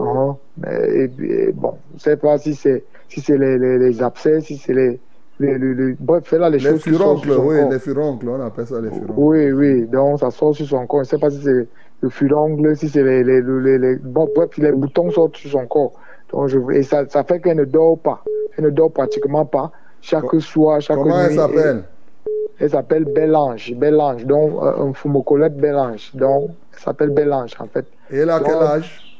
[0.00, 0.36] Hein?
[0.70, 4.40] Et, et bon, je ne sais pas si c'est si c'est les, les, les abcès,
[4.40, 5.00] si c'est les,
[5.40, 7.72] les, les, Bref, là, les, Les choses qui sortent furoncles, sur son oui, corps.
[7.72, 9.12] les furoncles, on appelle ça les furoncles.
[9.16, 11.00] Oui, oui, donc ça sort sur son corps.
[11.04, 11.66] Je ne sais pas si c'est
[12.02, 15.66] le fulongle, si c'est les, les, les, les- bon, bref, les boutons sortent sur son
[15.66, 15.92] corps.
[16.32, 18.22] Donc je, et ça, ça fait qu'elle ne dort pas.
[18.56, 19.70] Elle ne dort pratiquement pas.
[20.00, 21.36] Chaque soir, chaque Comment elle nuit.
[21.36, 21.82] s'appelle?
[22.58, 23.74] Elle s'appelle Bélange.
[23.74, 26.10] Bélange, donc euh, un fumocolette Bélange.
[26.14, 27.86] Donc, elle s'appelle Bélange en fait.
[28.10, 29.18] Et elle a quel âge?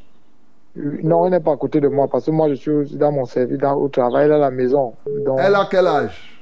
[0.79, 3.13] Euh, Non, elle n'est pas à côté de moi parce que moi je suis dans
[3.13, 4.95] mon service, dans, au travail, elle est à la maison.
[5.25, 6.39] Donc, Elle a quel âge?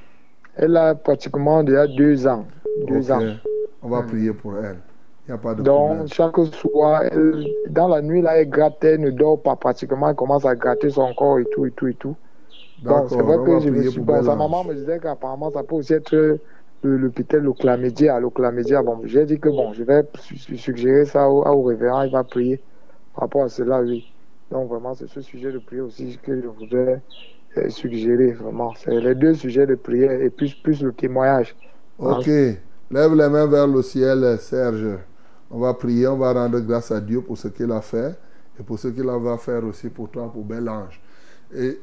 [0.55, 2.45] Elle a pratiquement déjà deux ans.
[2.87, 3.21] Deux ans.
[3.81, 4.77] On va prier pour elle.
[5.29, 6.11] Il n'y a pas de Donc, problème.
[6.13, 10.15] chaque soir, elle- dans la nuit, là, elle gratte, elle ne dort pas pratiquement, elle
[10.15, 12.15] commence à gratter son corps et tout, et tout, et tout.
[12.83, 15.75] D'accord, c'est vrai que je me suis bon, sa maman me disait qu'apparemment, ça peut
[15.75, 16.41] aussi être le,
[16.97, 17.51] le peut-être le.
[18.83, 22.11] Bon, j'ai dit que bon, je vais su- su- suggérer ça au, au révérend, il
[22.11, 22.61] va prier
[23.13, 24.05] par rapport à cela, oui.
[24.51, 27.01] Donc, vraiment, c'est ce sujet de prière aussi que je voudrais
[27.57, 28.73] euh, suggérer, vraiment.
[28.75, 31.55] C'est les deux sujets de prière et plus, plus le témoignage.
[31.99, 32.25] Ok.
[32.91, 34.97] Lève les mains vers le ciel, Serge.
[35.51, 38.17] On va prier, on va rendre grâce à Dieu pour ce qu'il a fait
[38.59, 41.01] et pour ce qu'il va faire aussi pour toi, pour Bel Ange.
[41.55, 41.79] Et,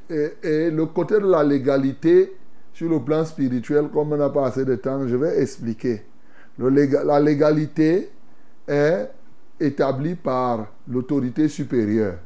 [0.71, 2.37] le côté de la légalité,
[2.73, 6.03] sur le plan spirituel, comme on n'a pas assez de temps, je vais expliquer.
[6.59, 8.11] La légalité
[8.69, 9.11] est
[9.59, 12.19] établie par l'autorité supérieure.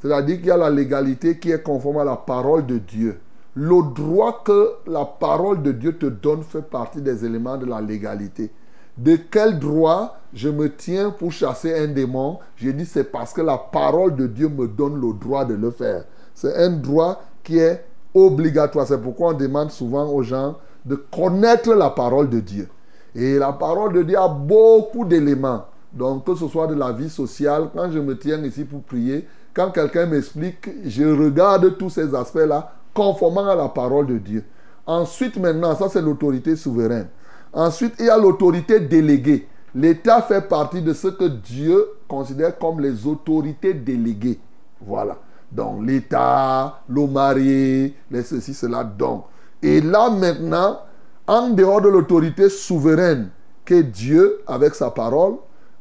[0.00, 3.18] C'est-à-dire qu'il y a la légalité qui est conforme à la parole de Dieu.
[3.54, 7.80] Le droit que la parole de Dieu te donne fait partie des éléments de la
[7.80, 8.50] légalité.
[8.96, 12.38] De quel droit je me tiens pour chasser un démon?
[12.56, 15.70] J'ai dit c'est parce que la parole de Dieu me donne le droit de le
[15.70, 16.04] faire.
[16.34, 18.86] C'est un droit qui est obligatoire.
[18.86, 22.68] C'est pourquoi on demande souvent aux gens de connaître la parole de Dieu.
[23.14, 25.66] Et la parole de Dieu a beaucoup d'éléments.
[25.92, 29.28] Donc, que ce soit de la vie sociale, quand je me tiens ici pour prier,
[29.54, 34.44] quand quelqu'un m'explique, je regarde tous ces aspects-là conformément à la parole de Dieu.
[34.86, 37.08] Ensuite, maintenant, ça c'est l'autorité souveraine.
[37.52, 39.46] Ensuite, il y a l'autorité déléguée.
[39.74, 44.38] L'État fait partie de ce que Dieu considère comme les autorités déléguées.
[44.80, 45.18] Voilà.
[45.50, 48.84] Donc, l'État, le mari, les ceci, cela.
[48.84, 49.24] Donc,
[49.62, 50.80] et là maintenant,
[51.26, 53.28] en dehors de l'autorité souveraine
[53.64, 55.36] qu'est Dieu avec sa parole,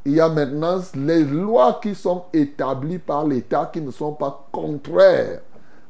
[0.06, 4.48] il y a maintenant les lois qui sont établies par l'État qui ne sont pas
[4.52, 5.42] contraires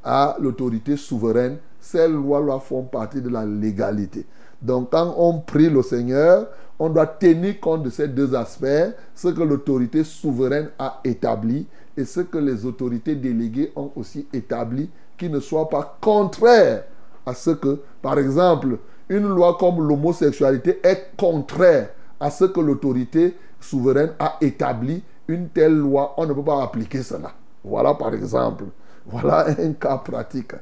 [0.03, 1.57] à l'autorité souveraine.
[1.79, 4.25] Ces lois-là font partie de la légalité.
[4.61, 6.47] Donc quand on prie le Seigneur,
[6.79, 12.05] on doit tenir compte de ces deux aspects, ce que l'autorité souveraine a établi et
[12.05, 16.85] ce que les autorités déléguées ont aussi établi, qui ne soit pas contraire
[17.25, 18.77] à ce que, par exemple,
[19.09, 21.89] une loi comme l'homosexualité est contraire
[22.19, 25.03] à ce que l'autorité souveraine a établi.
[25.27, 27.31] Une telle loi, on ne peut pas appliquer cela.
[27.63, 28.65] Voilà par exemple.
[29.05, 30.53] Voilà un cas pratique.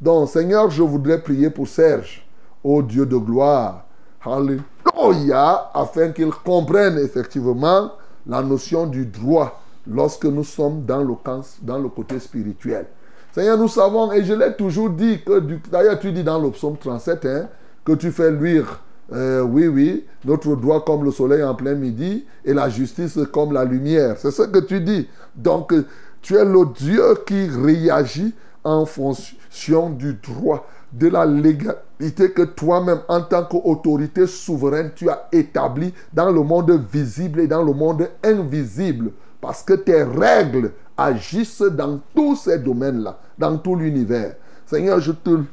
[0.00, 2.26] Donc, Seigneur, je voudrais prier pour Serge,
[2.62, 3.84] ô Dieu de gloire.
[4.24, 7.92] Alléluia, afin qu'il comprenne effectivement
[8.26, 11.14] la notion du droit lorsque nous sommes dans le,
[11.62, 12.86] dans le côté spirituel.
[13.32, 16.76] Seigneur, nous savons, et je l'ai toujours dit, que d'ailleurs tu dis dans le psaume
[16.76, 17.48] 37, hein,
[17.84, 18.80] que tu fais luire,
[19.12, 23.52] euh, oui, oui, notre droit comme le soleil en plein midi et la justice comme
[23.52, 24.16] la lumière.
[24.18, 25.08] C'est ce que tu dis.
[25.34, 25.72] Donc,
[26.20, 31.78] tu es le Dieu qui réagit en fonction du droit, de la légalité
[32.08, 37.62] que toi-même, en tant qu'autorité souveraine, tu as établi dans le monde visible et dans
[37.62, 39.12] le monde invisible.
[39.40, 44.34] Parce que tes règles agissent dans tous ces domaines-là, dans tout l'univers.
[44.66, 45.46] Seigneur, je te loue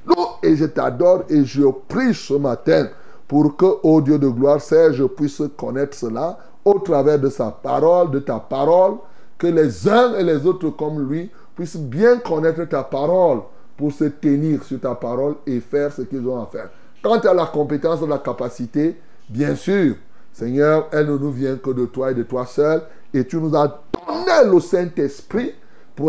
[0.44, 2.88] et je t'adore et je prie ce matin
[3.28, 8.12] pour que, ô Dieu de gloire, Serge puisse connaître cela au travers de sa parole,
[8.12, 8.96] de ta parole,
[9.38, 13.40] que les uns et les autres comme lui puissent bien connaître ta parole
[13.78, 16.70] pour se tenir sur ta parole et faire ce qu'ils ont à faire.
[17.02, 18.98] Quant à la compétence la capacité,
[19.30, 19.96] bien sûr,
[20.34, 22.82] Seigneur, elle ne nous vient que de toi et de toi seul.
[23.14, 25.54] Et tu nous as donné le Saint-Esprit.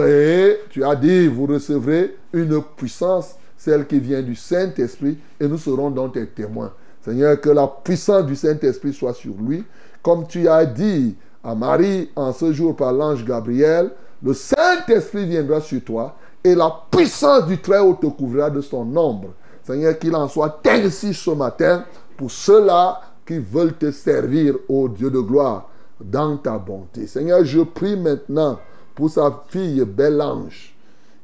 [0.07, 5.57] Et tu as dit, vous recevrez une puissance, celle qui vient du Saint-Esprit, et nous
[5.57, 6.73] serons donc tes témoins.
[7.01, 9.65] Seigneur, que la puissance du Saint-Esprit soit sur lui.
[10.03, 13.93] Comme tu as dit à Marie en ce jour par l'ange Gabriel,
[14.23, 19.31] le Saint-Esprit viendra sur toi et la puissance du Très-Haut te couvrira de son ombre.
[19.65, 21.85] Seigneur, qu'il en soit ainsi ce matin
[22.17, 25.69] pour ceux-là qui veulent te servir, ô Dieu de gloire,
[26.01, 27.07] dans ta bonté.
[27.07, 28.59] Seigneur, je prie maintenant
[28.95, 30.75] pour sa fille Belle Ange,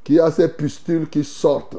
[0.03, 1.77] qui a ses pustules qui sortent.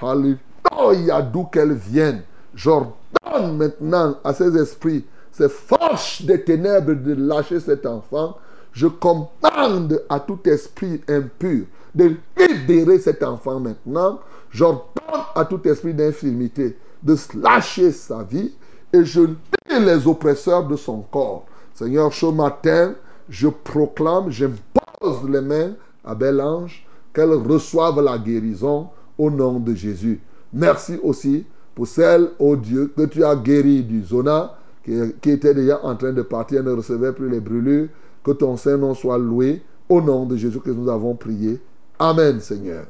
[0.00, 2.22] Alléluia, d'où qu'elle vienne.
[2.54, 8.36] J'ordonne maintenant à ces esprits, ces forces des ténèbres de lâcher cet enfant.
[8.72, 14.20] Je commande à tout esprit impur de libérer cet enfant maintenant.
[14.50, 18.52] J'ordonne à tout esprit d'infirmité de lâcher sa vie
[18.92, 19.36] et je lis
[19.70, 21.46] les oppresseurs de son corps.
[21.74, 22.94] Seigneur, ce matin,
[23.28, 25.72] je proclame, j'impose les mains
[26.04, 30.20] à Bel Ange, qu'elle reçoive la guérison au nom de Jésus.
[30.52, 31.44] Merci aussi
[31.74, 34.54] pour celle, ô Dieu, que tu as guérie du zona,
[34.84, 37.88] qui, qui était déjà en train de partir, ne recevait plus les brûlures.
[38.24, 41.60] Que ton Saint-Nom soit loué au nom de Jésus que nous avons prié.
[41.98, 42.84] Amen, Seigneur.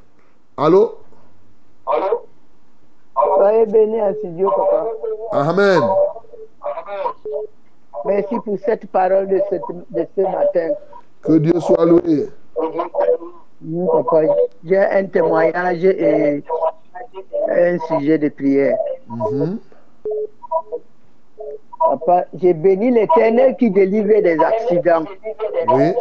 [0.57, 0.99] Allô?
[1.87, 2.01] Ouais,
[3.37, 4.87] Soyez bénis à ce Dieu, papa.
[5.33, 5.81] Amen.
[8.05, 10.75] Merci pour cette parole de, cette- de ce matin.
[11.23, 12.29] Que Dieu soit loué.
[12.57, 14.23] Oui, papa,
[14.65, 16.45] j'ai un témoignage et
[17.51, 18.77] un sujet de prière.
[19.09, 19.59] Mhm.
[22.35, 25.05] J'ai béni l'éternel qui délivre des accidents.
[25.69, 25.93] Oui.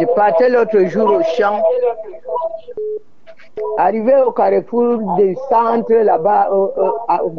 [0.00, 1.62] Je partais l'autre jour au champ.
[3.78, 7.34] Arrivé au carrefour du centre là-bas au, au, à- au.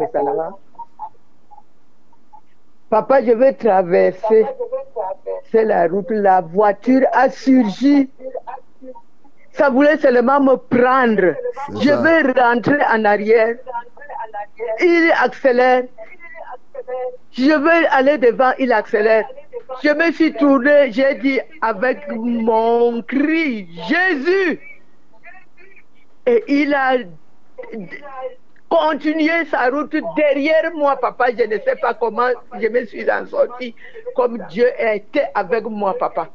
[2.90, 4.46] Papa, je vais traverser.
[5.52, 6.10] C'est la route.
[6.10, 8.10] La voiture a surgi.
[9.54, 11.36] Ça voulait seulement me prendre.
[11.80, 13.56] Je vais rentrer en arrière.
[14.80, 15.84] Il accélère.
[17.32, 19.28] Je veux aller devant, il accélère.
[19.84, 24.60] Je me suis tourné, j'ai dit avec mon cri, Jésus.
[26.26, 26.98] Et il a
[28.70, 31.28] continué sa route derrière moi, papa.
[31.38, 32.30] Je ne sais pas comment
[32.60, 33.76] je me suis en sorti,
[34.16, 36.30] comme Dieu était avec moi, papa.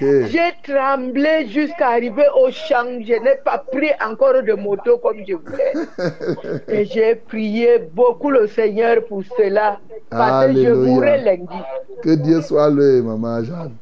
[0.00, 2.86] J'ai tremblé jusqu'à arriver au champ.
[3.00, 5.72] Je n'ai pas pris encore de moto comme je voulais.
[6.68, 9.78] Et j'ai prié beaucoup le Seigneur pour cela.
[10.10, 11.60] Parce que je mourrai lundi.
[12.02, 13.76] Que Dieu soit loué, maman Jeanne.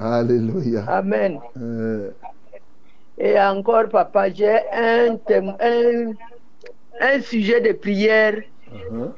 [0.00, 0.84] Alléluia.
[0.88, 1.40] Amen.
[1.60, 2.10] Euh,
[3.18, 5.16] Et encore, papa, j'ai un,
[7.00, 8.34] un sujet de prière,
[8.72, 9.10] uh-huh.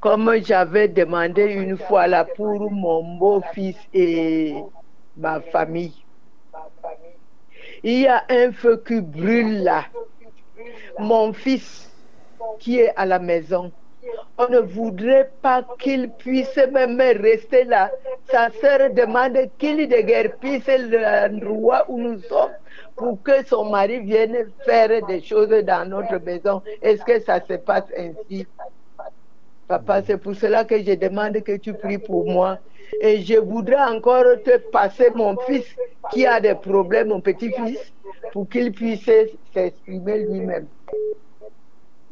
[0.00, 4.54] comme j'avais demandé une fois là pour mon beau-fils et
[5.16, 6.04] ma famille.
[7.82, 9.84] Il y a un feu qui brûle là.
[10.98, 11.90] Mon fils
[12.58, 13.72] qui est à la maison,
[14.38, 17.90] on ne voudrait pas qu'il puisse même rester là.
[18.30, 22.52] Sa sœur demande qu'il déguerpisse l'endroit où nous sommes
[22.96, 26.62] pour que son mari vienne faire des choses dans notre maison.
[26.82, 28.46] Est-ce que ça se passe ainsi?
[29.68, 32.58] Papa, c'est pour cela que je demande que tu pries pour moi.
[33.00, 35.74] Et je voudrais encore te passer mon fils
[36.12, 37.92] qui a des problèmes, mon petit-fils,
[38.32, 39.04] pour qu'il puisse
[39.52, 40.68] s'exprimer lui-même.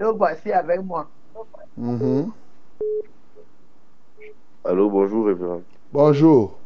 [0.01, 1.09] Donc voici avec moi.
[1.77, 2.33] Mhm.
[4.65, 5.63] Allô, bonjour, révérend.
[5.93, 6.59] Bonjour.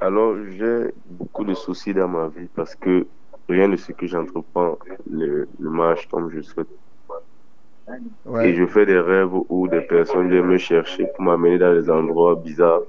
[0.00, 3.06] Alors, j'ai beaucoup de soucis dans ma vie parce que
[3.48, 4.76] rien de ce que j'entreprends
[5.08, 6.68] ne marche comme je souhaite.
[8.24, 8.48] Ouais.
[8.48, 11.90] Et je fais des rêves où des personnes viennent me chercher pour m'amener dans des
[11.90, 12.82] endroits bizarres,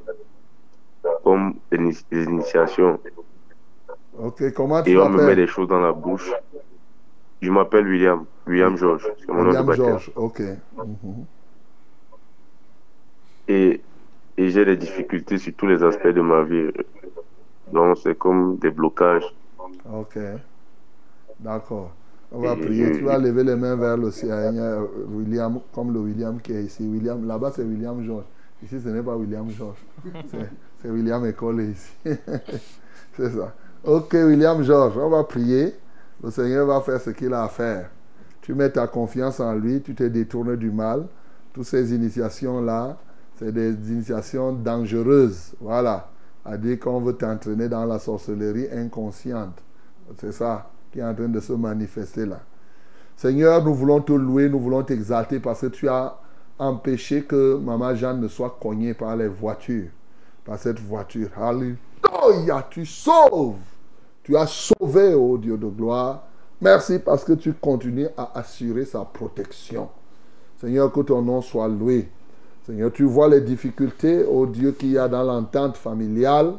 [1.24, 3.00] comme des, ini- des initiations.
[4.20, 6.32] Ok, comment Et on me met des choses dans la bouche.
[7.42, 9.06] Je m'appelle William, William George.
[9.28, 9.72] Mon William.
[9.74, 10.12] George.
[10.16, 10.40] Ok.
[10.78, 11.26] Mhm.
[13.48, 13.82] et,
[14.38, 16.70] et j'ai des difficultés sur tous les aspects de ma vie.
[17.72, 19.26] Donc, c'est comme des blocages.
[19.86, 20.18] Ok.
[21.40, 21.92] D'accord.
[22.34, 22.92] On va Et prier.
[22.94, 24.80] Tu vas lever les mains vers le a
[25.10, 26.84] William, comme le William qui est ici.
[26.88, 28.26] William, là-bas, c'est William George.
[28.64, 29.78] Ici, ce n'est pas William George.
[30.32, 30.50] C'est-
[30.82, 31.94] C'est William École ici.
[33.16, 33.54] c'est ça.
[33.86, 35.74] Ok, William George, on va prier.
[36.24, 37.90] Le Seigneur va faire ce qu'il a à faire.
[38.42, 41.06] Tu mets ta confiance en lui, tu te détournes du mal.
[41.54, 42.98] Toutes ces initiations-là,
[43.38, 45.54] c'est des initiations dangereuses.
[45.62, 46.10] Voilà.
[46.44, 49.62] À dire qu'on veut t'entraîner dans la sorcellerie inconsciente.
[50.18, 52.40] C'est ça qui est en train de se manifester là.
[53.18, 56.16] Seigneur, nous voulons te louer, nous voulons t'exalter parce que tu as
[56.60, 59.90] empêché que Maman Jeanne ne soit cognée par les voitures,
[60.46, 61.30] par cette voiture.
[61.36, 63.56] Alléluia, tu sauves.
[64.22, 66.28] Tu as sauvé, ô Dieu de gloire.
[66.62, 69.90] Merci parce que tu continues à assurer sa protection.
[70.62, 72.10] Seigneur, que ton nom soit loué.
[72.66, 76.54] Seigneur, tu vois les difficultés, ô Dieu, qu'il y a dans l'entente familiale.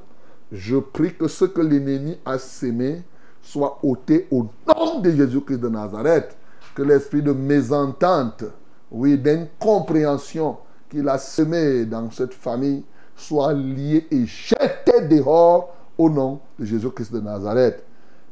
[0.52, 3.02] Je prie que ce que l'ennemi a sémé
[3.44, 6.36] soit ôté au nom de Jésus-Christ de Nazareth.
[6.74, 8.44] Que l'esprit de mésentente,
[8.90, 10.56] oui, d'incompréhension
[10.90, 12.82] qu'il a semé dans cette famille
[13.16, 17.84] soit lié et jeté dehors au nom de Jésus-Christ de Nazareth.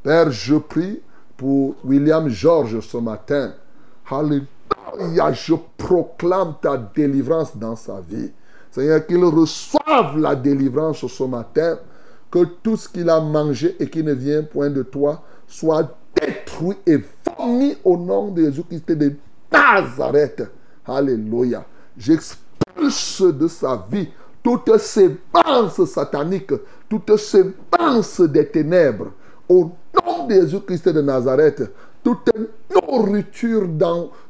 [0.03, 1.01] Père, je prie
[1.37, 3.53] pour William George ce matin.
[4.11, 8.31] Alléluia, je proclame ta délivrance dans sa vie.
[8.71, 11.79] Seigneur, qu'il reçoive la délivrance ce matin,
[12.33, 16.79] que tout ce qu'il a mangé et qui ne vient point de toi soit détruit
[16.87, 16.99] et
[17.37, 19.13] vomi au nom de Jésus-Christ de
[19.53, 20.51] Nazareth.
[20.87, 21.65] Alléluia.
[21.97, 24.09] J'expulse de sa vie
[24.43, 26.55] toutes ces bances sataniques,
[26.89, 27.45] toutes ces
[28.29, 29.13] des ténèbres.
[29.49, 31.71] Au nom de Jésus-Christ de Nazareth,
[32.03, 32.31] toute
[32.75, 33.69] nourriture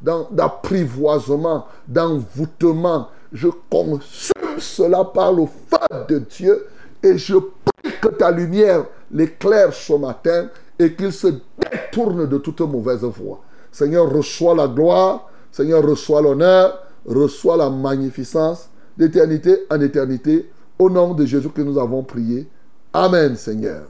[0.02, 6.66] d'apprivoisement, d'envoûtement, je consume cela par le feu de Dieu
[7.02, 10.48] et je prie que ta lumière l'éclaire ce matin
[10.78, 13.42] et qu'il se détourne de toute mauvaise voie.
[13.70, 20.50] Seigneur, reçois la gloire, Seigneur, reçois l'honneur, reçois la magnificence d'éternité en éternité.
[20.78, 22.48] Au nom de Jésus que nous avons prié.
[22.92, 23.84] Amen, Seigneur.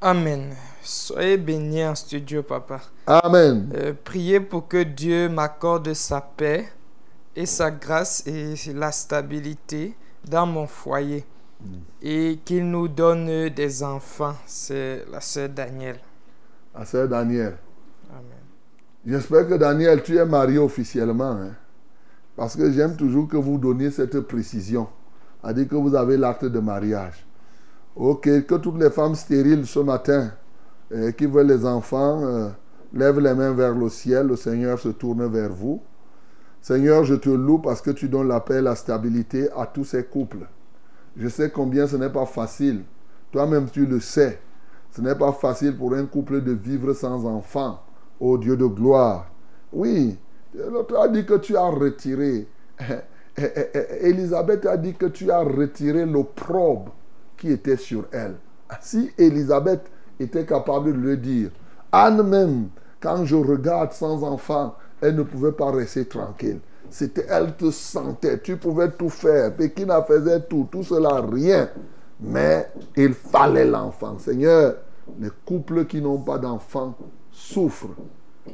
[0.00, 0.54] Amen.
[0.82, 2.80] Soyez bénis en studio, papa.
[3.06, 3.70] Amen.
[3.74, 6.68] Euh, priez pour que Dieu m'accorde sa paix
[7.34, 9.96] et sa grâce et la stabilité
[10.28, 11.24] dans mon foyer.
[12.02, 14.34] Et qu'il nous donne des enfants.
[14.46, 15.98] C'est la sœur Daniel.
[16.74, 17.56] La sœur Daniel.
[18.10, 18.22] Amen.
[19.04, 21.32] J'espère que Daniel, tu es marié officiellement.
[21.32, 21.54] hein.
[22.36, 24.88] Parce que j'aime toujours que vous donniez cette précision.
[25.42, 27.26] À dire que vous avez l'acte de mariage.
[27.94, 30.32] Ok, que toutes les femmes stériles ce matin
[30.92, 32.48] euh, qui veulent les enfants euh,
[32.92, 34.26] lèvent les mains vers le ciel.
[34.26, 35.80] Le Seigneur se tourne vers vous.
[36.60, 39.84] Seigneur, je te loue parce que tu donnes la paix et la stabilité à tous
[39.84, 40.46] ces couples.
[41.16, 42.82] Je sais combien ce n'est pas facile.
[43.32, 44.38] Toi-même, tu le sais.
[44.92, 47.80] Ce n'est pas facile pour un couple de vivre sans enfant.
[48.20, 49.30] Ô Dieu de gloire.
[49.72, 50.18] Oui,
[50.54, 52.46] l'autre a dit que tu as retiré.
[54.00, 56.94] Elisabeth a dit que tu as retiré l'opprobre
[57.36, 58.36] qui était sur elle.
[58.80, 61.50] Si Elisabeth était capable de le dire,
[61.92, 62.68] Anne même,
[63.00, 66.60] quand je regarde sans enfant, elle ne pouvait pas rester tranquille.
[66.90, 69.54] C'était, elle te sentait, tu pouvais tout faire.
[69.54, 71.68] Pékina faisait tout, tout cela, rien.
[72.20, 74.18] Mais il fallait l'enfant.
[74.18, 74.76] Seigneur,
[75.20, 76.94] les couples qui n'ont pas d'enfants
[77.30, 77.94] souffrent.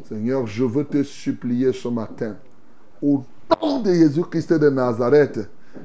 [0.08, 2.36] Seigneur, je veux te supplier ce matin,
[3.02, 3.22] au
[3.60, 5.40] nom de Jésus-Christ de Nazareth,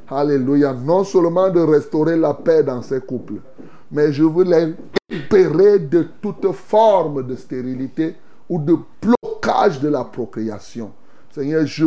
[0.10, 3.42] Alléluia, non seulement de restaurer la paix dans ces couples,
[3.92, 4.74] mais je veux les
[5.10, 8.16] libérer de toute forme de stérilité
[8.50, 10.92] ou de blocage de la procréation.
[11.32, 11.86] Seigneur, je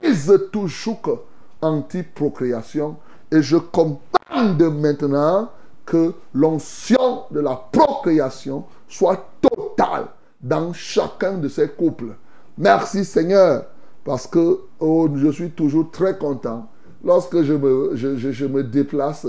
[0.00, 1.18] brise tout joug
[1.60, 2.96] anti-procréation
[3.30, 3.98] et je commande
[4.80, 5.50] maintenant
[5.84, 10.06] que l'onction de la procréation soit totale
[10.40, 12.14] dans chacun de ces couples.
[12.58, 13.64] Merci Seigneur,
[14.04, 16.68] parce que oh, je suis toujours très content
[17.04, 19.26] lorsque je me, je, je- je me déplace,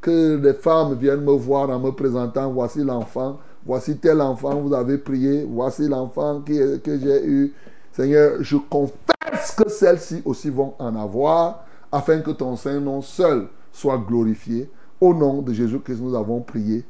[0.00, 4.74] que les femmes viennent me voir en me présentant, voici l'enfant, voici tel enfant, vous
[4.74, 7.54] avez prié, voici l'enfant que j'ai eu.
[7.94, 13.98] Seigneur, je confesse que celles-ci aussi vont en avoir, afin que ton Saint-Nom seul soit
[13.98, 14.68] glorifié.
[15.00, 16.84] Au nom de Jésus-Christ, nous avons prié.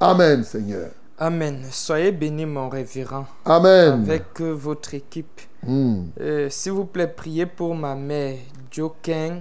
[0.00, 0.90] Amen, Seigneur.
[1.18, 1.64] Amen.
[1.70, 3.26] Soyez bénis, mon révérend.
[3.44, 4.02] Amen.
[4.02, 5.40] Avec euh, votre équipe.
[5.64, 6.06] Hmm.
[6.20, 8.38] Euh, S'il vous plaît, priez pour ma mère,
[8.70, 9.40] Joaquin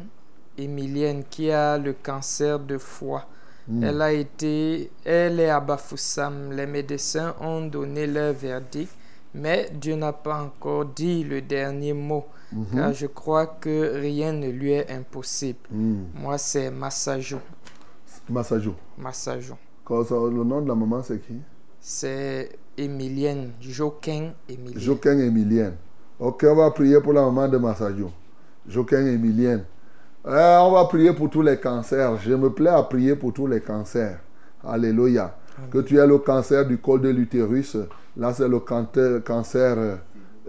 [0.57, 3.25] Emilienne, qui a le cancer de foie.
[3.67, 3.83] Mm.
[3.83, 6.51] Elle a été, elle est à Bafoussam.
[6.53, 8.91] Les médecins ont donné leur verdict,
[9.37, 12.65] mais Dieu n'a pas encore dit le dernier mot, Mhm.
[12.73, 15.59] car je crois que rien ne lui est impossible.
[15.71, 16.03] Hmm.
[16.15, 17.37] Moi, c'est Massajo.
[18.29, 18.75] Massajo.
[18.97, 19.55] Massajo.
[19.89, 21.37] Le nom de la maman, c'est qui?
[21.79, 24.79] C'est Emilienne, Joaquin Emilienne.
[24.81, 25.75] Joquin Emilienne.
[26.19, 28.11] Ok, on va prier pour la maman de Massajo.
[28.67, 29.63] Joquin Emilienne.
[30.25, 32.17] Euh, on va prier pour tous les cancers.
[32.17, 34.19] Je me plais à prier pour tous les cancers.
[34.63, 35.37] Alléluia.
[35.71, 37.77] Que tu aies le cancer du col de l'utérus.
[38.15, 39.99] Là, c'est le cancer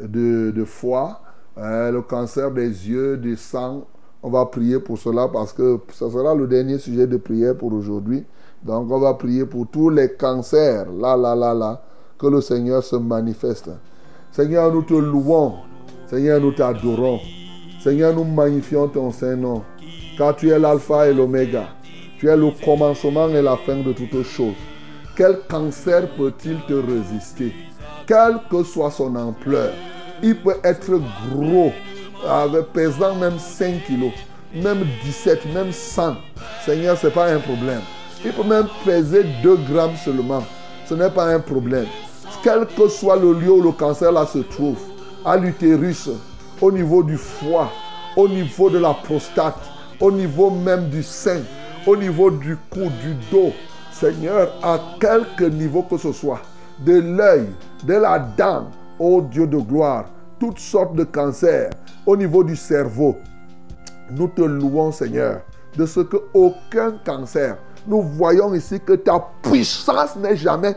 [0.01, 1.21] de, de foie.
[1.57, 3.87] Euh, le cancer des yeux, du sang.
[4.23, 7.73] On va prier pour cela parce que ce sera le dernier sujet de prière pour
[7.73, 8.25] aujourd'hui.
[8.63, 10.91] Donc, on va prier pour tous les cancers.
[10.93, 11.83] Là, là, là, là.
[12.19, 13.71] Que le Seigneur se manifeste.
[14.33, 15.55] Seigneur, nous te louons.
[16.07, 17.19] Seigneur, nous t'adorons.
[17.81, 19.63] Seigneur, nous magnifions ton Saint-Nom.
[20.17, 21.69] Car tu es l'alpha et l'oméga.
[22.19, 24.55] Tu es le commencement et la fin de toutes choses.
[25.19, 27.53] Quel cancer peut-il te résister?
[28.07, 29.73] Quelle que soit son ampleur.
[30.23, 31.73] Il peut être gros,
[32.25, 34.13] avec, pesant même 5 kilos,
[34.55, 36.15] même 17, même 100.
[36.65, 37.81] Seigneur, ce n'est pas un problème.
[38.25, 40.45] Il peut même peser 2 grammes seulement.
[40.89, 41.87] Ce n'est pas un problème.
[42.45, 44.79] Quel que soit le lieu où le cancer se trouve,
[45.25, 46.11] à l'utérus,
[46.61, 47.73] au niveau du foie,
[48.15, 49.69] au niveau de la prostate,
[49.99, 51.41] au niveau même du sein,
[51.89, 53.53] au niveau du cou, du dos.
[53.99, 56.41] Seigneur, à quelque niveau que ce soit,
[56.85, 57.49] de l'œil,
[57.83, 58.69] de la dent,
[58.99, 60.05] ô Dieu de gloire,
[60.39, 61.71] toutes sortes de cancers,
[62.07, 63.17] au niveau du cerveau,
[64.13, 65.41] nous te louons, Seigneur,
[65.77, 67.57] de ce que aucun cancer,
[67.89, 70.77] nous voyons ici que ta puissance n'est jamais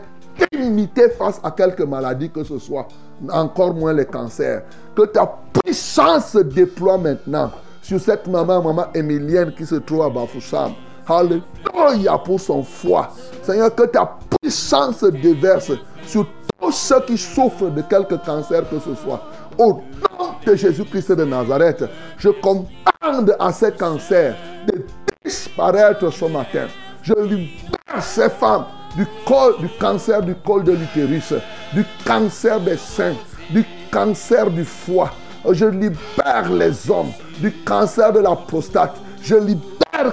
[0.52, 2.88] limitée face à quelque maladie que ce soit,
[3.30, 4.62] encore moins les cancers.
[4.96, 5.32] Que ta
[5.62, 10.72] puissance se déploie maintenant sur cette maman, maman Émilienne qui se trouve à Bafoussam.
[11.08, 13.10] Alléluia pour son foie.
[13.42, 15.72] Seigneur, que ta puissance se déverse
[16.06, 16.26] sur
[16.60, 19.22] tous ceux qui souffrent de quelque cancer que ce soit.
[19.58, 19.74] Au
[20.18, 21.84] nom de Jésus-Christ de Nazareth,
[22.18, 24.84] je commande à ces cancers de
[25.24, 26.66] disparaître ce matin.
[27.02, 28.64] Je libère ces femmes
[28.96, 31.34] du, du cancer du col de l'utérus.
[31.74, 33.14] du cancer des seins,
[33.50, 35.10] du cancer du foie.
[35.50, 37.10] Je libère les hommes
[37.40, 38.96] du cancer de la prostate.
[39.20, 39.71] Je libère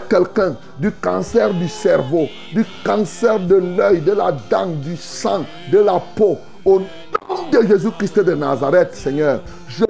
[0.09, 5.79] quelqu'un du cancer du cerveau, du cancer de l'œil, de la dent, du sang, de
[5.79, 6.37] la peau.
[6.65, 9.85] Au nom de Jésus-Christ de Nazareth, Seigneur, je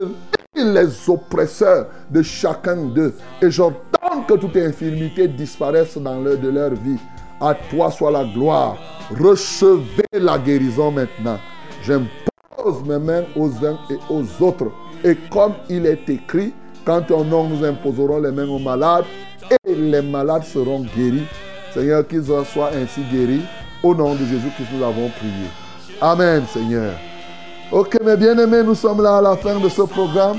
[0.56, 6.72] lis les oppresseurs de chacun d'eux et j'ordonne que toute infirmité disparaisse dans de leur
[6.72, 7.00] vie.
[7.42, 8.78] À toi soit la gloire.
[9.18, 11.40] Recevez la guérison maintenant.
[11.84, 14.72] J'impose mes mains aux uns et aux autres.
[15.04, 16.54] Et comme il est écrit,
[16.86, 19.06] quand ton nom nous imposerons les mains aux malades,
[19.66, 21.26] et les malades seront guéris.
[21.74, 23.42] Seigneur, qu'ils soient ainsi guéris.
[23.84, 25.48] Au nom de Jésus-Christ, nous avons prié.
[26.02, 26.94] Amen, Seigneur.
[27.72, 30.38] Ok, mes bien-aimés, nous sommes là à la fin de ce programme.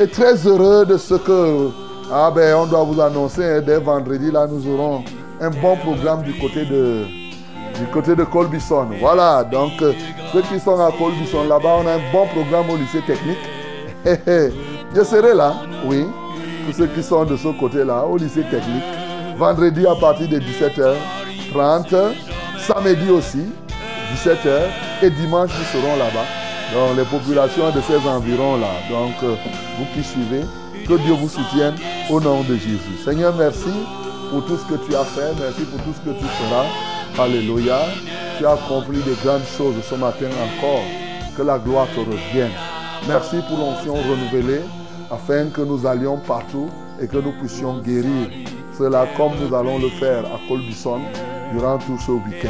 [0.00, 1.70] Et très heureux de ce que,
[2.12, 5.02] ah ben, on doit vous annoncer, hein, dès vendredi, là, nous aurons
[5.40, 7.04] un bon programme du côté de,
[7.78, 8.86] du côté de Colbison.
[9.00, 9.92] Voilà, donc, euh,
[10.32, 13.38] ceux qui sont à Colbison, là-bas, on a un bon programme au lycée technique.
[14.94, 15.54] Je serai là,
[15.86, 16.04] oui,
[16.68, 18.84] pour ceux qui sont de ce côté-là, au lycée technique.
[19.38, 22.12] Vendredi à partir de 17h30,
[22.58, 23.46] samedi aussi,
[24.14, 24.68] 17h,
[25.02, 26.26] et dimanche, nous serons là-bas.
[26.74, 28.68] Donc, les populations de ces environs-là.
[28.90, 29.34] Donc, euh,
[29.78, 30.42] vous qui suivez,
[30.86, 31.74] que Dieu vous soutienne
[32.10, 32.98] au nom de Jésus.
[33.02, 33.72] Seigneur, merci
[34.30, 35.32] pour tout ce que tu as fait.
[35.40, 36.66] Merci pour tout ce que tu feras.
[37.24, 37.78] Alléluia.
[38.36, 40.84] Tu as accompli de grandes choses ce matin encore.
[41.34, 42.52] Que la gloire te revienne.
[43.08, 44.60] Merci pour l'onction renouvelée
[45.10, 46.68] afin que nous allions partout
[47.00, 48.28] et que nous puissions guérir
[48.76, 51.00] cela comme nous allons le faire à Colbison
[51.52, 52.48] durant tout ce week-end.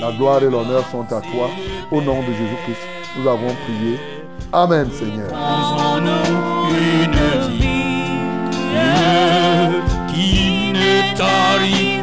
[0.00, 1.48] La gloire et l'honneur sont à toi.
[1.90, 2.80] Au nom de Jésus-Christ,
[3.18, 3.98] nous avons prié.
[4.52, 5.28] Amen, Seigneur.
[10.08, 12.02] qui ne tarit